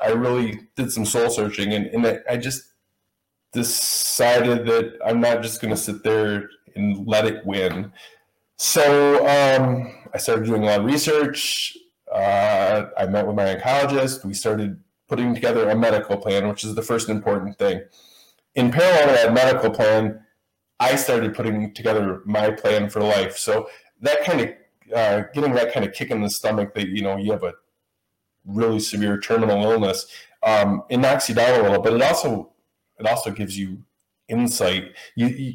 I 0.00 0.10
really 0.10 0.60
did 0.76 0.92
some 0.92 1.04
soul 1.04 1.28
searching, 1.28 1.72
and, 1.72 1.86
and 1.86 2.06
I- 2.06 2.20
I 2.30 2.36
just 2.36 2.73
decided 3.54 4.66
that 4.66 4.98
I'm 5.04 5.20
not 5.20 5.42
just 5.42 5.60
going 5.60 5.72
to 5.72 5.80
sit 5.80 6.02
there 6.02 6.50
and 6.74 7.06
let 7.06 7.24
it 7.24 7.46
win. 7.46 7.92
So 8.56 9.18
um, 9.26 9.94
I 10.12 10.18
started 10.18 10.44
doing 10.44 10.64
a 10.64 10.66
lot 10.66 10.80
of 10.80 10.86
research. 10.86 11.76
Uh, 12.12 12.86
I 12.98 13.06
met 13.06 13.26
with 13.26 13.36
my 13.36 13.54
oncologist. 13.54 14.24
We 14.24 14.34
started 14.34 14.80
putting 15.08 15.34
together 15.34 15.70
a 15.70 15.76
medical 15.76 16.16
plan, 16.16 16.48
which 16.48 16.64
is 16.64 16.74
the 16.74 16.82
first 16.82 17.08
important 17.08 17.58
thing. 17.58 17.82
In 18.54 18.70
parallel 18.70 19.08
to 19.08 19.12
that 19.12 19.34
medical 19.34 19.70
plan, 19.70 20.20
I 20.80 20.96
started 20.96 21.34
putting 21.34 21.72
together 21.74 22.22
my 22.24 22.50
plan 22.50 22.90
for 22.90 23.00
life. 23.00 23.38
So 23.38 23.68
that 24.00 24.24
kind 24.24 24.40
of 24.40 24.48
uh, 24.94 25.22
getting 25.32 25.54
that 25.54 25.72
kind 25.72 25.86
of 25.86 25.92
kick 25.92 26.10
in 26.10 26.20
the 26.20 26.30
stomach 26.30 26.74
that 26.74 26.88
you 26.88 27.02
know 27.02 27.16
you 27.16 27.32
have 27.32 27.42
a 27.42 27.54
really 28.44 28.78
severe 28.80 29.18
terminal 29.18 29.62
illness, 29.70 30.06
um, 30.42 30.82
it 30.90 30.98
knocks 30.98 31.28
you 31.28 31.34
down 31.34 31.60
a 31.60 31.62
little, 31.62 31.82
but 31.82 31.94
it 31.94 32.02
also 32.02 32.53
it 32.98 33.06
also 33.06 33.30
gives 33.30 33.58
you 33.58 33.82
insight. 34.28 34.92
You, 35.16 35.28
you 35.28 35.54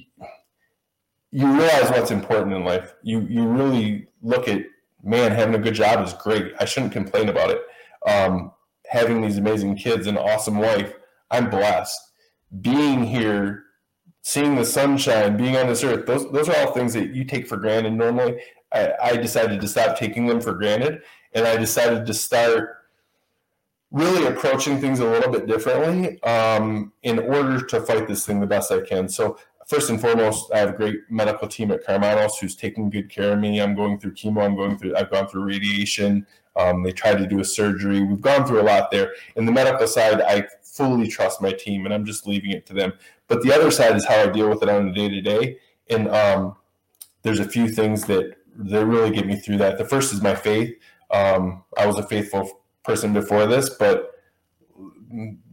you 1.32 1.46
realize 1.46 1.92
what's 1.92 2.12
important 2.12 2.56
in 2.56 2.64
life. 2.64 2.94
You 3.04 3.22
you 3.22 3.46
really 3.46 4.08
look 4.22 4.48
at 4.48 4.64
man 5.04 5.32
having 5.32 5.56
a 5.56 5.60
good 5.60 5.76
job 5.76 6.06
is 6.06 6.14
great. 6.14 6.54
I 6.60 6.66
shouldn't 6.66 6.94
complain 6.94 7.30
about 7.30 7.52
it. 7.52 7.62
Um, 8.08 8.52
having 8.88 9.22
these 9.22 9.38
amazing 9.38 9.76
kids, 9.76 10.08
an 10.08 10.18
awesome 10.18 10.58
wife, 10.58 10.94
I'm 11.32 11.50
blessed. 11.50 12.00
Being 12.62 13.04
here, 13.04 13.64
seeing 14.22 14.56
the 14.56 14.66
sunshine, 14.66 15.38
being 15.38 15.56
on 15.56 15.68
this 15.68 15.84
earth, 15.84 16.06
those 16.06 16.32
those 16.32 16.50
are 16.50 16.58
all 16.58 16.74
things 16.74 16.94
that 16.94 17.14
you 17.14 17.24
take 17.24 17.48
for 17.48 17.58
granted 17.58 17.94
normally. 17.94 18.42
I, 18.74 18.94
I 19.02 19.18
decided 19.18 19.62
to 19.62 19.68
stop 19.68 19.98
taking 19.98 20.28
them 20.28 20.42
for 20.42 20.54
granted, 20.54 21.02
and 21.34 21.46
I 21.46 21.58
decided 21.58 22.06
to 22.06 22.14
start 22.14 22.79
really 23.92 24.28
approaching 24.28 24.80
things 24.80 25.00
a 25.00 25.06
little 25.06 25.32
bit 25.32 25.48
differently 25.48 26.22
um, 26.24 26.94
in 27.04 27.20
order 27.20 27.60
to 27.60 27.82
fight 27.82 28.08
this 28.08 28.26
thing 28.26 28.40
the 28.40 28.46
best 28.46 28.72
I 28.72 28.82
can. 28.82 29.10
So 29.10 29.38
first 29.68 29.90
and 29.90 30.00
foremost, 30.00 30.52
I 30.54 30.60
have 30.60 30.70
a 30.70 30.78
great 30.78 31.00
medical 31.10 31.48
team 31.48 31.72
at 31.72 31.86
Karmanos 31.86 32.32
who's 32.40 32.56
taking 32.56 32.90
good 32.90 33.10
care 33.10 33.34
of 33.34 33.40
me. 33.40 33.60
I'm 33.60 33.76
going 33.76 34.00
through 34.00 34.14
chemo. 34.14 34.44
I'm 34.44 34.56
going 34.56 34.78
through. 34.78 34.96
I've 34.96 35.12
gone 35.12 35.28
through 35.28 35.44
radiation. 35.44 36.26
Um, 36.56 36.84
they 36.84 36.92
tried 36.92 37.20
to 37.20 37.28
do 37.28 37.40
a 37.40 37.46
surgery. 37.46 38.04
We've 38.04 38.22
gone 38.22 38.46
through 38.46 38.62
a 38.62 38.64
lot 38.64 38.92
there. 38.92 39.14
In 39.36 39.46
the 39.46 39.52
medical 39.52 39.88
side, 39.88 40.22
I 40.22 40.48
fully 40.64 41.08
trust 41.08 41.42
my 41.42 41.52
team, 41.52 41.86
and 41.86 41.94
I'm 41.94 42.06
just 42.06 42.28
leaving 42.28 42.52
it 42.52 42.66
to 42.68 42.74
them. 42.74 42.94
But 43.28 43.44
the 43.44 43.54
other 43.54 43.72
side 43.72 43.96
is 43.96 44.06
how 44.06 44.16
I 44.16 44.28
deal 44.28 44.50
with 44.50 44.64
it 44.64 44.70
on 44.70 44.90
a 44.90 44.94
day 44.94 45.08
to 45.08 45.22
day. 45.22 45.58
And 45.90 46.08
um, 46.10 46.56
there's 47.22 47.40
a 47.40 47.48
few 47.48 47.70
things 47.70 48.06
that 48.06 48.36
that 48.56 48.86
really 48.86 49.12
get 49.12 49.26
me 49.26 49.38
through 49.38 49.58
that. 49.58 49.78
The 49.78 49.86
first 49.86 50.12
is 50.14 50.22
my 50.22 50.36
faith. 50.36 50.76
Um, 51.12 51.64
I 51.78 51.86
was 51.86 51.98
a 51.98 52.04
faithful 52.04 52.59
person 52.90 53.14
before 53.14 53.46
this, 53.46 53.70
but 53.70 54.16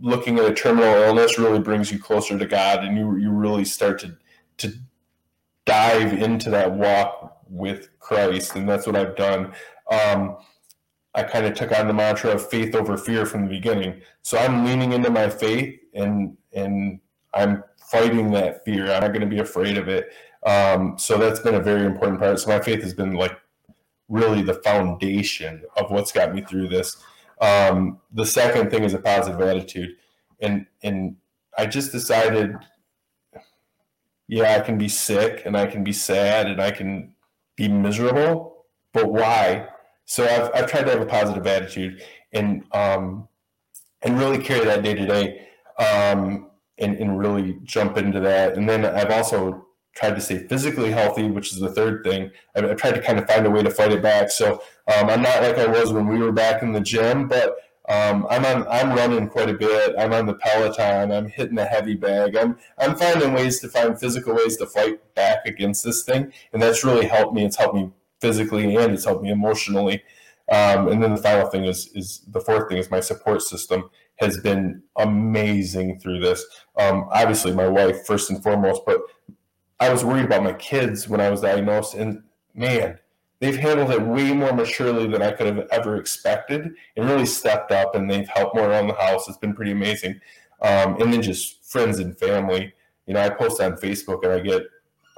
looking 0.00 0.38
at 0.38 0.46
a 0.46 0.54
terminal 0.54 0.94
illness 1.02 1.38
really 1.38 1.58
brings 1.58 1.92
you 1.92 1.98
closer 1.98 2.38
to 2.38 2.46
God, 2.46 2.82
and 2.82 2.96
you 2.96 3.16
you 3.16 3.30
really 3.30 3.66
start 3.66 4.00
to 4.00 4.16
to 4.56 4.72
dive 5.66 6.14
into 6.14 6.48
that 6.48 6.72
walk 6.72 7.42
with 7.50 7.90
Christ, 8.00 8.56
and 8.56 8.66
that's 8.66 8.86
what 8.86 8.96
I've 8.96 9.16
done. 9.16 9.52
Um, 9.90 10.38
I 11.14 11.24
kind 11.24 11.44
of 11.44 11.52
took 11.52 11.78
on 11.78 11.88
the 11.88 11.92
mantra 11.92 12.30
of 12.30 12.48
faith 12.48 12.74
over 12.74 12.96
fear 12.96 13.26
from 13.26 13.42
the 13.42 13.50
beginning. 13.50 14.00
So 14.22 14.38
I'm 14.38 14.64
leaning 14.64 14.94
into 14.94 15.10
my 15.10 15.28
faith, 15.28 15.78
and 15.92 16.38
and 16.54 17.00
I'm 17.34 17.62
fighting 17.76 18.30
that 18.30 18.64
fear. 18.64 18.84
I'm 18.90 19.02
not 19.02 19.12
going 19.12 19.20
to 19.20 19.26
be 19.26 19.40
afraid 19.40 19.76
of 19.76 19.88
it. 19.88 20.08
Um, 20.46 20.96
so 20.96 21.18
that's 21.18 21.40
been 21.40 21.56
a 21.56 21.60
very 21.60 21.84
important 21.84 22.18
part. 22.18 22.40
So 22.40 22.48
my 22.48 22.60
faith 22.60 22.82
has 22.82 22.94
been 22.94 23.12
like 23.12 23.38
really 24.08 24.42
the 24.42 24.54
foundation 24.54 25.64
of 25.76 25.90
what's 25.90 26.12
got 26.12 26.34
me 26.34 26.40
through 26.40 26.68
this. 26.68 26.96
Um, 27.40 28.00
the 28.12 28.24
second 28.24 28.70
thing 28.70 28.84
is 28.84 28.94
a 28.94 28.98
positive 28.98 29.40
attitude, 29.40 29.96
and 30.40 30.66
and 30.82 31.16
I 31.58 31.66
just 31.66 31.92
decided, 31.92 32.56
yeah, 34.28 34.56
I 34.56 34.60
can 34.60 34.78
be 34.78 34.88
sick 34.88 35.42
and 35.44 35.56
I 35.56 35.66
can 35.66 35.84
be 35.84 35.92
sad 35.92 36.46
and 36.46 36.60
I 36.60 36.70
can 36.70 37.14
be 37.56 37.68
miserable, 37.68 38.66
but 38.92 39.12
why? 39.12 39.68
So 40.04 40.24
I've 40.24 40.50
I've 40.54 40.70
tried 40.70 40.84
to 40.84 40.90
have 40.90 41.00
a 41.00 41.06
positive 41.06 41.46
attitude 41.46 42.02
and 42.32 42.64
um, 42.72 43.28
and 44.02 44.18
really 44.18 44.38
carry 44.38 44.64
that 44.64 44.82
day 44.82 44.94
to 44.94 45.06
day, 45.06 45.48
um, 45.78 46.50
and 46.78 46.96
and 46.96 47.18
really 47.18 47.58
jump 47.64 47.98
into 47.98 48.20
that. 48.20 48.56
And 48.56 48.68
then 48.68 48.84
I've 48.84 49.10
also 49.10 49.65
tried 49.96 50.14
to 50.14 50.20
stay 50.20 50.46
physically 50.46 50.92
healthy, 50.92 51.28
which 51.28 51.52
is 51.52 51.58
the 51.58 51.72
third 51.72 52.04
thing. 52.04 52.30
I've, 52.54 52.66
I've 52.66 52.76
tried 52.76 52.94
to 52.94 53.02
kind 53.02 53.18
of 53.18 53.26
find 53.26 53.46
a 53.46 53.50
way 53.50 53.62
to 53.62 53.70
fight 53.70 53.92
it 53.92 54.02
back. 54.02 54.30
So 54.30 54.62
um, 54.94 55.08
I'm 55.08 55.22
not 55.22 55.42
like 55.42 55.58
I 55.58 55.66
was 55.66 55.92
when 55.92 56.06
we 56.06 56.18
were 56.18 56.32
back 56.32 56.62
in 56.62 56.72
the 56.72 56.80
gym, 56.80 57.28
but 57.28 57.56
um, 57.88 58.26
I'm 58.28 58.44
on, 58.44 58.66
I'm 58.68 58.90
running 58.90 59.28
quite 59.28 59.48
a 59.48 59.54
bit. 59.54 59.94
I'm 59.98 60.12
on 60.12 60.26
the 60.26 60.34
Peloton. 60.34 61.12
I'm 61.12 61.28
hitting 61.28 61.54
the 61.54 61.64
heavy 61.64 61.94
bag. 61.94 62.36
I'm 62.36 62.58
I'm 62.78 62.96
finding 62.96 63.32
ways 63.32 63.60
to 63.60 63.68
find 63.68 63.98
physical 63.98 64.34
ways 64.34 64.56
to 64.58 64.66
fight 64.66 65.00
back 65.14 65.46
against 65.46 65.84
this 65.84 66.02
thing, 66.02 66.32
and 66.52 66.60
that's 66.60 66.84
really 66.84 67.06
helped 67.06 67.34
me. 67.34 67.44
It's 67.44 67.56
helped 67.56 67.76
me 67.76 67.90
physically 68.20 68.74
and 68.76 68.92
it's 68.92 69.04
helped 69.04 69.22
me 69.22 69.30
emotionally. 69.30 70.02
Um, 70.50 70.88
and 70.88 71.02
then 71.02 71.14
the 71.14 71.22
final 71.22 71.48
thing 71.48 71.64
is 71.64 71.90
is 71.94 72.22
the 72.28 72.40
fourth 72.40 72.68
thing 72.68 72.78
is 72.78 72.90
my 72.90 73.00
support 73.00 73.42
system 73.42 73.88
has 74.16 74.38
been 74.40 74.82
amazing 74.96 76.00
through 76.00 76.20
this. 76.20 76.44
Um, 76.78 77.08
obviously, 77.12 77.52
my 77.52 77.68
wife 77.68 78.06
first 78.06 78.30
and 78.30 78.42
foremost, 78.42 78.82
but 78.86 79.00
I 79.78 79.90
was 79.90 80.04
worried 80.04 80.24
about 80.24 80.42
my 80.42 80.54
kids 80.54 81.08
when 81.08 81.20
I 81.20 81.30
was 81.30 81.42
diagnosed, 81.42 81.94
and 81.94 82.22
man, 82.54 82.98
they've 83.40 83.56
handled 83.56 83.90
it 83.90 84.00
way 84.00 84.32
more 84.32 84.52
maturely 84.52 85.06
than 85.06 85.22
I 85.22 85.32
could 85.32 85.46
have 85.46 85.66
ever 85.70 85.96
expected, 85.96 86.74
and 86.96 87.08
really 87.08 87.26
stepped 87.26 87.72
up, 87.72 87.94
and 87.94 88.10
they've 88.10 88.28
helped 88.28 88.56
more 88.56 88.70
around 88.70 88.88
the 88.88 88.94
house. 88.94 89.28
It's 89.28 89.38
been 89.38 89.54
pretty 89.54 89.72
amazing. 89.72 90.20
Um, 90.62 91.00
and 91.00 91.12
then 91.12 91.20
just 91.20 91.64
friends 91.64 91.98
and 91.98 92.18
family. 92.18 92.72
You 93.06 93.14
know, 93.14 93.20
I 93.20 93.28
post 93.28 93.60
on 93.60 93.72
Facebook, 93.76 94.24
and 94.24 94.32
I 94.32 94.40
get 94.40 94.62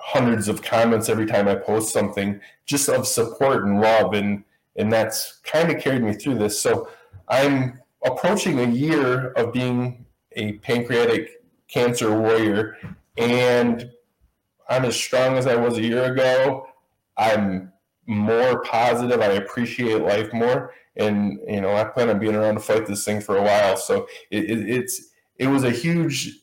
hundreds 0.01 0.49
of 0.49 0.63
comments 0.63 1.09
every 1.09 1.27
time 1.27 1.49
I 1.49 1.55
post 1.55 1.93
something, 1.93 2.41
just 2.67 2.89
of 2.89 3.07
support 3.07 3.65
and 3.65 3.81
love, 3.81 4.15
and 4.15 4.45
and 4.77 4.93
that's 4.93 5.41
kind 5.45 5.71
of 5.71 5.83
carried 5.83 6.03
me 6.03 6.15
through 6.15 6.39
this. 6.39 6.61
So 6.61 6.89
I'm 7.29 7.81
approaching 8.05 8.61
a 8.61 8.67
year 8.67 9.33
of 9.33 9.53
being 9.53 10.05
a 10.33 10.53
pancreatic 10.55 11.43
cancer 11.69 12.19
warrior, 12.19 12.77
and 13.17 13.91
I'm 14.69 14.85
as 14.85 14.97
strong 14.97 15.37
as 15.37 15.47
I 15.47 15.57
was 15.57 15.79
a 15.79 15.83
year 15.83 16.13
ago. 16.13 16.67
I'm 17.17 17.73
more 18.07 18.63
positive. 18.63 19.21
I 19.21 19.33
appreciate 19.33 20.03
life 20.03 20.33
more, 20.33 20.73
and 20.97 21.39
you 21.47 21.61
know 21.61 21.75
I 21.75 21.85
plan 21.85 22.11
on 22.11 22.19
being 22.19 22.35
around 22.35 22.55
to 22.55 22.61
fight 22.61 22.87
this 22.87 23.05
thing 23.05 23.21
for 23.21 23.37
a 23.37 23.43
while. 23.43 23.77
So 23.77 24.07
it, 24.31 24.45
it, 24.45 24.69
it's 24.69 25.11
it 25.37 25.47
was 25.49 25.65
a 25.65 25.71
huge 25.71 26.41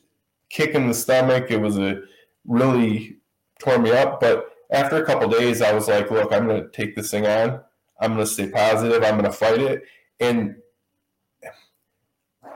kick 0.49 0.71
in 0.71 0.87
the 0.87 0.93
stomach. 0.93 1.49
It 1.49 1.61
was 1.61 1.77
a 1.77 2.01
really 2.45 3.17
tore 3.59 3.79
me 3.79 3.91
up, 3.91 4.19
but 4.19 4.49
after 4.71 5.01
a 5.01 5.05
couple 5.05 5.29
days, 5.29 5.61
I 5.61 5.73
was 5.73 5.87
like, 5.87 6.11
look, 6.11 6.33
I'm 6.33 6.47
going 6.47 6.61
to 6.61 6.69
take 6.69 6.95
this 6.95 7.11
thing 7.11 7.25
on. 7.25 7.61
I'm 7.99 8.13
going 8.13 8.25
to 8.25 8.31
stay 8.31 8.49
positive. 8.49 9.03
I'm 9.03 9.17
going 9.17 9.23
to 9.23 9.31
fight 9.31 9.59
it. 9.59 9.83
And 10.19 10.55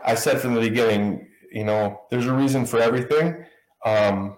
I 0.04 0.16
said 0.16 0.40
from 0.40 0.54
the 0.56 0.62
beginning, 0.62 1.28
you 1.52 1.64
know, 1.64 2.02
there's 2.10 2.26
a 2.26 2.34
reason 2.34 2.66
for 2.66 2.80
everything. 2.80 3.46
Um, 3.86 4.38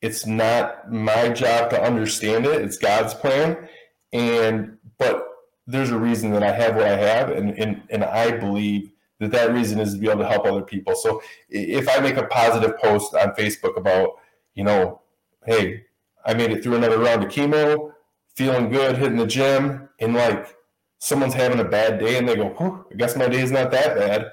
it's 0.00 0.26
not 0.26 0.90
my 0.92 1.28
job 1.28 1.70
to 1.70 1.82
understand 1.82 2.46
it. 2.46 2.62
It's 2.62 2.76
God's 2.76 3.14
plan. 3.14 3.68
And, 4.12 4.78
but 4.98 5.26
there's 5.66 5.90
a 5.90 5.98
reason 5.98 6.30
that 6.32 6.42
I 6.42 6.52
have 6.52 6.76
what 6.76 6.86
I 6.86 6.96
have. 6.96 7.30
And, 7.30 7.58
and, 7.58 7.82
and 7.90 8.04
I 8.04 8.30
believe 8.30 8.90
that 9.20 9.32
that 9.32 9.52
reason 9.52 9.80
is 9.80 9.94
to 9.94 9.98
be 9.98 10.08
able 10.08 10.20
to 10.20 10.28
help 10.28 10.46
other 10.46 10.62
people. 10.62 10.94
So 10.94 11.20
if 11.48 11.88
I 11.88 12.00
make 12.00 12.16
a 12.16 12.26
positive 12.26 12.78
post 12.78 13.14
on 13.14 13.34
Facebook 13.34 13.76
about, 13.76 14.18
you 14.54 14.64
know, 14.64 15.00
hey, 15.46 15.84
I 16.24 16.34
made 16.34 16.52
it 16.52 16.62
through 16.62 16.76
another 16.76 16.98
round 16.98 17.24
of 17.24 17.30
chemo, 17.30 17.92
feeling 18.34 18.70
good, 18.70 18.96
hitting 18.98 19.18
the 19.18 19.26
gym, 19.26 19.88
and 19.98 20.14
like 20.14 20.54
someone's 20.98 21.34
having 21.34 21.58
a 21.58 21.64
bad 21.64 21.98
day 21.98 22.18
and 22.18 22.28
they 22.28 22.36
go, 22.36 22.84
I 22.90 22.94
guess 22.94 23.16
my 23.16 23.28
day's 23.28 23.50
not 23.50 23.70
that 23.72 23.96
bad. 23.96 24.30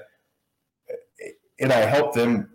And 1.58 1.72
I 1.72 1.78
help 1.78 2.14
them 2.14 2.50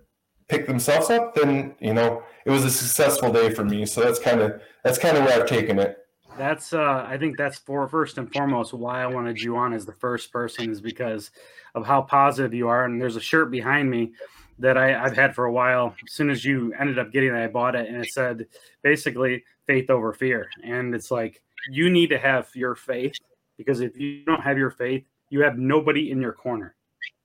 pick 0.52 0.68
themselves 0.68 1.10
up, 1.10 1.34
then 1.34 1.74
you 1.80 1.94
know, 1.94 2.24
it 2.46 2.52
was 2.52 2.66
a 2.66 2.70
successful 2.70 3.32
day 3.32 3.50
for 3.50 3.64
me. 3.64 3.86
So 3.86 4.02
that's 4.02 4.20
kind 4.20 4.42
of 4.42 4.62
that's 4.84 4.98
kind 4.98 5.18
of 5.18 5.24
where 5.24 5.42
I've 5.42 5.48
taken 5.48 5.80
it. 5.80 5.98
That's 6.38 6.74
uh 6.74 7.06
I 7.08 7.18
think 7.18 7.38
that's 7.38 7.58
for 7.58 7.88
first 7.88 8.18
and 8.18 8.32
foremost 8.32 8.74
why 8.74 9.02
I 9.02 9.08
wanted 9.08 9.40
you 9.40 9.56
on 9.56 9.74
as 9.74 9.86
the 9.86 9.94
first 9.94 10.32
person 10.32 10.70
is 10.70 10.82
because 10.82 11.32
of 11.74 11.86
how 11.86 12.02
positive 12.02 12.54
you 12.54 12.68
are. 12.68 12.84
And 12.86 13.02
there's 13.02 13.16
a 13.16 13.22
shirt 13.22 13.50
behind 13.50 13.90
me 13.90 14.12
that 14.60 14.78
I, 14.78 15.02
I've 15.02 15.16
had 15.16 15.34
for 15.34 15.46
a 15.46 15.52
while. 15.52 15.96
As 16.06 16.14
soon 16.14 16.30
as 16.30 16.44
you 16.44 16.74
ended 16.78 17.00
up 17.00 17.12
getting 17.12 17.30
it, 17.30 17.44
I 17.44 17.48
bought 17.48 17.76
it 17.76 17.88
and 17.88 18.04
it 18.04 18.12
said 18.12 18.48
basically 18.84 19.44
faith 19.68 19.90
over 19.90 20.12
fear. 20.12 20.50
And 20.64 20.94
it's 20.94 21.12
like 21.12 21.42
you 21.70 21.90
need 21.90 22.10
to 22.10 22.20
have 22.20 22.50
your 22.54 22.76
faith 22.76 23.14
because 23.58 23.80
if 23.80 23.98
you 23.98 24.26
don't 24.26 24.42
have 24.42 24.58
your 24.58 24.72
faith, 24.72 25.06
you 25.30 25.42
have 25.44 25.58
nobody 25.58 26.12
in 26.12 26.20
your 26.20 26.34
corner. 26.34 26.76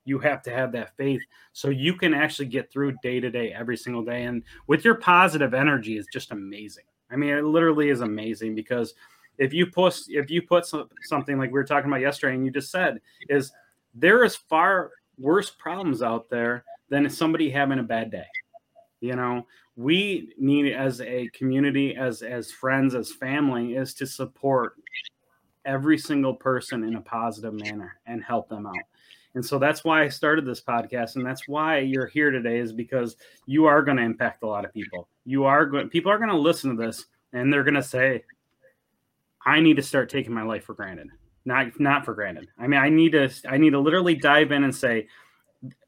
You 0.06 0.18
have 0.20 0.42
to 0.44 0.50
have 0.50 0.72
that 0.72 0.96
faith 0.96 1.20
so 1.52 1.68
you 1.68 1.94
can 1.94 2.14
actually 2.14 2.46
get 2.46 2.70
through 2.72 2.96
day 3.02 3.20
to 3.20 3.30
day 3.30 3.52
every 3.52 3.76
single 3.76 4.02
day. 4.02 4.24
And 4.24 4.42
with 4.66 4.84
your 4.84 4.94
positive 4.94 5.52
energy 5.52 5.98
is 5.98 6.06
just 6.12 6.32
amazing. 6.32 6.84
I 7.10 7.16
mean, 7.16 7.30
it 7.30 7.44
literally 7.44 7.90
is 7.90 8.00
amazing 8.00 8.54
because 8.54 8.94
if 9.38 9.52
you 9.52 9.66
put 9.66 10.00
if 10.08 10.30
you 10.30 10.42
put 10.42 10.66
something 11.02 11.38
like 11.38 11.50
we 11.50 11.54
were 11.54 11.64
talking 11.64 11.90
about 11.90 12.00
yesterday 12.00 12.34
and 12.34 12.44
you 12.44 12.50
just 12.50 12.70
said 12.70 13.00
is 13.28 13.52
there 13.94 14.24
is 14.24 14.34
far 14.36 14.92
worse 15.18 15.50
problems 15.50 16.02
out 16.02 16.28
there 16.30 16.64
than 16.88 17.08
somebody 17.10 17.50
having 17.50 17.78
a 17.78 17.82
bad 17.82 18.10
day. 18.10 18.26
You 19.00 19.16
know, 19.16 19.46
we 19.76 20.32
need 20.38 20.72
as 20.72 21.00
a 21.00 21.28
community, 21.34 21.94
as 21.96 22.22
as 22.22 22.50
friends, 22.50 22.94
as 22.94 23.12
family, 23.12 23.74
is 23.74 23.92
to 23.94 24.06
support 24.06 24.74
every 25.64 25.98
single 25.98 26.34
person 26.34 26.84
in 26.84 26.94
a 26.94 27.00
positive 27.00 27.52
manner 27.52 27.98
and 28.06 28.22
help 28.22 28.48
them 28.48 28.66
out. 28.66 28.74
And 29.36 29.44
so 29.44 29.58
that's 29.58 29.84
why 29.84 30.02
I 30.02 30.08
started 30.08 30.46
this 30.46 30.62
podcast, 30.62 31.16
and 31.16 31.24
that's 31.24 31.46
why 31.46 31.80
you're 31.80 32.06
here 32.06 32.30
today, 32.30 32.56
is 32.56 32.72
because 32.72 33.16
you 33.44 33.66
are 33.66 33.82
going 33.82 33.98
to 33.98 34.02
impact 34.02 34.42
a 34.42 34.46
lot 34.46 34.64
of 34.64 34.72
people. 34.72 35.08
You 35.26 35.44
are 35.44 35.66
going, 35.66 35.90
people 35.90 36.10
are 36.10 36.16
going 36.16 36.30
to 36.30 36.36
listen 36.38 36.74
to 36.74 36.82
this, 36.82 37.04
and 37.34 37.52
they're 37.52 37.62
going 37.62 37.74
to 37.74 37.82
say, 37.82 38.24
"I 39.44 39.60
need 39.60 39.76
to 39.76 39.82
start 39.82 40.08
taking 40.08 40.32
my 40.32 40.42
life 40.42 40.64
for 40.64 40.72
granted." 40.72 41.08
Not 41.44 41.78
not 41.78 42.06
for 42.06 42.14
granted. 42.14 42.48
I 42.58 42.66
mean, 42.66 42.80
I 42.80 42.88
need 42.88 43.12
to 43.12 43.28
I 43.46 43.58
need 43.58 43.70
to 43.70 43.78
literally 43.78 44.14
dive 44.14 44.52
in 44.52 44.64
and 44.64 44.74
say, 44.74 45.06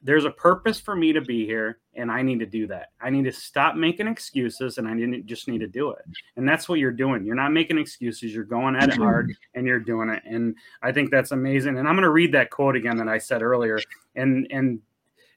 there's 0.02 0.24
a 0.24 0.30
purpose 0.30 0.80
for 0.80 0.94
me 0.94 1.12
to 1.12 1.20
be 1.20 1.44
here 1.44 1.78
and 1.94 2.10
i 2.10 2.22
need 2.22 2.38
to 2.38 2.46
do 2.46 2.66
that. 2.66 2.92
I 3.00 3.10
need 3.10 3.24
to 3.24 3.32
stop 3.32 3.74
making 3.74 4.06
excuses 4.06 4.78
and 4.78 4.86
i 4.86 4.94
need, 4.94 5.26
just 5.26 5.48
need 5.48 5.58
to 5.58 5.66
do 5.66 5.90
it. 5.90 6.04
And 6.36 6.48
that's 6.48 6.68
what 6.68 6.78
you're 6.78 6.92
doing. 6.92 7.24
You're 7.24 7.34
not 7.34 7.52
making 7.52 7.78
excuses. 7.78 8.32
You're 8.32 8.44
going 8.44 8.76
at 8.76 8.84
it 8.84 8.92
mm-hmm. 8.92 9.02
hard 9.02 9.34
and 9.54 9.66
you're 9.66 9.80
doing 9.80 10.08
it. 10.08 10.22
And 10.24 10.54
i 10.82 10.92
think 10.92 11.10
that's 11.10 11.32
amazing. 11.32 11.78
And 11.78 11.88
i'm 11.88 11.94
going 11.94 12.02
to 12.02 12.10
read 12.10 12.32
that 12.32 12.50
quote 12.50 12.76
again 12.76 12.96
that 12.98 13.08
i 13.08 13.18
said 13.18 13.42
earlier. 13.42 13.78
And 14.14 14.46
and 14.50 14.80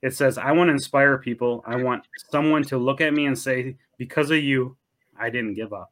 it 0.02 0.16
says 0.16 0.38
i 0.38 0.52
want 0.52 0.68
to 0.68 0.74
inspire 0.74 1.18
people. 1.18 1.64
I 1.66 1.76
want 1.78 2.04
someone 2.30 2.64
to 2.66 2.78
look 2.78 3.02
at 3.02 3.14
me 3.14 3.26
and 3.26 3.38
say 3.38 3.76
because 3.98 4.32
of 4.32 4.44
you 4.44 4.78
i 5.20 5.30
didn't 5.30 5.54
give 5.54 5.74
up 5.74 5.92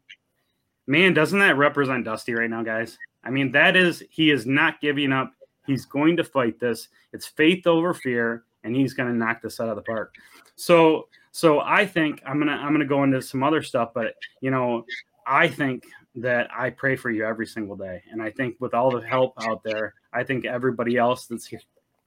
man 0.88 1.14
doesn't 1.14 1.40
that 1.40 1.58
represent 1.58 2.06
dusty 2.06 2.34
right 2.34 2.50
now 2.50 2.64
guys? 2.64 2.98
I 3.24 3.32
mean 3.32 3.52
that 3.52 3.76
is 3.76 4.04
he 4.10 4.32
is 4.32 4.46
not 4.46 4.82
giving 4.82 5.12
up 5.12 5.34
He's 5.70 5.86
going 5.86 6.18
to 6.18 6.24
fight 6.24 6.60
this. 6.60 6.88
It's 7.14 7.28
faith 7.28 7.68
over 7.68 7.94
fear, 7.94 8.44
and 8.64 8.76
he's 8.76 8.96
going 8.96 9.08
to 9.08 9.16
knock 9.16 9.44
this 9.44 9.60
out 9.60 9.70
of 9.70 9.76
the 9.76 9.84
park. 9.84 10.16
So, 10.56 11.10
so 11.32 11.60
I 11.60 11.86
think 11.86 12.24
I'm 12.26 12.40
gonna 12.40 12.54
I'm 12.54 12.74
gonna 12.74 12.86
go 12.86 13.04
into 13.04 13.22
some 13.22 13.44
other 13.44 13.62
stuff, 13.62 13.92
but 13.94 14.16
you 14.42 14.50
know, 14.50 14.84
I 15.28 15.48
think 15.48 15.86
that 16.16 16.50
I 16.52 16.72
pray 16.72 16.96
for 16.96 17.12
you 17.12 17.24
every 17.24 17.46
single 17.46 17.76
day, 17.76 18.02
and 18.12 18.20
I 18.20 18.32
think 18.32 18.56
with 18.60 18.74
all 18.74 18.90
the 18.90 19.06
help 19.06 19.36
out 19.44 19.64
there, 19.64 19.94
I 20.12 20.24
think 20.24 20.46
everybody 20.46 20.98
else 20.98 21.28
that's 21.28 21.54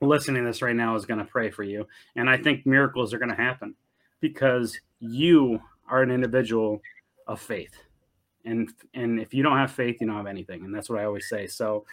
listening 0.01 0.43
to 0.43 0.49
this 0.49 0.61
right 0.61 0.75
now 0.75 0.97
is 0.97 1.07
going 1.07 1.21
to 1.21 1.25
pray 1.25 1.49
for 1.49 1.63
you, 1.63 1.87
and 2.17 2.29
I 2.29 2.39
think 2.39 2.67
miracles 2.67 3.15
are 3.15 3.19
going 3.19 3.31
to 3.31 3.37
happen 3.37 3.77
because 4.21 4.77
you 4.99 5.61
are 5.89 6.03
an 6.03 6.11
individual 6.11 6.83
of 7.29 7.41
faith 7.41 7.79
and 8.45 8.71
and 8.95 9.21
if 9.21 9.33
you 9.33 9.43
don't 9.43 9.57
have 9.57 9.71
faith 9.71 10.01
you 10.01 10.07
don't 10.07 10.17
have 10.17 10.27
anything. 10.27 10.65
And 10.65 10.75
that's 10.75 10.91
what 10.91 10.99
i 10.99 11.05
always 11.05 11.29
say. 11.29 11.47
So 11.47 11.85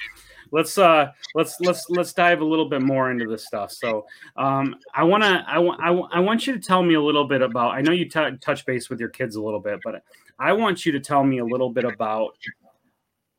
let's 0.51 0.77
uh 0.77 1.11
let's 1.35 1.59
let's 1.59 1.89
let's 1.89 2.13
dive 2.13 2.41
a 2.41 2.45
little 2.45 2.69
bit 2.69 2.81
more 2.81 3.11
into 3.11 3.27
this 3.27 3.45
stuff. 3.45 3.71
So 3.71 4.05
um 4.37 4.75
i 4.93 5.03
want 5.03 5.23
to 5.23 5.43
I, 5.47 5.59
want 5.59 5.79
I 6.13 6.19
want 6.19 6.47
you 6.47 6.53
to 6.53 6.59
tell 6.59 6.83
me 6.83 6.95
a 6.95 7.01
little 7.01 7.25
bit 7.25 7.41
about 7.41 7.73
i 7.73 7.81
know 7.81 7.91
you 7.91 8.05
t- 8.05 8.37
touch 8.41 8.65
base 8.65 8.89
with 8.89 8.99
your 8.99 9.09
kids 9.09 9.35
a 9.35 9.41
little 9.41 9.59
bit 9.59 9.79
but 9.83 10.03
i 10.37 10.53
want 10.53 10.85
you 10.85 10.91
to 10.91 10.99
tell 10.99 11.23
me 11.23 11.39
a 11.39 11.45
little 11.45 11.69
bit 11.69 11.85
about 11.85 12.35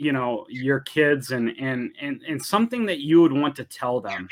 you 0.00 0.12
know 0.12 0.46
your 0.48 0.80
kids 0.80 1.30
and 1.30 1.52
and 1.60 1.94
and 2.00 2.22
and 2.26 2.42
something 2.42 2.86
that 2.86 3.00
you 3.00 3.20
would 3.20 3.34
want 3.34 3.54
to 3.56 3.64
tell 3.64 4.00
them. 4.00 4.28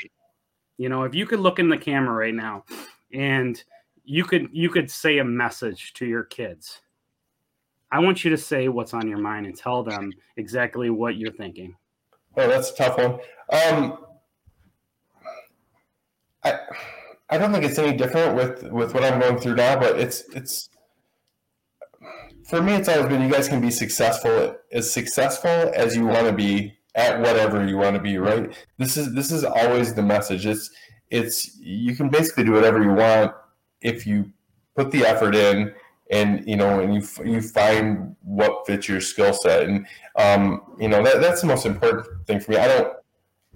You 0.79 0.89
know 0.89 1.03
if 1.03 1.13
you 1.13 1.27
could 1.27 1.39
look 1.39 1.59
in 1.59 1.69
the 1.69 1.77
camera 1.77 2.15
right 2.15 2.33
now 2.33 2.65
and 3.13 3.63
you 4.03 4.23
could 4.23 4.49
you 4.51 4.69
could 4.69 4.89
say 4.89 5.19
a 5.19 5.23
message 5.23 5.93
to 5.93 6.07
your 6.07 6.23
kids 6.23 6.81
I 7.91 7.99
want 7.99 8.23
you 8.23 8.29
to 8.29 8.37
say 8.37 8.67
what's 8.67 8.93
on 8.93 9.07
your 9.07 9.17
mind 9.17 9.45
and 9.45 9.57
tell 9.57 9.83
them 9.83 10.13
exactly 10.37 10.89
what 10.89 11.15
you're 11.15 11.31
thinking. 11.31 11.75
Oh, 12.37 12.47
that's 12.47 12.71
a 12.71 12.75
tough 12.75 12.97
one. 12.97 13.19
Um, 13.51 13.97
I 16.43 16.59
I 17.29 17.37
don't 17.37 17.51
think 17.51 17.65
it's 17.65 17.77
any 17.77 17.97
different 17.97 18.35
with 18.35 18.71
with 18.71 18.93
what 18.93 19.03
I'm 19.03 19.19
going 19.19 19.39
through 19.39 19.55
now, 19.55 19.79
but 19.79 19.99
it's 19.99 20.23
it's 20.35 20.69
for 22.47 22.61
me. 22.61 22.73
It's 22.73 22.89
always 22.89 23.07
been 23.07 23.21
you 23.21 23.31
guys 23.31 23.47
can 23.47 23.61
be 23.61 23.71
successful 23.71 24.55
as 24.71 24.91
successful 24.91 25.71
as 25.75 25.95
you 25.95 26.05
want 26.05 26.27
to 26.27 26.33
be 26.33 26.73
at 26.95 27.19
whatever 27.19 27.65
you 27.67 27.77
want 27.77 27.95
to 27.95 28.01
be. 28.01 28.17
Right. 28.17 28.55
This 28.77 28.97
is 28.97 29.13
this 29.13 29.31
is 29.31 29.43
always 29.43 29.93
the 29.93 30.03
message. 30.03 30.45
It's 30.45 30.69
it's 31.09 31.57
you 31.59 31.95
can 31.95 32.09
basically 32.09 32.43
do 32.43 32.51
whatever 32.51 32.81
you 32.81 32.93
want 32.93 33.33
if 33.81 34.05
you 34.05 34.31
put 34.75 34.91
the 34.91 35.05
effort 35.05 35.35
in 35.35 35.73
and 36.09 36.47
you 36.47 36.55
know, 36.55 36.79
and 36.79 36.93
you 36.93 37.01
you 37.23 37.41
find 37.41 38.15
what 38.23 38.65
fits 38.65 38.87
your 38.87 39.01
skill 39.01 39.33
set, 39.33 39.63
and 39.63 39.85
um, 40.15 40.61
you 40.79 40.87
know 40.87 41.03
that 41.03 41.21
that's 41.21 41.41
the 41.41 41.47
most 41.47 41.65
important 41.65 42.05
thing 42.27 42.39
for 42.39 42.51
me. 42.51 42.57
I 42.57 42.67
don't. 42.67 42.93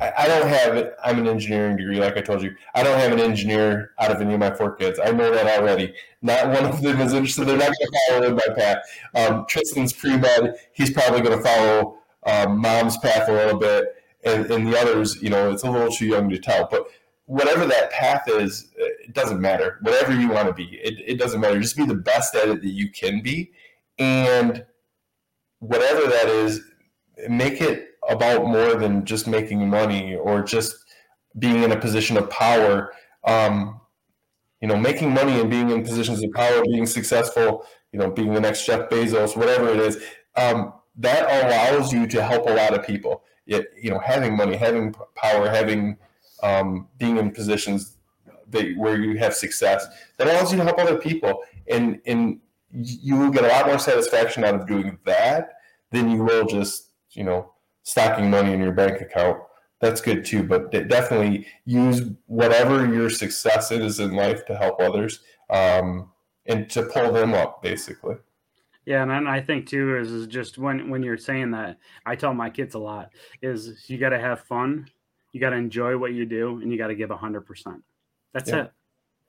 I 0.02 0.28
don't 0.28 0.48
have 0.48 0.76
it. 0.76 0.96
I'm 1.04 1.20
an 1.20 1.28
engineering 1.28 1.78
degree, 1.78 2.00
like 2.00 2.18
I 2.18 2.22
told 2.22 2.42
you. 2.42 2.56
I 2.74 2.82
don't 2.84 3.00
have 3.00 3.12
an 3.12 3.20
engineer 3.20 3.92
out 4.00 4.12
of 4.12 4.20
any 4.20 4.34
of 4.34 4.40
my 4.40 4.54
four 4.54 4.76
kids. 4.76 5.00
I 5.00 5.12
know 5.12 5.32
that 5.32 5.60
already. 5.60 5.94
Not 6.24 6.48
one 6.48 6.66
of 6.66 6.82
them 6.82 7.00
is 7.00 7.14
interested. 7.14 7.46
They're 7.46 7.58
not 7.58 7.68
going 7.68 7.76
to 7.78 8.00
follow 8.10 8.28
in 8.28 8.34
my 8.36 8.56
path. 8.56 8.78
Um, 9.14 9.46
Tristan's 9.48 9.94
pre 9.94 10.18
med. 10.18 10.56
He's 10.74 10.90
probably 10.90 11.22
going 11.22 11.38
to 11.38 11.44
follow 11.44 12.00
um, 12.26 12.58
mom's 12.60 12.98
path 12.98 13.30
a 13.30 13.34
little 13.34 13.60
bit, 13.60 13.86
and, 14.26 14.50
and 14.50 14.68
the 14.68 14.80
others, 14.80 15.22
you 15.22 15.30
know, 15.30 15.52
it's 15.52 15.64
a 15.64 15.70
little 15.70 15.92
too 15.92 16.08
young 16.08 16.28
to 16.30 16.40
tell. 16.40 16.68
But 16.70 16.88
whatever 17.26 17.66
that 17.66 17.92
path 17.92 18.28
is, 18.28 18.72
it 18.76 19.14
doesn't 19.14 19.40
matter. 19.40 19.80
Whatever 19.82 20.14
you 20.14 20.30
want 20.30 20.48
to 20.48 20.54
be, 20.54 20.76
it, 20.78 20.96
it 21.06 21.20
doesn't 21.20 21.40
matter. 21.40 21.60
Just 21.60 21.78
be 21.78 21.86
the 21.86 21.96
best 21.96 22.36
at 22.36 22.50
it 22.50 22.62
that 22.62 22.70
you 22.70 22.90
can 22.92 23.22
be. 23.22 23.52
And 23.98 24.66
whatever 25.60 26.08
that 26.08 26.28
is, 26.28 26.62
make 27.30 27.62
it 27.62 27.90
about 28.10 28.46
more 28.46 28.76
than 28.76 29.06
just 29.06 29.28
making 29.28 29.70
money 29.70 30.16
or 30.16 30.44
just 30.44 30.76
being 31.40 31.64
in 31.64 31.72
a 31.72 31.80
position 31.80 32.18
of 32.18 32.30
power. 32.30 32.94
Um, 33.24 33.80
you 34.64 34.70
know, 34.70 34.78
making 34.78 35.14
money 35.14 35.42
and 35.42 35.50
being 35.50 35.70
in 35.72 35.84
positions 35.84 36.24
of 36.24 36.32
power, 36.32 36.64
being 36.64 36.86
successful, 36.86 37.66
you 37.92 38.00
know, 38.00 38.10
being 38.10 38.34
the 38.34 38.40
next 38.40 38.66
Jeff 38.66 38.90
Bezos, 38.90 39.36
whatever 39.36 39.68
it 39.68 39.80
is, 39.80 40.02
um, 40.38 40.72
that 40.96 41.24
allows 41.44 41.92
you 41.92 42.08
to 42.08 42.24
help 42.24 42.48
a 42.48 42.54
lot 42.54 42.74
of 42.74 42.88
people. 42.88 43.24
It, 43.46 43.68
you 43.76 43.90
know, 43.90 44.00
having 44.00 44.38
money, 44.38 44.56
having 44.56 44.96
power, 45.16 45.50
having 45.50 45.98
um, 46.44 46.88
being 46.98 47.18
in 47.18 47.32
positions 47.32 47.98
that 48.50 48.78
where 48.78 49.02
you 49.02 49.18
have 49.18 49.34
success 49.34 49.88
that 50.18 50.28
allows 50.28 50.52
you 50.52 50.58
to 50.58 50.64
help 50.64 50.78
other 50.78 50.98
people. 50.98 51.42
And 51.68 52.00
and 52.06 52.40
you 52.72 53.16
will 53.16 53.30
get 53.30 53.44
a 53.44 53.48
lot 53.48 53.68
more 53.68 53.80
satisfaction 53.80 54.44
out 54.44 54.56
of 54.56 54.68
doing 54.68 54.98
that 55.06 55.54
than 55.92 56.10
you 56.12 56.24
will 56.24 56.46
just 56.46 56.90
you 57.12 57.24
know 57.24 57.52
stocking 57.84 58.30
money 58.30 58.54
in 58.54 58.60
your 58.60 58.74
bank 58.74 59.02
account. 59.02 59.40
That's 59.80 60.02
good 60.02 60.24
too 60.26 60.44
but 60.44 60.72
definitely 60.72 61.48
use 61.66 62.04
whatever 62.28 62.86
your 62.86 63.10
success 63.10 63.72
is 63.72 64.00
in 64.00 64.14
life 64.14 64.46
to 64.46 64.56
help 64.56 64.80
others 64.80 65.20
um, 65.50 66.12
and 66.46 66.70
to 66.70 66.84
pull 66.84 67.12
them 67.12 67.34
up 67.34 67.62
basically. 67.62 68.16
Yeah, 68.86 69.02
and, 69.02 69.12
and 69.12 69.30
I 69.30 69.40
think 69.40 69.68
too 69.68 69.98
is, 69.98 70.12
is 70.12 70.28
just 70.28 70.58
when 70.58 70.90
when 70.90 71.04
you're 71.04 71.18
saying 71.18 71.52
that, 71.52 71.78
I 72.06 72.16
tell 72.16 72.34
my 72.34 72.50
kids 72.50 72.76
a 72.76 72.80
lot 72.80 73.12
is 73.42 73.90
you 73.90 73.98
got 73.98 74.10
to 74.10 74.20
have 74.20 74.42
fun, 74.42 74.88
you 75.34 75.42
got 75.42 75.50
to 75.50 75.58
enjoy 75.58 75.98
what 75.98 76.14
you 76.14 76.26
do, 76.26 76.62
and 76.62 76.72
you 76.72 76.78
got 76.78 76.88
to 76.88 76.96
give 76.96 77.10
hundred 77.10 77.42
percent. 77.42 77.84
That's 78.34 78.50
yeah. 78.50 78.64
it. 78.64 78.72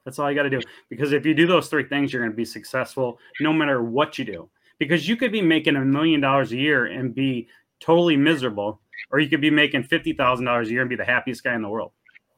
That's 0.05 0.19
all 0.19 0.31
you 0.31 0.37
got 0.37 0.45
to 0.45 0.51
do. 0.51 0.61
Because 0.91 1.13
if 1.13 1.27
you 1.27 1.35
do 1.35 1.47
those 1.47 1.69
three 1.69 1.85
things, 1.85 2.13
you're 2.13 2.23
going 2.23 2.31
to 2.31 2.37
be 2.37 2.45
successful 2.45 3.19
no 3.41 3.53
matter 3.53 3.83
what 3.83 4.19
you 4.19 4.25
do. 4.25 4.49
Because 4.79 5.09
you 5.09 5.17
could 5.17 5.33
be 5.33 5.43
making 5.43 5.77
a 5.77 5.85
million 5.85 6.21
dollars 6.21 6.53
a 6.53 6.57
year 6.57 6.87
and 6.87 7.15
be 7.15 7.49
totally 7.81 8.17
miserable, 8.17 8.81
or 9.11 9.19
you 9.19 9.29
could 9.29 9.41
be 9.41 9.51
making 9.51 9.83
fifty 9.83 10.13
thousand 10.13 10.45
dollars 10.45 10.69
a 10.69 10.73
year 10.73 10.83
and 10.83 10.91
be 10.91 10.97
the 10.97 11.05
happiest 11.05 11.43
guy 11.43 11.55
in 11.55 11.63
the 11.63 11.69
world. 11.69 11.93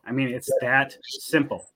I 0.07 0.13
mean, 0.13 0.29
it's 0.29 0.51
that 0.61 0.97
simple. 1.03 1.67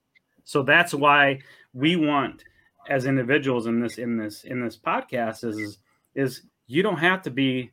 So 0.45 0.63
that's 0.63 0.93
why 0.93 1.39
we 1.73 1.97
want 1.97 2.43
as 2.89 3.05
individuals 3.05 3.67
in 3.67 3.79
this 3.79 3.97
in 3.97 4.17
this 4.17 4.43
in 4.43 4.63
this 4.63 4.77
podcast 4.77 5.43
is 5.43 5.79
is 6.15 6.43
you 6.67 6.81
don't 6.83 6.97
have 6.97 7.21
to 7.23 7.29
be 7.29 7.71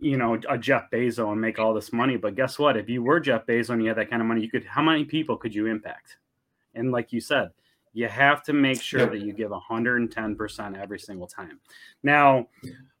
you 0.00 0.16
know 0.16 0.38
a 0.48 0.58
Jeff 0.58 0.90
Bezos 0.90 1.32
and 1.32 1.40
make 1.40 1.58
all 1.58 1.72
this 1.72 1.92
money 1.92 2.16
but 2.16 2.34
guess 2.34 2.58
what 2.58 2.76
if 2.76 2.88
you 2.88 3.02
were 3.02 3.20
Jeff 3.20 3.46
Bezos 3.46 3.70
and 3.70 3.82
you 3.82 3.88
had 3.88 3.96
that 3.96 4.10
kind 4.10 4.20
of 4.20 4.28
money 4.28 4.42
you 4.42 4.50
could 4.50 4.64
how 4.64 4.82
many 4.82 5.04
people 5.04 5.36
could 5.36 5.54
you 5.54 5.66
impact 5.66 6.18
and 6.74 6.92
like 6.92 7.12
you 7.12 7.20
said 7.20 7.50
you 7.92 8.08
have 8.08 8.42
to 8.42 8.52
make 8.52 8.82
sure 8.82 9.06
that 9.06 9.20
you 9.20 9.32
give 9.32 9.52
110% 9.52 10.78
every 10.78 10.98
single 10.98 11.26
time 11.26 11.60
now 12.02 12.46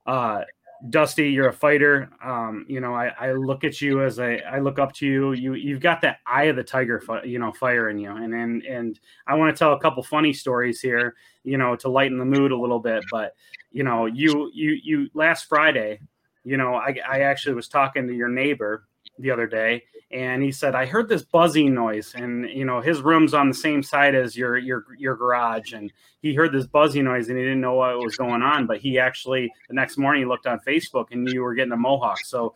uh 0.06 0.42
Dusty, 0.90 1.30
you're 1.30 1.48
a 1.48 1.52
fighter. 1.52 2.10
Um, 2.22 2.66
you 2.68 2.80
know, 2.80 2.94
I, 2.94 3.06
I 3.18 3.32
look 3.32 3.64
at 3.64 3.80
you 3.80 4.02
as 4.02 4.18
I 4.18 4.58
look 4.58 4.78
up 4.78 4.92
to 4.94 5.06
you. 5.06 5.32
You, 5.32 5.54
you've 5.54 5.80
got 5.80 6.00
that 6.02 6.18
eye 6.26 6.44
of 6.44 6.56
the 6.56 6.64
tiger, 6.64 7.02
you 7.24 7.38
know, 7.38 7.52
fire 7.52 7.88
in 7.88 7.98
you. 7.98 8.10
And 8.10 8.34
and 8.34 8.62
and 8.64 9.00
I 9.26 9.34
want 9.34 9.54
to 9.54 9.58
tell 9.58 9.72
a 9.72 9.80
couple 9.80 10.02
funny 10.02 10.32
stories 10.32 10.80
here, 10.80 11.14
you 11.42 11.56
know, 11.56 11.74
to 11.76 11.88
lighten 11.88 12.18
the 12.18 12.24
mood 12.24 12.52
a 12.52 12.56
little 12.56 12.80
bit. 12.80 13.02
But 13.10 13.34
you 13.72 13.82
know, 13.82 14.06
you 14.06 14.50
you 14.52 14.78
you 14.82 15.08
last 15.14 15.48
Friday, 15.48 16.00
you 16.44 16.56
know, 16.56 16.74
I 16.74 16.96
I 17.08 17.20
actually 17.20 17.54
was 17.54 17.68
talking 17.68 18.06
to 18.06 18.14
your 18.14 18.28
neighbor 18.28 18.86
the 19.18 19.30
other 19.30 19.46
day, 19.46 19.82
and 20.10 20.42
he 20.42 20.52
said 20.52 20.74
I 20.74 20.86
heard 20.86 21.08
this 21.08 21.24
buzzing 21.24 21.74
noise, 21.74 22.14
and 22.14 22.48
you 22.50 22.64
know 22.64 22.80
his 22.80 23.00
room's 23.00 23.34
on 23.34 23.48
the 23.48 23.54
same 23.54 23.82
side 23.82 24.14
as 24.14 24.36
your 24.36 24.56
your 24.56 24.84
your 24.98 25.16
garage, 25.16 25.72
and 25.72 25.92
he 26.24 26.32
heard 26.32 26.52
this 26.52 26.66
buzzing 26.66 27.04
noise 27.04 27.28
and 27.28 27.36
he 27.36 27.44
didn't 27.44 27.60
know 27.60 27.74
what 27.74 27.98
was 27.98 28.16
going 28.16 28.40
on, 28.40 28.66
but 28.66 28.78
he 28.78 28.98
actually 28.98 29.52
the 29.68 29.74
next 29.74 29.98
morning 29.98 30.22
he 30.22 30.26
looked 30.26 30.46
on 30.46 30.58
Facebook 30.66 31.08
and 31.10 31.28
you 31.28 31.42
were 31.42 31.54
getting 31.54 31.72
a 31.72 31.76
mohawk. 31.76 32.18
So 32.24 32.54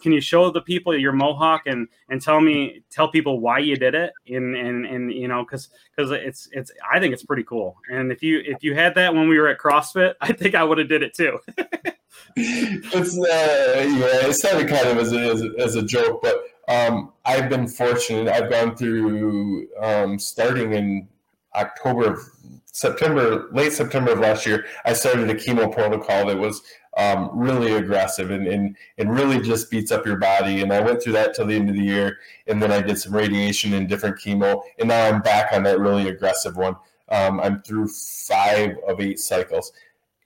can 0.00 0.12
you 0.12 0.20
show 0.20 0.48
the 0.48 0.60
people 0.60 0.96
your 0.96 1.12
mohawk 1.12 1.62
and 1.66 1.88
and 2.08 2.22
tell 2.22 2.40
me 2.40 2.84
tell 2.92 3.08
people 3.08 3.40
why 3.40 3.58
you 3.58 3.74
did 3.74 3.96
it 3.96 4.12
and 4.28 4.54
and 4.54 4.86
and 4.86 5.12
you 5.12 5.26
know 5.26 5.42
because 5.42 5.70
because 5.96 6.12
it's 6.12 6.48
it's 6.52 6.70
I 6.88 7.00
think 7.00 7.12
it's 7.12 7.24
pretty 7.24 7.42
cool, 7.42 7.76
and 7.90 8.12
if 8.12 8.22
you 8.22 8.40
if 8.46 8.62
you 8.62 8.76
had 8.76 8.94
that 8.94 9.12
when 9.12 9.28
we 9.28 9.40
were 9.40 9.48
at 9.48 9.58
CrossFit, 9.58 10.14
I 10.20 10.32
think 10.32 10.54
I 10.54 10.62
would 10.62 10.78
have 10.78 10.88
did 10.88 11.02
it 11.02 11.14
too. 11.14 11.40
it's 12.36 13.18
uh, 13.18 13.84
yeah, 13.98 14.28
it 14.28 14.34
sounded 14.34 14.68
kind 14.68 14.88
of 14.88 14.98
as 14.98 15.12
a, 15.12 15.18
as 15.18 15.42
a, 15.42 15.50
as 15.58 15.74
a 15.76 15.82
joke, 15.82 16.20
but 16.22 16.42
um, 16.68 17.12
I've 17.24 17.48
been 17.48 17.68
fortunate. 17.68 18.28
I've 18.28 18.50
gone 18.50 18.76
through 18.76 19.68
um, 19.80 20.18
starting 20.18 20.72
in 20.72 21.08
October 21.54 22.12
of 22.12 22.18
September, 22.66 23.48
late 23.52 23.72
September 23.72 24.12
of 24.12 24.18
last 24.18 24.46
year. 24.46 24.66
I 24.84 24.94
started 24.94 25.30
a 25.30 25.34
chemo 25.34 25.72
protocol 25.72 26.26
that 26.26 26.38
was 26.38 26.62
um, 26.96 27.30
really 27.32 27.74
aggressive 27.74 28.30
and, 28.30 28.46
and 28.46 28.76
and 28.98 29.14
really 29.14 29.40
just 29.40 29.70
beats 29.70 29.92
up 29.92 30.06
your 30.06 30.16
body. 30.16 30.62
And 30.62 30.72
I 30.72 30.80
went 30.80 31.02
through 31.02 31.12
that 31.14 31.34
till 31.34 31.46
the 31.46 31.54
end 31.54 31.68
of 31.68 31.76
the 31.76 31.82
year, 31.82 32.18
and 32.46 32.60
then 32.60 32.72
I 32.72 32.80
did 32.80 32.98
some 32.98 33.14
radiation 33.14 33.74
and 33.74 33.88
different 33.88 34.18
chemo, 34.18 34.62
and 34.78 34.88
now 34.88 35.08
I'm 35.08 35.22
back 35.22 35.52
on 35.52 35.62
that 35.64 35.78
really 35.78 36.08
aggressive 36.08 36.56
one. 36.56 36.76
Um, 37.10 37.38
I'm 37.40 37.62
through 37.62 37.88
five 37.88 38.76
of 38.88 39.00
eight 39.00 39.20
cycles 39.20 39.72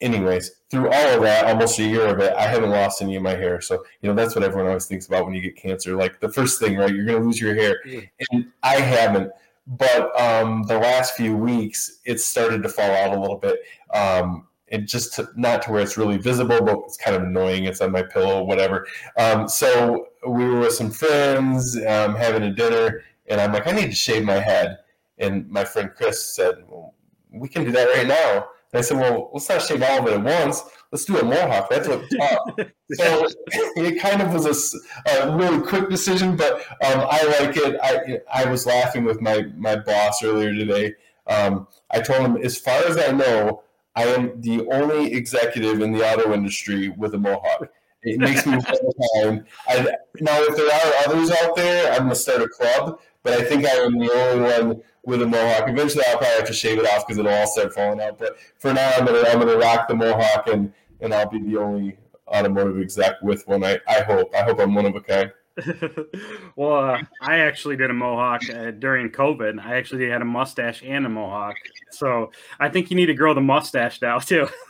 anyways, 0.01 0.53
through 0.71 0.91
all 0.91 1.09
of 1.17 1.23
that, 1.23 1.47
almost 1.47 1.79
a 1.79 1.85
year 1.85 2.07
of 2.07 2.21
it, 2.21 2.35
I 2.37 2.47
haven't 2.47 2.71
lost 2.71 3.03
any 3.03 3.17
of 3.17 3.23
my 3.23 3.35
hair. 3.35 3.61
So, 3.61 3.85
you 4.01 4.09
know, 4.09 4.15
that's 4.15 4.35
what 4.35 4.45
everyone 4.45 4.67
always 4.69 4.87
thinks 4.87 5.07
about 5.07 5.25
when 5.25 5.35
you 5.35 5.41
get 5.41 5.57
cancer. 5.57 5.97
Like 5.97 6.21
the 6.21 6.29
first 6.29 6.61
thing, 6.61 6.77
right? 6.77 6.95
You're 6.95 7.07
going 7.07 7.21
to 7.21 7.27
lose 7.27 7.41
your 7.41 7.55
hair. 7.55 7.81
And 8.31 8.47
I 8.63 8.77
haven't. 8.77 9.33
But 9.67 10.19
um, 10.21 10.65
the 10.65 10.79
last 10.79 11.15
few 11.15 11.37
weeks, 11.37 12.01
it's 12.05 12.25
started 12.25 12.63
to 12.63 12.69
fall 12.69 12.91
out 12.91 13.17
a 13.17 13.21
little 13.21 13.37
bit. 13.37 13.61
Um, 13.93 14.47
it 14.67 14.87
just 14.87 15.15
to, 15.15 15.29
not 15.37 15.63
to 15.63 15.73
where 15.73 15.83
it's 15.83 15.97
really 15.97 16.19
visible, 16.19 16.63
but 16.63 16.79
it's 16.85 16.97
kind 16.97 17.17
of 17.17 17.23
annoying. 17.23 17.65
It's 17.65 17.81
on 17.81 17.93
my 17.93 18.03
pillow, 18.03 18.45
whatever. 18.45 18.87
Um, 19.17 19.49
so 19.49 20.09
we 20.27 20.45
were 20.45 20.61
with 20.61 20.75
some 20.75 20.91
friends 20.91 21.77
um, 21.77 22.15
having 22.15 22.43
a 22.43 22.53
dinner, 22.53 23.03
and 23.27 23.41
I'm 23.41 23.53
like, 23.53 23.67
I 23.67 23.73
need 23.73 23.87
to 23.87 23.95
shave 23.95 24.25
my 24.25 24.39
head. 24.39 24.79
And 25.19 25.49
my 25.49 25.65
friend 25.65 25.91
Chris 25.95 26.23
said, 26.35 26.65
well, 26.69 26.95
we 27.31 27.49
can 27.49 27.65
do 27.65 27.73
that 27.73 27.89
right 27.97 28.07
now. 28.07 28.49
I 28.75 28.81
said, 28.83 28.99
well, 28.99 29.31
let's 29.33 29.49
not 29.49 29.63
shave 29.63 29.83
all 29.83 30.01
of 30.01 30.07
it 30.07 30.15
at 30.15 30.23
once. 30.23 30.63
Let's 30.93 31.05
do 31.05 31.19
a 31.19 31.25
mohawk. 31.25 31.71
That's 31.71 31.89
what 31.89 32.05
top. 32.11 32.61
so 32.93 33.27
it 33.77 34.01
kind 34.01 34.23
of 34.23 34.33
was 34.33 34.75
a, 35.07 35.11
a 35.11 35.37
really 35.37 35.61
quick 35.67 35.89
decision, 35.89 36.37
but 36.37 36.61
um, 36.85 37.07
I 37.11 37.23
like 37.41 37.57
it. 37.57 37.79
I, 37.83 38.43
I 38.43 38.51
was 38.51 38.67
laughing 38.67 39.05
with 39.05 39.21
my, 39.21 39.47
my 39.57 39.77
boss 39.77 40.23
earlier 40.23 40.55
today. 40.55 40.95
Um, 41.27 41.67
I 41.91 42.01
told 42.01 42.21
him, 42.21 42.37
as 42.39 42.59
far 42.59 42.85
as 42.85 42.97
I 42.97 43.13
know, 43.13 43.63
I 43.97 44.05
am 44.05 44.41
the 44.41 44.67
only 44.71 45.13
executive 45.13 45.81
in 45.81 45.93
the 45.93 46.05
auto 46.05 46.33
industry 46.33 46.89
with 46.89 47.15
a 47.15 47.19
mohawk. 47.19 47.69
It 48.03 48.19
makes 48.19 48.47
me 48.47 48.59
time. 49.17 49.45
I, 49.69 49.81
now, 50.21 50.41
if 50.41 50.57
there 50.57 50.73
are 50.73 51.09
others 51.09 51.31
out 51.31 51.57
there, 51.57 51.93
I'm 51.93 51.99
going 51.99 52.11
to 52.11 52.15
start 52.15 52.43
a 52.43 52.49
club, 52.49 53.01
but 53.23 53.35
I 53.35 53.45
think 53.45 53.67
I 53.67 53.71
am 53.71 53.99
the 53.99 54.13
only 54.13 54.41
one 54.41 54.83
with 55.09 55.23
a 55.23 55.27
mohawk. 55.27 55.69
Eventually, 55.69 56.05
I'll 56.07 56.19
probably 56.19 56.37
have 56.37 56.47
to 56.47 56.53
shave 56.53 56.79
it 56.79 56.85
off 56.85 57.07
because 57.07 57.19
it'll 57.19 57.33
all 57.33 57.47
start 57.47 57.73
falling 57.73 58.01
out. 58.01 58.19
But 58.19 58.37
for 58.59 58.75
now, 58.75 58.91
I'm 58.91 59.07
gonna 59.07 59.23
I'm 59.27 59.39
gonna 59.39 59.57
rock 59.57 59.89
the 59.89 59.95
mohawk, 59.95 60.49
and 60.49 60.73
and 61.01 61.15
I'll 61.15 61.29
be 61.29 61.41
the 61.41 61.57
only 61.57 61.97
automotive 62.29 62.79
exec 62.79 63.21
with 63.23 63.49
one. 63.49 63.65
I, 63.65 63.81
I 63.89 64.03
hope. 64.03 64.33
I 64.35 64.43
hope 64.43 64.61
I'm 64.61 64.75
one 64.75 64.85
of 64.85 64.95
a 64.95 65.01
kind. 65.01 65.33
well, 66.57 66.91
uh, 66.91 67.03
I 67.23 67.39
actually 67.39 67.77
did 67.77 67.91
a 67.91 67.95
mohawk 67.95 68.43
uh, 68.51 68.71
during 68.73 69.11
COVID. 69.11 69.59
I 69.59 69.77
actually 69.77 70.09
had 70.09 70.21
a 70.21 70.27
mustache 70.27 70.83
and 70.85 71.07
a 71.07 71.09
mohawk. 71.09 71.57
So 71.91 72.31
I 72.61 72.69
think 72.69 72.91
you 72.91 72.97
need 72.97 73.07
to 73.07 73.15
grow 73.15 73.33
the 73.33 73.41
mustache 73.41 74.01
now 74.03 74.19
too. 74.19 74.47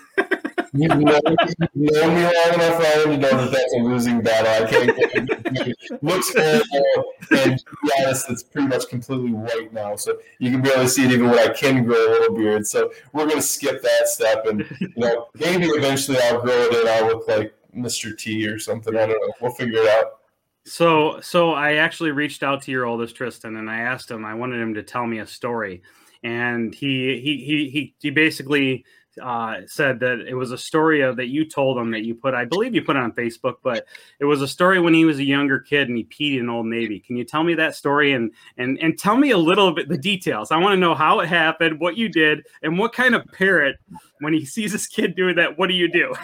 You've 0.73 0.91
known, 0.91 1.05
me 1.05 1.89
long 1.91 2.15
enough, 2.15 2.83
to 2.83 3.17
know 3.17 3.17
that 3.17 3.51
that's 3.51 3.75
a 3.75 3.79
losing 3.79 4.21
battle. 4.21 4.67
I 4.67 4.71
can't. 4.71 6.03
Looks 6.03 6.33
horrible, 6.35 7.13
and 7.31 7.59
to 7.59 7.77
be 7.83 7.91
honest, 8.01 8.31
it's 8.31 8.43
pretty 8.43 8.69
much 8.69 8.89
completely 8.89 9.33
white 9.33 9.73
now. 9.73 9.97
So 9.97 10.19
you 10.39 10.51
can 10.51 10.61
barely 10.61 10.89
see 10.89 11.05
it 11.05 11.13
even 11.13 11.31
when 11.31 11.39
I 11.39 11.49
can 11.53 11.85
grow 11.85 11.97
a 11.97 12.11
little 12.11 12.37
beard. 12.37 12.67
So 12.67 12.93
we're 13.13 13.27
gonna 13.27 13.41
skip 13.41 13.83
that 13.83 14.09
step, 14.09 14.47
and 14.47 14.65
you 14.81 14.89
know, 14.97 15.29
maybe 15.35 15.67
eventually 15.67 16.19
I'll 16.25 16.41
grow 16.41 16.53
it 16.53 16.75
and 16.75 16.89
I'll 16.89 17.07
look 17.07 17.29
like 17.29 17.55
Mr. 17.75 18.17
T 18.17 18.47
or 18.47 18.59
something. 18.59 18.95
I 18.95 19.07
don't 19.07 19.11
know. 19.11 19.33
We'll 19.41 19.53
figure 19.53 19.81
it 19.81 19.89
out. 19.89 20.19
So, 20.65 21.19
so 21.23 21.53
I 21.53 21.75
actually 21.77 22.11
reached 22.11 22.43
out 22.43 22.63
to 22.63 22.71
your 22.71 22.85
oldest 22.85 23.17
Tristan, 23.17 23.57
and 23.57 23.71
I 23.71 23.81
asked 23.81 24.11
him. 24.11 24.25
I 24.25 24.35
wanted 24.35 24.61
him 24.61 24.75
to 24.75 24.83
tell 24.83 25.07
me 25.07 25.19
a 25.19 25.27
story, 25.27 25.83
and 26.23 26.75
he 26.75 27.19
he 27.21 27.71
he, 27.71 27.95
he 27.99 28.11
basically 28.11 28.85
uh, 29.19 29.63
said 29.67 30.01
that 30.01 30.21
it 30.21 30.35
was 30.35 30.53
a 30.53 30.59
story 30.59 31.01
of, 31.01 31.17
that 31.17 31.29
you 31.29 31.45
told 31.45 31.79
him 31.79 31.91
that 31.93 32.05
you 32.05 32.15
put, 32.15 32.35
I 32.35 32.45
believe 32.45 32.75
you 32.75 32.83
put 32.83 32.97
it 32.97 33.03
on 33.03 33.13
Facebook, 33.13 33.57
but 33.63 33.87
it 34.21 34.25
was 34.25 34.43
a 34.43 34.49
story 34.49 34.81
when 34.81 34.95
he 34.95 35.05
was 35.05 35.19
a 35.19 35.25
younger 35.25 35.59
kid 35.61 35.89
and 35.89 35.97
he 35.97 36.05
peed 36.05 36.39
in 36.39 36.49
Old 36.49 36.67
Navy. 36.67 37.01
Can 37.01 37.17
you 37.17 37.25
tell 37.25 37.45
me 37.45 37.55
that 37.55 37.75
story 37.75 38.13
and 38.13 38.33
and 38.57 38.79
and 38.81 38.99
tell 38.99 39.17
me 39.17 39.31
a 39.31 39.39
little 39.39 39.73
bit 39.73 39.89
the 39.89 39.99
details? 39.99 40.51
I 40.51 40.57
want 40.59 40.73
to 40.73 40.77
know 40.77 40.95
how 40.95 41.21
it 41.21 41.29
happened, 41.29 41.81
what 41.81 41.97
you 41.97 42.09
did, 42.09 42.47
and 42.63 42.79
what 42.79 42.93
kind 42.93 43.15
of 43.15 43.25
parent 43.33 43.77
when 44.21 44.33
he 44.33 44.45
sees 44.45 44.73
this 44.73 44.87
kid 44.87 45.15
doing 45.17 45.37
that, 45.37 45.59
what 45.59 45.69
do 45.69 45.75
you 45.75 45.91
do? 45.91 46.15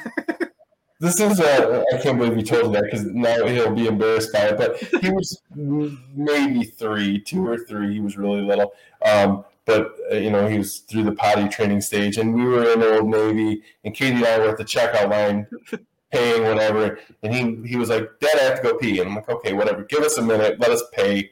this 1.01 1.21
is 1.21 1.41
a, 1.41 1.85
I 1.93 1.99
can't 1.99 2.19
believe 2.19 2.37
you 2.37 2.43
told 2.43 2.67
him 2.67 2.73
that 2.73 2.85
because 2.85 3.05
now 3.07 3.47
he'll 3.47 3.75
be 3.75 3.87
embarrassed 3.87 4.33
by 4.33 4.49
it. 4.49 4.59
But 4.59 5.03
he 5.03 5.11
was 5.11 5.41
maybe 5.55 6.65
three, 6.65 7.21
two 7.21 7.47
or 7.47 7.59
three. 7.59 7.93
He 7.93 8.01
was 8.01 8.17
really 8.17 8.43
little. 8.43 8.73
Um, 9.05 9.45
but 9.65 9.95
uh, 10.13 10.17
you 10.17 10.31
know 10.31 10.47
he 10.47 10.59
was 10.59 10.81
through 10.81 11.05
the 11.05 11.13
potty 11.13 11.49
training 11.49 11.81
stage, 11.81 12.17
and 12.19 12.35
we 12.35 12.45
were 12.45 12.73
in 12.73 12.83
Old 12.83 13.09
Navy, 13.09 13.63
and 13.85 13.95
Katie 13.95 14.17
and 14.17 14.25
I 14.25 14.39
were 14.39 14.49
at 14.49 14.59
the 14.59 14.65
checkout 14.65 15.11
line 15.11 15.47
paying 16.13 16.45
whatever, 16.45 16.99
and 17.23 17.35
he 17.35 17.69
he 17.69 17.77
was 17.77 17.89
like, 17.89 18.09
"Dad, 18.21 18.39
I 18.39 18.45
have 18.45 18.57
to 18.57 18.63
go 18.63 18.77
pee," 18.77 19.01
and 19.01 19.09
I'm 19.09 19.17
like, 19.17 19.29
"Okay, 19.29 19.53
whatever. 19.53 19.85
Give 19.85 20.03
us 20.03 20.19
a 20.19 20.23
minute. 20.23 20.61
Let 20.61 20.71
us 20.71 20.83
pay." 20.93 21.31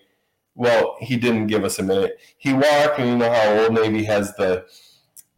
Well, 0.54 0.96
he 1.00 1.16
didn't 1.16 1.46
give 1.46 1.64
us 1.64 1.78
a 1.78 1.82
minute. 1.82 2.18
He 2.36 2.52
walked, 2.52 2.98
and 2.98 3.08
you 3.08 3.16
know 3.16 3.32
how 3.32 3.58
Old 3.58 3.74
Navy 3.74 4.04
has 4.04 4.34
the 4.34 4.66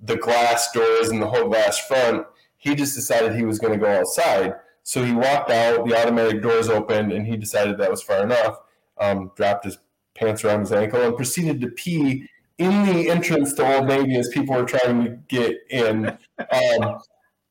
the 0.01 0.17
glass 0.17 0.71
doors 0.73 1.11
and 1.11 1.21
the 1.21 1.29
whole 1.29 1.49
glass 1.49 1.79
front. 1.87 2.27
He 2.57 2.75
just 2.75 2.95
decided 2.95 3.35
he 3.35 3.45
was 3.45 3.59
going 3.59 3.73
to 3.73 3.79
go 3.79 3.91
outside. 3.91 4.55
So 4.83 5.03
he 5.03 5.13
walked 5.13 5.51
out, 5.51 5.87
the 5.87 5.99
automatic 5.99 6.43
doors 6.43 6.69
opened, 6.69 7.13
and 7.13 7.27
he 7.27 7.37
decided 7.37 7.79
that 7.79 7.91
was 7.91 8.03
far 8.03 8.23
enough. 8.23 8.59
Um, 8.99 9.33
dropped 9.35 9.65
his 9.65 9.79
pants 10.15 10.45
around 10.45 10.61
his 10.61 10.73
ankle 10.73 11.03
and 11.03 11.17
proceeded 11.17 11.61
to 11.61 11.69
pee 11.69 12.29
in 12.59 12.87
the 12.87 13.11
entrance 13.11 13.53
to 13.55 13.77
Old 13.77 13.87
Navy 13.89 14.17
as 14.17 14.29
people 14.29 14.55
were 14.55 14.65
trying 14.65 15.05
to 15.05 15.11
get 15.29 15.57
in. 15.71 16.07
Um, 16.39 17.01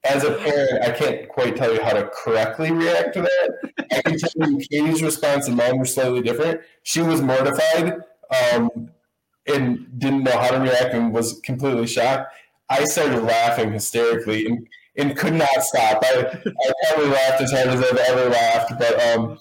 as 0.04 0.24
a 0.24 0.34
parent, 0.34 0.84
I 0.84 0.92
can't 0.92 1.30
quite 1.30 1.56
tell 1.56 1.74
you 1.74 1.82
how 1.82 1.94
to 1.94 2.10
correctly 2.14 2.72
react 2.72 3.14
to 3.14 3.22
that. 3.22 3.74
I 3.92 4.02
can 4.02 4.20
tell 4.20 4.52
you 4.52 4.58
Katie's 4.58 5.02
response 5.02 5.48
and 5.48 5.56
mine 5.56 5.78
were 5.78 5.86
slightly 5.86 6.22
different. 6.22 6.62
She 6.84 7.02
was 7.02 7.22
mortified 7.22 8.02
um, 8.54 8.90
and 9.46 9.88
didn't 10.00 10.24
know 10.24 10.38
how 10.38 10.52
to 10.52 10.60
react 10.60 10.94
and 10.94 11.14
was 11.14 11.40
completely 11.42 11.88
shocked. 11.88 12.34
I 12.70 12.86
started 12.86 13.22
laughing 13.22 13.72
hysterically, 13.72 14.48
and, 14.48 14.68
and 14.98 15.18
could 15.18 15.34
not 15.34 15.64
stop. 15.64 16.04
I, 16.04 16.42
I 16.46 16.72
probably 16.88 17.12
laughed 17.12 17.42
as 17.42 17.52
hard 17.52 17.68
as 17.68 17.82
I've 17.82 17.98
ever 17.98 18.30
laughed, 18.30 18.74
but 18.80 19.02
um, 19.12 19.38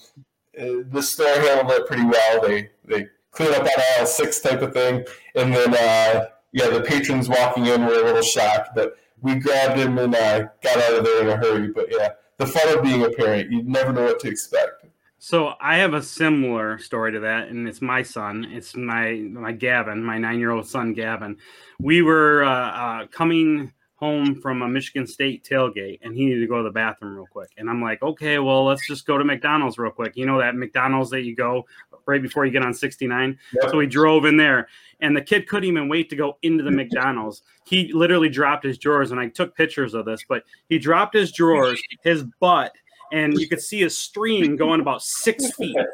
the 0.91 1.01
store 1.01 1.27
handled 1.27 1.71
it 1.71 1.87
pretty 1.87 2.05
well. 2.05 2.41
They 2.41 2.69
they 2.85 3.07
cleaned 3.33 3.55
up 3.55 3.63
on 3.63 3.83
aisle 3.97 4.05
six 4.05 4.39
type 4.39 4.61
of 4.61 4.73
thing, 4.73 5.05
and 5.35 5.53
then 5.53 5.73
uh, 5.73 6.25
yeah, 6.53 6.69
the 6.69 6.81
patrons 6.81 7.27
walking 7.27 7.65
in 7.65 7.85
were 7.85 8.01
a 8.01 8.05
little 8.05 8.21
shocked, 8.21 8.69
but 8.75 8.95
we 9.21 9.35
grabbed 9.35 9.77
him 9.77 9.97
and 9.97 10.15
uh, 10.15 10.43
got 10.61 10.77
out 10.77 10.99
of 10.99 11.03
there 11.03 11.21
in 11.23 11.29
a 11.29 11.37
hurry. 11.37 11.69
But 11.69 11.87
yeah, 11.89 12.09
the 12.37 12.47
fun 12.47 12.77
of 12.77 12.83
being 12.83 13.03
a 13.03 13.09
parent, 13.09 13.51
you 13.51 13.63
never 13.63 13.91
know 13.91 14.03
what 14.03 14.19
to 14.21 14.29
expect. 14.29 14.85
So 15.17 15.53
I 15.61 15.77
have 15.77 15.93
a 15.93 16.03
similar 16.03 16.77
story 16.77 17.13
to 17.13 17.21
that, 17.21 17.47
and 17.47 17.67
it's 17.67 17.81
my 17.81 18.03
son. 18.03 18.45
It's 18.51 18.75
my 18.75 19.13
my 19.13 19.53
Gavin, 19.53 20.03
my 20.03 20.17
nine 20.17 20.39
year 20.39 20.51
old 20.51 20.67
son 20.67 20.93
Gavin. 20.93 21.37
We 21.79 22.01
were 22.01 22.43
uh, 22.43 22.49
uh, 22.49 23.07
coming 23.07 23.71
home 24.03 24.41
from 24.41 24.61
a 24.61 24.67
Michigan 24.67 25.07
State 25.07 25.47
tailgate, 25.49 25.99
and 26.01 26.13
he 26.13 26.25
needed 26.25 26.41
to 26.41 26.47
go 26.47 26.57
to 26.57 26.63
the 26.63 26.71
bathroom 26.71 27.15
real 27.15 27.25
quick. 27.25 27.51
And 27.57 27.69
I'm 27.69 27.81
like, 27.81 28.03
okay, 28.03 28.37
well, 28.39 28.65
let's 28.65 28.85
just 28.85 29.05
go 29.05 29.17
to 29.17 29.23
McDonald's 29.23 29.77
real 29.77 29.91
quick. 29.91 30.17
You 30.17 30.25
know 30.25 30.39
that 30.39 30.55
McDonald's 30.55 31.09
that 31.11 31.21
you 31.21 31.35
go 31.35 31.65
right 32.05 32.21
before 32.21 32.45
you 32.45 32.51
get 32.51 32.63
on 32.63 32.73
69. 32.73 33.39
Yep. 33.61 33.71
So 33.71 33.77
we 33.77 33.87
drove 33.87 34.25
in 34.25 34.35
there, 34.35 34.67
and 34.99 35.15
the 35.15 35.21
kid 35.21 35.47
couldn't 35.47 35.69
even 35.69 35.87
wait 35.87 36.09
to 36.09 36.17
go 36.17 36.37
into 36.41 36.63
the 36.63 36.71
McDonald's. 36.81 37.43
He 37.65 37.93
literally 37.93 38.29
dropped 38.29 38.65
his 38.65 38.77
drawers, 38.77 39.11
and 39.11 39.19
I 39.19 39.29
took 39.29 39.55
pictures 39.55 39.93
of 39.93 40.03
this. 40.03 40.25
But 40.27 40.43
he 40.67 40.79
dropped 40.79 41.15
his 41.15 41.31
drawers, 41.31 41.81
his 42.03 42.23
butt 42.41 42.73
and 43.13 43.39
you 43.39 43.47
could 43.47 43.61
see 43.61 43.83
a 43.83 43.89
stream 43.89 44.55
going 44.55 44.81
about 44.81 45.01
six 45.01 45.51
feet. 45.55 45.77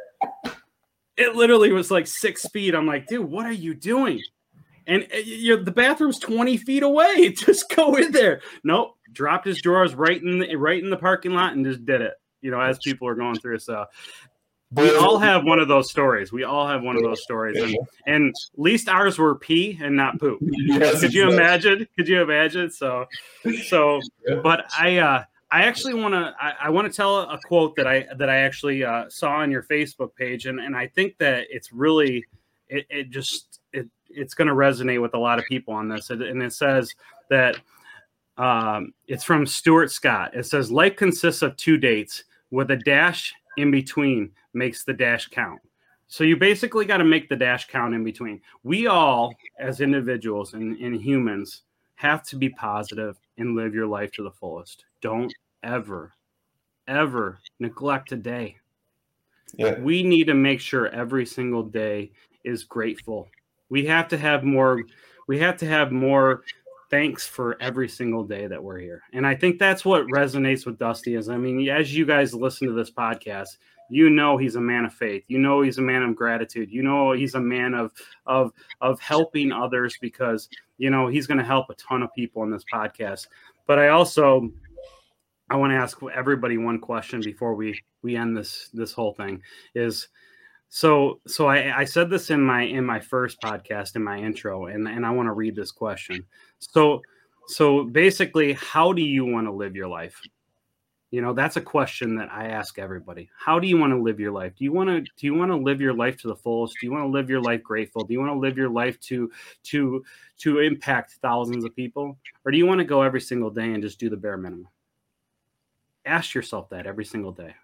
It 1.20 1.36
literally 1.36 1.74
was 1.74 1.92
like 1.92 2.08
six 2.08 2.48
feet. 2.48 2.74
I'm 2.74 2.88
like, 2.88 3.06
dude, 3.08 3.30
what 3.30 3.46
are 3.46 3.52
you 3.52 3.74
doing? 3.74 4.22
And 4.90 5.08
uh, 5.14 5.18
you 5.18 5.56
know, 5.56 5.64
the 5.64 5.72
bathroom's 5.72 6.20
20 6.20 6.58
feet 6.58 6.84
away. 6.84 7.30
Just 7.34 7.74
go 7.74 7.96
in 7.96 8.12
there. 8.12 8.42
Nope. 8.64 8.96
Dropped 9.12 9.46
his 9.46 9.62
drawers 9.62 9.96
right 9.96 10.22
in 10.22 10.40
the 10.40 10.56
right 10.56 10.84
in 10.84 10.90
the 10.90 10.98
parking 10.98 11.34
lot 11.34 11.54
and 11.54 11.66
just 11.66 11.84
did 11.84 12.02
it. 12.02 12.14
You 12.42 12.52
know, 12.52 12.62
as 12.62 12.78
people 12.78 13.08
are 13.08 13.16
going 13.16 13.40
through. 13.40 13.58
So 13.58 13.86
we 14.72 14.96
all 14.96 15.18
have 15.18 15.46
one 15.46 15.58
of 15.58 15.68
those 15.68 15.90
stories. 15.90 16.32
We 16.32 16.44
all 16.44 16.68
have 16.68 16.84
one 16.84 16.96
of 16.96 17.02
those 17.02 17.24
stories, 17.24 17.58
and, 17.58 17.76
and 18.06 18.30
at 18.30 18.60
least 18.60 18.88
ours 18.88 19.18
were 19.18 19.36
pee 19.36 19.80
and 19.82 19.96
not 19.96 20.20
poop. 20.20 20.40
Could 21.00 21.14
you 21.14 21.32
imagine? 21.32 21.88
Could 21.98 22.08
you 22.08 22.22
imagine? 22.22 22.70
So, 22.70 23.06
so, 23.66 24.00
but 24.44 24.72
I, 24.78 24.98
uh, 24.98 25.24
I 25.50 25.64
actually 25.64 25.96
want 25.96 26.14
to 26.14 26.36
I, 26.40 26.54
I 26.66 26.70
want 26.70 26.92
to 26.92 26.96
tell 26.96 27.22
a 27.22 27.40
quote 27.48 27.76
that 27.78 27.88
I 27.88 28.06
that 28.18 28.30
I 28.30 28.42
actually 28.42 28.84
uh, 28.84 29.06
saw 29.10 29.38
on 29.38 29.50
your 29.50 29.64
Facebook 29.64 30.16
page, 30.16 30.46
and 30.46 30.60
and 30.60 30.76
I 30.78 30.86
think 30.88 31.18
that 31.18 31.48
it's 31.50 31.74
really 31.74 32.26
it, 32.68 32.86
it 32.92 33.10
just 33.10 33.59
it's 34.10 34.34
going 34.34 34.48
to 34.48 34.54
resonate 34.54 35.02
with 35.02 35.14
a 35.14 35.20
lot 35.20 35.40
of 35.40 35.46
people 35.46 35.74
on 35.74 35.88
this, 35.88 36.10
and 36.10 36.44
it 36.44 36.54
says 36.54 36.94
that 37.30 37.58
um, 38.38 38.94
it's 39.08 39.24
from 39.24 39.46
Stuart 39.46 39.92
Scott. 39.92 40.32
It 40.34 40.46
says 40.46 40.72
life 40.72 40.96
consists 40.96 41.42
of 41.42 41.56
two 41.58 41.78
dates 41.78 42.24
with 42.52 42.72
a 42.72 42.78
dash 42.78 43.34
in 43.58 43.72
between 43.72 44.32
makes 44.54 44.84
the 44.84 44.94
dash 44.94 45.28
count. 45.28 45.60
So 46.08 46.24
you 46.24 46.38
basically 46.38 46.86
got 46.86 46.98
to 46.98 47.04
make 47.04 47.30
the 47.30 47.36
dash 47.36 47.68
count 47.68 47.94
in 47.94 48.04
between. 48.04 48.42
We 48.64 48.88
all, 48.88 49.36
as 49.60 49.82
individuals 49.82 50.54
and, 50.54 50.76
and 50.78 51.00
humans, 51.00 51.64
have 51.96 52.24
to 52.24 52.36
be 52.36 52.50
positive 52.50 53.18
and 53.38 53.56
live 53.56 53.76
your 53.76 53.86
life 53.86 54.12
to 54.14 54.24
the 54.24 54.32
fullest. 54.32 54.86
Don't 55.02 55.34
ever, 55.62 56.14
ever 56.88 57.40
neglect 57.60 58.12
a 58.12 58.16
day. 58.16 58.58
Yeah. 59.56 59.78
We 59.80 60.02
need 60.02 60.26
to 60.26 60.34
make 60.34 60.62
sure 60.62 60.88
every 60.88 61.26
single 61.26 61.64
day 61.64 62.12
is 62.44 62.64
grateful. 62.64 63.28
We 63.70 63.86
have 63.86 64.08
to 64.10 64.18
have 64.18 64.44
more 64.44 64.84
we 65.28 65.40
have 65.40 65.58
to 65.58 65.68
have 65.68 65.92
more 65.92 66.44
thanks 66.90 67.28
for 67.28 67.56
every 67.62 67.88
single 67.88 68.24
day 68.24 68.48
that 68.48 68.64
we're 68.64 68.80
here. 68.80 69.04
And 69.14 69.28
I 69.28 69.36
think 69.36 69.60
that's 69.60 69.86
what 69.86 70.08
resonates 70.08 70.66
with 70.66 70.80
Dusty 70.80 71.16
is 71.16 71.30
I 71.30 71.38
mean, 71.38 71.68
as 71.70 71.96
you 71.96 72.06
guys 72.06 72.34
listen 72.34 72.68
to 72.68 72.74
this 72.74 72.92
podcast, 72.92 73.58
you 73.90 74.10
know 74.10 74.38
he's 74.38 74.56
a 74.56 74.62
man 74.62 74.86
of 74.86 74.94
faith. 74.94 75.24
You 75.28 75.40
know 75.40 75.62
he's 75.62 75.78
a 75.78 75.84
man 75.84 76.04
of 76.04 76.16
gratitude. 76.16 76.72
You 76.72 76.84
know 76.84 77.12
he's 77.12 77.36
a 77.36 77.42
man 77.42 77.74
of 77.74 77.92
of 78.26 78.52
of 78.82 79.00
helping 79.00 79.52
others 79.52 79.98
because 80.00 80.50
you 80.78 80.90
know 80.90 81.08
he's 81.08 81.28
going 81.28 81.40
to 81.40 81.44
help 81.44 81.70
a 81.70 81.76
ton 81.76 82.04
of 82.04 82.14
people 82.16 82.44
in 82.44 82.52
this 82.52 82.66
podcast. 82.72 83.28
But 83.68 83.80
I 83.80 83.90
also 83.90 84.50
I 85.50 85.56
want 85.56 85.72
to 85.72 85.78
ask 85.78 85.98
everybody 86.14 86.58
one 86.58 86.80
question 86.80 87.22
before 87.22 87.56
we 87.56 87.82
we 88.04 88.16
end 88.16 88.38
this 88.38 88.70
this 88.74 88.94
whole 88.94 89.14
thing 89.14 89.42
is 89.74 90.08
so 90.70 91.20
so 91.28 91.48
I, 91.48 91.80
I 91.80 91.84
said 91.84 92.10
this 92.10 92.30
in 92.30 92.42
my 92.42 92.64
in 92.64 92.86
my 92.86 93.00
first 93.00 93.42
podcast 93.42 93.96
in 93.96 94.04
my 94.04 94.18
intro 94.18 94.68
and 94.68 94.88
and 94.88 95.06
I 95.06 95.12
want 95.12 95.28
to 95.28 95.34
read 95.34 95.56
this 95.56 95.72
question. 95.72 96.26
So 96.60 97.02
so 97.48 97.84
basically 97.84 98.54
how 98.54 98.94
do 98.94 99.02
you 99.02 99.26
want 99.26 99.48
to 99.48 99.52
live 99.52 99.76
your 99.76 99.88
life? 99.88 100.20
You 101.12 101.24
know, 101.24 101.34
that's 101.34 101.58
a 101.58 101.62
question 101.62 102.16
that 102.18 102.32
I 102.32 102.50
ask 102.50 102.78
everybody. 102.78 103.32
How 103.36 103.58
do 103.58 103.68
you 103.68 103.80
want 103.80 103.94
to 103.94 104.00
live 104.00 104.20
your 104.20 104.32
life? 104.32 104.54
Do 104.56 104.64
you 104.64 104.72
want 104.72 104.90
to 104.90 105.02
do 105.02 105.26
you 105.26 105.34
want 105.34 105.52
to 105.52 105.58
live 105.58 105.82
your 105.82 105.94
life 105.94 106.18
to 106.22 106.28
the 106.28 106.36
fullest? 106.36 106.76
Do 106.80 106.86
you 106.86 106.92
want 106.92 107.04
to 107.04 107.10
live 107.10 107.30
your 107.30 107.42
life 107.42 107.64
grateful? 107.64 108.04
Do 108.04 108.14
you 108.14 108.20
want 108.20 108.32
to 108.34 108.40
live 108.40 108.58
your 108.58 108.70
life 108.70 109.00
to 109.02 109.32
to 109.64 110.04
to 110.40 110.60
impact 110.60 111.18
thousands 111.22 111.66
of 111.66 111.76
people? 111.76 112.18
Or 112.46 112.52
do 112.52 112.58
you 112.58 112.68
want 112.68 112.80
to 112.80 112.86
go 112.86 113.02
every 113.02 113.22
single 113.22 113.50
day 113.50 113.74
and 113.74 113.82
just 113.82 114.00
do 114.00 114.10
the 114.10 114.18
bare 114.18 114.38
minimum? 114.38 114.68
ask 116.10 116.34
yourself 116.34 116.70
that 116.70 116.88
every 116.88 117.06
single 117.06 117.32
day. 117.32 117.56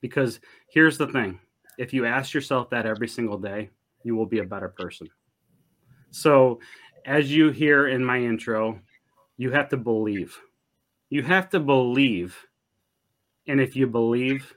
Because 0.00 0.40
here's 0.68 0.96
the 0.96 1.08
thing 1.08 1.40
if 1.78 1.94
you 1.94 2.04
ask 2.04 2.34
yourself 2.34 2.68
that 2.70 2.84
every 2.84 3.08
single 3.08 3.38
day, 3.38 3.70
you 4.02 4.16
will 4.16 4.26
be 4.26 4.40
a 4.40 4.44
better 4.44 4.68
person. 4.68 5.08
So, 6.10 6.60
as 7.06 7.32
you 7.32 7.50
hear 7.50 7.88
in 7.88 8.04
my 8.04 8.18
intro, 8.18 8.80
you 9.36 9.50
have 9.52 9.68
to 9.70 9.76
believe. 9.76 10.38
You 11.08 11.22
have 11.22 11.48
to 11.50 11.60
believe. 11.60 12.36
And 13.46 13.60
if 13.60 13.76
you 13.76 13.86
believe, 13.86 14.54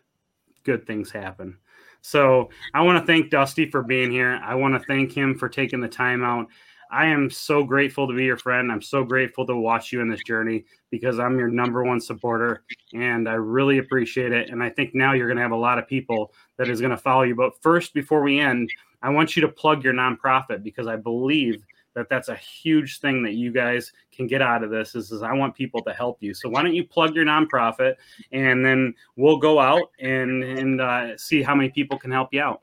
good 0.64 0.86
things 0.86 1.12
happen. 1.12 1.58
So, 2.02 2.50
I 2.74 2.82
want 2.82 3.00
to 3.00 3.06
thank 3.06 3.30
Dusty 3.30 3.70
for 3.70 3.84
being 3.84 4.12
here. 4.12 4.42
I 4.44 4.56
want 4.56 4.74
to 4.74 4.86
thank 4.88 5.12
him 5.12 5.38
for 5.38 5.48
taking 5.48 5.80
the 5.80 5.88
time 5.88 6.24
out 6.24 6.48
I 6.92 7.06
am 7.08 7.30
so 7.30 7.64
grateful 7.64 8.06
to 8.08 8.14
be 8.14 8.26
your 8.26 8.38
friend. 8.38 8.70
I'm 8.70 8.82
so 8.82 9.06
grateful 9.06 9.46
to 9.48 9.56
watch 9.56 9.94
you 9.94 10.02
in 10.02 10.10
this 10.10 10.24
journey 10.24 10.66
because 10.90 11.20
I'm 11.20 11.40
your 11.40 11.48
number 11.48 11.84
one 11.84 12.02
supporter 12.02 12.64
and 12.94 13.30
I 13.30 13.34
really 13.34 13.78
appreciate 13.78 14.34
it. 14.34 14.50
And 14.50 14.62
I 14.62 14.70
think 14.70 14.94
now 14.94 15.14
you're 15.14 15.28
going 15.28 15.38
to 15.38 15.44
have 15.44 15.54
a 15.54 15.56
lot 15.56 15.80
of 15.80 15.88
people 15.88 16.34
that 16.58 16.68
is 16.68 16.82
going 16.82 16.92
to 16.92 16.98
follow 16.98 17.24
you. 17.24 17.34
But 17.34 17.54
first, 17.62 17.94
before 17.94 18.22
we 18.22 18.42
end, 18.42 18.70
I 19.02 19.10
want 19.10 19.38
you 19.38 19.42
to 19.42 19.48
plug 19.48 19.86
your 19.86 19.94
nonprofit 19.94 20.64
because 20.64 20.88
I 20.88 20.98
believe 20.98 21.64
that 21.94 22.10
that's 22.10 22.28
a 22.28 22.36
huge 22.36 23.00
thing 23.00 23.24
that 23.24 23.34
you 23.34 23.52
guys 23.52 23.94
can 24.14 24.28
get 24.28 24.42
out 24.42 24.64
of 24.64 24.70
this 24.70 24.94
is, 24.94 25.12
is 25.12 25.24
I 25.24 25.34
want 25.34 25.56
people 25.56 25.82
to 25.84 25.94
help 25.94 26.22
you. 26.22 26.34
So 26.34 26.50
why 26.50 26.62
don't 26.62 26.76
you 26.76 26.86
plug 26.86 27.16
your 27.16 27.26
nonprofit 27.26 27.96
and 28.34 28.66
then 28.66 28.94
we'll 29.16 29.38
go 29.38 29.60
out 29.60 29.92
and, 30.00 30.44
and 30.44 30.82
uh, 30.82 31.18
see 31.18 31.42
how 31.42 31.56
many 31.56 31.70
people 31.70 31.98
can 31.98 32.12
help 32.12 32.34
you 32.34 32.42
out. 32.42 32.62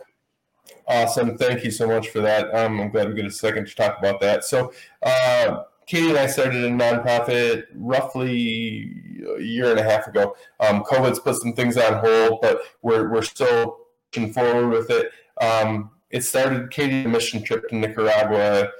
Awesome. 0.87 1.37
Thank 1.37 1.65
you 1.65 1.71
so 1.71 1.87
much 1.87 2.09
for 2.09 2.21
that. 2.21 2.55
Um, 2.55 2.81
I'm 2.81 2.91
glad 2.91 3.09
we 3.09 3.15
get 3.15 3.27
a 3.27 3.31
second 3.31 3.67
to 3.67 3.75
talk 3.75 3.99
about 3.99 4.21
that. 4.21 4.45
So, 4.45 4.73
uh, 5.03 5.65
Katie 5.87 6.11
and 6.11 6.19
I 6.19 6.27
started 6.27 6.65
a 6.65 6.71
nonprofit 6.71 7.65
roughly 7.75 8.95
a 9.39 9.43
year 9.43 9.71
and 9.71 9.81
a 9.81 9.83
half 9.83 10.07
ago. 10.07 10.37
Um, 10.61 10.83
COVID's 10.85 11.19
put 11.19 11.37
some 11.37 11.55
things 11.55 11.77
on 11.77 12.05
hold, 12.05 12.41
but 12.43 12.61
we're, 12.83 13.11
we're 13.11 13.23
still 13.23 13.79
pushing 14.13 14.33
forward 14.33 14.69
with 14.69 14.91
it. 14.91 15.11
Um, 15.41 15.91
it 16.11 16.25
started 16.25 16.71
Katie 16.71 17.07
mission 17.07 17.43
trip 17.43 17.69
to 17.69 17.77
Nicaragua 17.77 18.71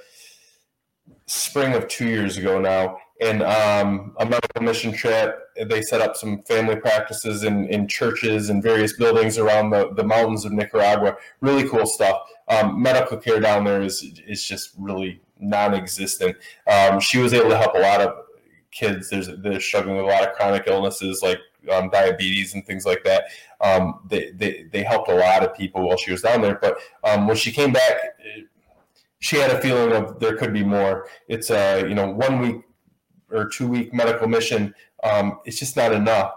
spring 1.25 1.73
of 1.73 1.87
two 1.87 2.07
years 2.07 2.37
ago 2.37 2.59
now 2.59 2.97
and 3.19 3.43
um, 3.43 4.13
a 4.19 4.25
medical 4.25 4.61
mission 4.61 4.93
trip. 4.93 5.49
They 5.67 5.81
set 5.81 6.01
up 6.01 6.15
some 6.15 6.41
family 6.43 6.77
practices 6.77 7.43
in, 7.43 7.65
in 7.67 7.87
churches 7.87 8.49
and 8.49 8.63
various 8.63 8.93
buildings 8.93 9.37
around 9.37 9.71
the, 9.71 9.93
the 9.93 10.03
mountains 10.03 10.45
of 10.45 10.53
Nicaragua. 10.53 11.17
Really 11.41 11.67
cool 11.67 11.85
stuff. 11.85 12.17
Um, 12.47 12.81
medical 12.81 13.17
care 13.17 13.39
down 13.39 13.65
there 13.65 13.81
is 13.81 14.03
is 14.25 14.43
just 14.43 14.71
really 14.77 15.21
non-existent. 15.39 16.37
Um, 16.67 16.99
she 16.99 17.19
was 17.19 17.33
able 17.33 17.49
to 17.49 17.57
help 17.57 17.75
a 17.75 17.79
lot 17.79 18.01
of 18.01 18.25
kids. 18.71 19.09
There's 19.09 19.29
they're 19.39 19.59
struggling 19.59 19.97
with 19.97 20.05
a 20.05 20.07
lot 20.07 20.27
of 20.27 20.35
chronic 20.35 20.63
illnesses 20.67 21.21
like 21.21 21.39
um, 21.71 21.89
diabetes 21.89 22.53
and 22.53 22.65
things 22.65 22.85
like 22.85 23.03
that. 23.03 23.25
Um, 23.59 23.99
they, 24.09 24.31
they 24.31 24.63
they 24.71 24.83
helped 24.83 25.09
a 25.09 25.15
lot 25.15 25.43
of 25.43 25.53
people 25.53 25.85
while 25.87 25.97
she 25.97 26.11
was 26.11 26.21
down 26.21 26.41
there. 26.41 26.57
But 26.61 26.77
um, 27.03 27.27
when 27.27 27.35
she 27.35 27.51
came 27.51 27.73
back. 27.73 27.97
She 29.21 29.35
had 29.35 29.51
a 29.51 29.59
feeling 29.59 29.91
of 29.91 30.17
there 30.21 30.37
could 30.37 30.53
be 30.53 30.63
more. 30.63 31.09
It's 31.27 31.49
a 31.49 31.81
you 31.81 31.93
know 31.93 32.09
one 32.09 32.39
week 32.39 32.63
or 33.31 33.47
two 33.47 33.67
week 33.67 33.93
medical 33.93 34.27
mission, 34.27 34.73
um, 35.03 35.39
it's 35.45 35.59
just 35.59 35.75
not 35.75 35.91
enough. 35.93 36.33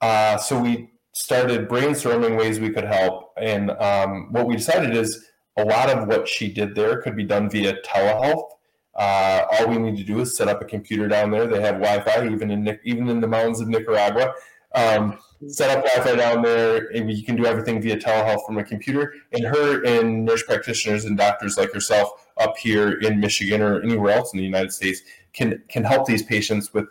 Uh, 0.00 0.36
so 0.36 0.58
we 0.60 0.90
started 1.12 1.68
brainstorming 1.68 2.38
ways 2.38 2.60
we 2.60 2.70
could 2.70 2.84
help. 2.84 3.32
And 3.38 3.70
um, 3.70 4.28
what 4.32 4.46
we 4.46 4.56
decided 4.56 4.94
is 4.94 5.26
a 5.56 5.64
lot 5.64 5.88
of 5.88 6.06
what 6.06 6.28
she 6.28 6.52
did 6.52 6.74
there 6.74 7.00
could 7.00 7.16
be 7.16 7.24
done 7.24 7.48
via 7.48 7.80
telehealth. 7.82 8.50
Uh, 8.94 9.44
all 9.52 9.68
we 9.68 9.78
need 9.78 9.96
to 9.96 10.04
do 10.04 10.20
is 10.20 10.36
set 10.36 10.48
up 10.48 10.60
a 10.62 10.64
computer 10.64 11.08
down 11.08 11.30
there. 11.30 11.46
They 11.46 11.60
have 11.60 11.76
Wi-Fi 11.76 12.28
even 12.32 12.50
in 12.50 12.78
even 12.84 13.08
in 13.08 13.20
the 13.20 13.26
mountains 13.26 13.60
of 13.60 13.68
Nicaragua. 13.68 14.32
Um, 14.74 15.18
set 15.48 15.76
up 15.76 15.84
Wi-Fi 15.84 16.16
down 16.16 16.42
there, 16.42 16.88
and 16.94 17.10
you 17.10 17.24
can 17.24 17.36
do 17.36 17.46
everything 17.46 17.80
via 17.80 17.96
telehealth 17.96 18.44
from 18.46 18.58
a 18.58 18.64
computer. 18.64 19.14
And 19.32 19.44
her 19.44 19.84
and 19.84 20.24
nurse 20.24 20.42
practitioners 20.42 21.04
and 21.04 21.16
doctors 21.16 21.58
like 21.58 21.72
herself 21.72 22.26
up 22.38 22.56
here 22.56 22.92
in 23.00 23.20
Michigan 23.20 23.62
or 23.62 23.82
anywhere 23.82 24.12
else 24.12 24.32
in 24.32 24.38
the 24.38 24.44
United 24.44 24.72
States 24.72 25.00
can 25.36 25.62
can 25.68 25.84
help 25.84 26.06
these 26.06 26.22
patients 26.22 26.72
with 26.72 26.86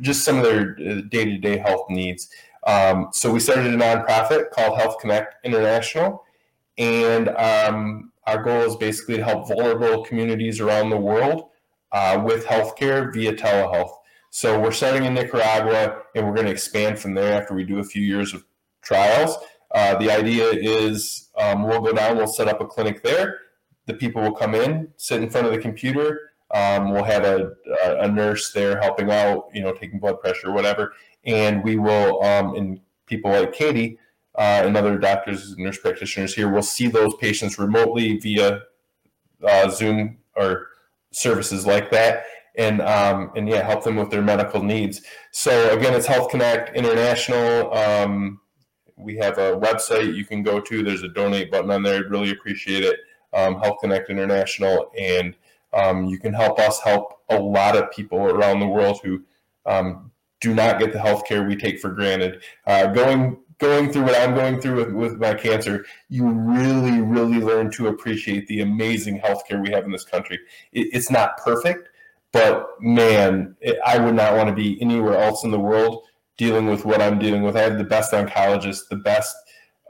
just 0.00 0.24
some 0.24 0.38
of 0.38 0.44
their 0.44 0.74
day 1.02 1.24
to 1.24 1.38
day 1.38 1.58
health 1.58 1.86
needs. 1.90 2.28
Um, 2.66 3.08
so 3.12 3.30
we 3.30 3.40
started 3.40 3.72
a 3.72 3.76
nonprofit 3.76 4.50
called 4.50 4.78
Health 4.78 4.98
Connect 5.00 5.34
International, 5.44 6.24
and 6.78 7.28
um, 7.30 8.12
our 8.26 8.42
goal 8.42 8.62
is 8.62 8.76
basically 8.76 9.16
to 9.16 9.24
help 9.24 9.48
vulnerable 9.48 10.04
communities 10.04 10.60
around 10.60 10.90
the 10.90 10.96
world 10.96 11.48
uh, 11.92 12.22
with 12.24 12.46
healthcare 12.46 13.12
via 13.12 13.32
telehealth. 13.32 13.92
So 14.30 14.60
we're 14.60 14.72
starting 14.72 15.04
in 15.04 15.14
Nicaragua, 15.14 16.02
and 16.14 16.26
we're 16.26 16.34
going 16.34 16.46
to 16.46 16.52
expand 16.52 16.98
from 16.98 17.14
there 17.14 17.40
after 17.40 17.54
we 17.54 17.64
do 17.64 17.80
a 17.80 17.84
few 17.84 18.02
years 18.02 18.32
of 18.32 18.44
trials. 18.82 19.36
Uh, 19.74 19.96
the 19.98 20.10
idea 20.10 20.50
is 20.50 21.30
um, 21.38 21.64
we'll 21.64 21.80
go 21.80 21.92
down, 21.92 22.16
we'll 22.16 22.26
set 22.26 22.48
up 22.48 22.60
a 22.60 22.66
clinic 22.66 23.02
there. 23.02 23.38
The 23.86 23.94
people 23.94 24.22
will 24.22 24.32
come 24.32 24.54
in, 24.54 24.88
sit 24.96 25.22
in 25.22 25.30
front 25.30 25.46
of 25.46 25.52
the 25.52 25.58
computer. 25.58 26.29
Um, 26.52 26.92
we'll 26.92 27.04
have 27.04 27.24
a, 27.24 27.52
a 28.00 28.08
nurse 28.08 28.52
there 28.52 28.80
helping 28.80 29.10
out, 29.10 29.48
you 29.54 29.62
know, 29.62 29.72
taking 29.72 30.00
blood 30.00 30.20
pressure, 30.20 30.50
whatever, 30.52 30.94
and 31.24 31.62
we 31.62 31.76
will, 31.76 32.22
um, 32.24 32.54
and 32.56 32.80
people 33.06 33.30
like 33.30 33.52
Katie 33.52 33.98
uh, 34.36 34.62
and 34.64 34.76
other 34.76 34.98
doctors 34.98 35.50
and 35.50 35.58
nurse 35.58 35.78
practitioners 35.78 36.34
here 36.34 36.48
will 36.48 36.62
see 36.62 36.88
those 36.88 37.14
patients 37.16 37.58
remotely 37.58 38.18
via 38.18 38.62
uh, 39.46 39.68
Zoom 39.68 40.18
or 40.36 40.68
services 41.12 41.66
like 41.66 41.90
that, 41.90 42.24
and 42.56 42.80
um, 42.80 43.32
and 43.36 43.48
yeah, 43.48 43.62
help 43.62 43.84
them 43.84 43.96
with 43.96 44.10
their 44.10 44.22
medical 44.22 44.62
needs. 44.62 45.02
So 45.32 45.76
again, 45.76 45.94
it's 45.94 46.06
Health 46.06 46.30
Connect 46.30 46.76
International. 46.76 47.72
Um, 47.74 48.40
we 48.96 49.16
have 49.16 49.38
a 49.38 49.52
website 49.52 50.14
you 50.14 50.24
can 50.24 50.42
go 50.42 50.60
to. 50.60 50.82
There's 50.82 51.02
a 51.02 51.08
donate 51.08 51.50
button 51.50 51.70
on 51.70 51.82
there. 51.82 52.04
I'd 52.04 52.10
really 52.10 52.30
appreciate 52.30 52.84
it. 52.84 53.00
Um, 53.32 53.60
Health 53.60 53.78
Connect 53.80 54.10
International, 54.10 54.90
and 54.98 55.34
um, 55.72 56.06
you 56.06 56.18
can 56.18 56.32
help 56.32 56.58
us 56.58 56.80
help 56.80 57.20
a 57.30 57.36
lot 57.36 57.76
of 57.76 57.90
people 57.90 58.18
around 58.18 58.60
the 58.60 58.66
world 58.66 59.00
who 59.02 59.22
um, 59.66 60.10
do 60.40 60.54
not 60.54 60.78
get 60.78 60.92
the 60.92 60.98
health 60.98 61.24
care 61.26 61.46
we 61.46 61.56
take 61.56 61.78
for 61.78 61.90
granted. 61.90 62.42
Uh, 62.66 62.86
going 62.86 63.38
going 63.58 63.92
through 63.92 64.04
what 64.04 64.18
I'm 64.18 64.34
going 64.34 64.58
through 64.60 64.76
with, 64.76 64.92
with 64.92 65.20
my 65.20 65.34
cancer, 65.34 65.84
you 66.08 66.26
really, 66.26 67.02
really 67.02 67.38
learn 67.38 67.70
to 67.72 67.88
appreciate 67.88 68.46
the 68.48 68.62
amazing 68.62 69.20
healthcare 69.20 69.62
we 69.62 69.70
have 69.70 69.84
in 69.84 69.92
this 69.92 70.04
country. 70.04 70.38
It, 70.72 70.88
it's 70.92 71.10
not 71.10 71.36
perfect, 71.36 71.90
but 72.32 72.70
man, 72.80 73.54
it, 73.60 73.78
I 73.86 73.98
would 73.98 74.14
not 74.14 74.34
want 74.34 74.48
to 74.48 74.54
be 74.54 74.80
anywhere 74.80 75.18
else 75.18 75.44
in 75.44 75.50
the 75.50 75.60
world 75.60 76.04
dealing 76.38 76.68
with 76.68 76.86
what 76.86 77.02
I'm 77.02 77.18
dealing 77.18 77.42
with. 77.42 77.54
I 77.54 77.60
have 77.60 77.76
the 77.76 77.84
best 77.84 78.12
oncologist, 78.12 78.88
the 78.88 78.96
best 78.96 79.36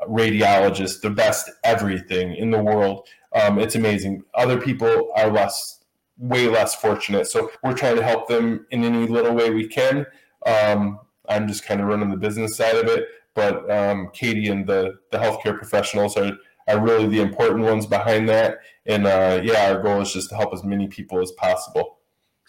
radiologist, 0.08 1.00
the 1.00 1.10
best 1.10 1.48
everything 1.62 2.34
in 2.34 2.50
the 2.50 2.62
world. 2.62 3.06
Um, 3.34 3.58
it's 3.58 3.74
amazing. 3.74 4.22
Other 4.34 4.60
people 4.60 5.12
are 5.16 5.30
less, 5.30 5.84
way 6.18 6.48
less 6.48 6.74
fortunate. 6.74 7.28
So 7.28 7.50
we're 7.62 7.74
trying 7.74 7.96
to 7.96 8.02
help 8.02 8.28
them 8.28 8.66
in 8.70 8.84
any 8.84 9.06
little 9.06 9.34
way 9.34 9.50
we 9.50 9.68
can. 9.68 10.06
Um, 10.46 10.98
I'm 11.28 11.46
just 11.46 11.64
kind 11.64 11.80
of 11.80 11.86
running 11.86 12.10
the 12.10 12.16
business 12.16 12.56
side 12.56 12.76
of 12.76 12.86
it, 12.86 13.06
but 13.34 13.70
um, 13.70 14.10
Katie 14.12 14.48
and 14.48 14.66
the 14.66 14.94
the 15.12 15.18
healthcare 15.18 15.56
professionals 15.56 16.16
are 16.16 16.32
are 16.66 16.80
really 16.80 17.06
the 17.06 17.20
important 17.20 17.64
ones 17.64 17.86
behind 17.86 18.28
that. 18.28 18.58
And 18.86 19.06
uh, 19.06 19.40
yeah, 19.42 19.70
our 19.70 19.82
goal 19.82 20.00
is 20.00 20.12
just 20.12 20.30
to 20.30 20.36
help 20.36 20.52
as 20.52 20.64
many 20.64 20.88
people 20.88 21.20
as 21.20 21.32
possible. 21.32 21.99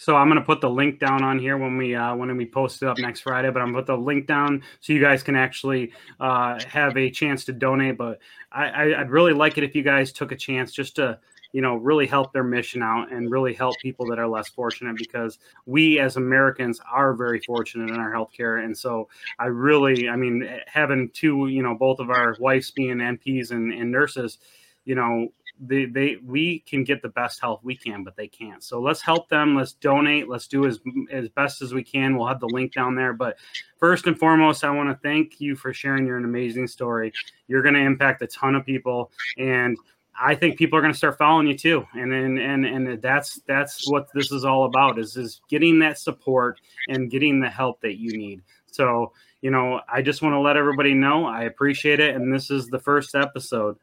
So 0.02 0.16
I'm 0.16 0.30
gonna 0.30 0.42
put 0.42 0.62
the 0.62 0.70
link 0.70 0.98
down 0.98 1.24
on 1.24 1.38
here 1.38 1.60
when 1.60 1.78
we 1.78 1.94
uh, 1.94 2.16
when 2.16 2.36
we 2.36 2.48
post 2.48 2.82
it 2.82 2.88
up 2.88 2.98
next 2.98 3.20
Friday. 3.20 3.52
But 3.52 3.62
I'm 3.62 3.68
gonna 3.68 3.84
put 3.84 3.86
the 3.86 3.96
link 3.96 4.26
down 4.26 4.64
so 4.80 4.94
you 4.94 5.00
guys 5.00 5.22
can 5.22 5.36
actually 5.36 5.94
uh, 6.20 6.60
have 6.68 6.98
a 6.98 7.12
chance 7.12 7.46
to 7.46 7.54
donate. 7.54 8.00
But 8.00 8.18
I, 8.52 8.96
I'd 8.96 9.12
really 9.12 9.34
like 9.34 9.60
it 9.60 9.64
if 9.64 9.76
you 9.76 9.84
guys 9.84 10.12
took 10.12 10.32
a 10.32 10.36
chance 10.36 10.72
just 10.72 10.96
to 10.96 11.20
you 11.52 11.62
know 11.62 11.76
really 11.76 12.08
help 12.08 12.34
their 12.34 12.44
mission 12.44 12.82
out 12.82 13.12
and 13.12 13.30
really 13.30 13.54
help 13.54 13.78
people 13.80 14.08
that 14.08 14.18
are 14.18 14.28
less 14.28 14.50
fortunate 14.50 14.98
because 14.98 15.38
we 15.68 16.00
as 16.00 16.18
Americans 16.18 16.82
are 16.92 17.14
very 17.14 17.40
fortunate 17.42 17.92
in 17.92 17.98
our 17.98 18.12
healthcare. 18.12 18.66
And 18.66 18.76
so 18.76 19.08
I 19.38 19.46
really, 19.46 20.10
I 20.10 20.16
mean, 20.16 20.50
having 20.66 21.12
two, 21.14 21.46
you 21.46 21.62
know, 21.62 21.76
both 21.76 22.00
of 22.00 22.10
our 22.10 22.36
wives 22.40 22.72
being 22.72 22.98
NPs 22.98 23.52
and, 23.52 23.72
and 23.72 23.92
nurses, 23.92 24.40
you 24.84 24.96
know, 24.96 25.28
they, 25.62 25.86
they 25.86 26.18
we 26.26 26.60
can 26.60 26.84
get 26.84 27.02
the 27.02 27.10
best 27.10 27.40
health 27.40 27.62
we 27.64 27.76
can, 27.76 28.04
but 28.04 28.16
they 28.16 28.28
can't. 28.28 28.64
So 28.64 28.82
let's 28.82 29.02
help 29.02 29.30
them. 29.30 29.56
Let's 29.56 29.74
donate. 29.74 30.28
Let's 30.28 30.48
do 30.48 30.66
as 30.66 30.80
as 31.12 31.30
best 31.30 31.62
as 31.62 31.74
we 31.74 31.84
can. 31.84 32.18
We'll 32.18 32.28
have 32.28 32.40
the 32.40 32.48
link 32.48 32.74
down 32.74 32.96
there. 32.96 33.14
But 33.14 33.38
first 33.78 34.08
and 34.08 34.18
foremost, 34.18 34.64
I 34.64 34.72
want 34.72 34.90
to 34.90 35.00
thank 35.08 35.40
you 35.40 35.56
for 35.56 35.72
sharing 35.72 36.06
your 36.06 36.18
amazing 36.18 36.68
story. 36.68 37.14
You're 37.48 37.62
going 37.62 37.76
to 37.76 37.82
impact 37.82 38.24
a 38.24 38.28
ton 38.28 38.56
of 38.56 38.66
people, 38.66 39.12
and 39.38 39.78
I 40.20 40.34
think 40.34 40.58
people 40.58 40.80
are 40.80 40.82
going 40.82 40.94
to 40.94 40.98
start 40.98 41.18
following 41.18 41.48
you 41.48 41.58
too. 41.58 41.86
And 41.94 42.12
and 42.12 42.40
and 42.40 42.66
and 42.66 43.02
that's 43.02 43.40
that's 43.48 43.90
what 43.90 44.08
this 44.16 44.32
is 44.32 44.44
all 44.44 44.66
about. 44.66 44.98
Is 44.98 45.16
is 45.16 45.42
getting 45.48 45.78
that 45.80 46.00
support 46.00 46.60
and 46.90 47.12
getting 47.12 47.40
the 47.40 47.50
help 47.50 47.82
that 47.82 47.98
you 47.98 48.18
need. 48.18 48.42
So 48.66 49.14
you 49.42 49.52
know, 49.52 49.82
I 49.92 50.02
just 50.02 50.22
want 50.22 50.34
to 50.34 50.40
let 50.40 50.58
everybody 50.58 50.94
know 50.94 51.26
I 51.26 51.44
appreciate 51.44 52.00
it, 52.00 52.16
and 52.16 52.34
this 52.34 52.50
is 52.50 52.68
the 52.68 52.80
first 52.80 53.14
episode 53.14 53.78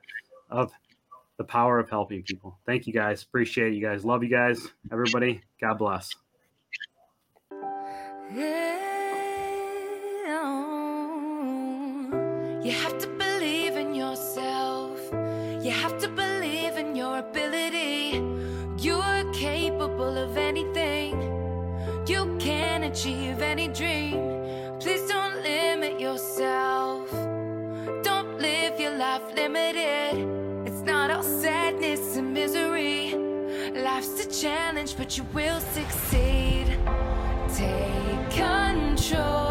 of 0.50 0.72
the 1.38 1.44
power 1.44 1.78
of 1.78 1.88
helping 1.88 2.22
people. 2.22 2.58
Thank 2.66 2.86
you 2.86 2.92
guys. 2.92 3.22
Appreciate 3.22 3.72
you 3.72 3.80
guys. 3.80 4.04
Love 4.04 4.22
you 4.22 4.28
guys. 4.28 4.60
Everybody, 4.92 5.40
God 5.60 5.78
bless. 5.78 6.10
Oh. 10.30 11.00
You 12.62 12.72
have 12.72 12.98
to 12.98 13.06
believe 13.06 13.76
in 13.76 13.94
yourself. 13.94 15.00
You 15.64 15.70
have 15.70 15.96
to 15.98 16.08
believe 16.08 16.76
in 16.76 16.96
your 16.96 17.18
ability. 17.18 18.20
You're 18.78 19.32
capable 19.32 20.18
of 20.18 20.36
anything. 20.36 21.22
You 22.06 22.36
can 22.38 22.82
achieve 22.82 23.40
any 23.40 23.68
dream. 23.68 24.76
Please 24.80 25.08
don't 25.08 25.40
limit 25.42 26.00
yourself. 26.00 27.10
Don't 28.02 28.38
live 28.40 28.80
your 28.80 28.96
life 28.96 29.22
limited 29.34 30.07
challenge, 34.40 34.96
but 34.96 35.18
you 35.18 35.24
will 35.34 35.60
succeed. 35.60 36.78
Take 37.56 38.30
control. 38.30 39.47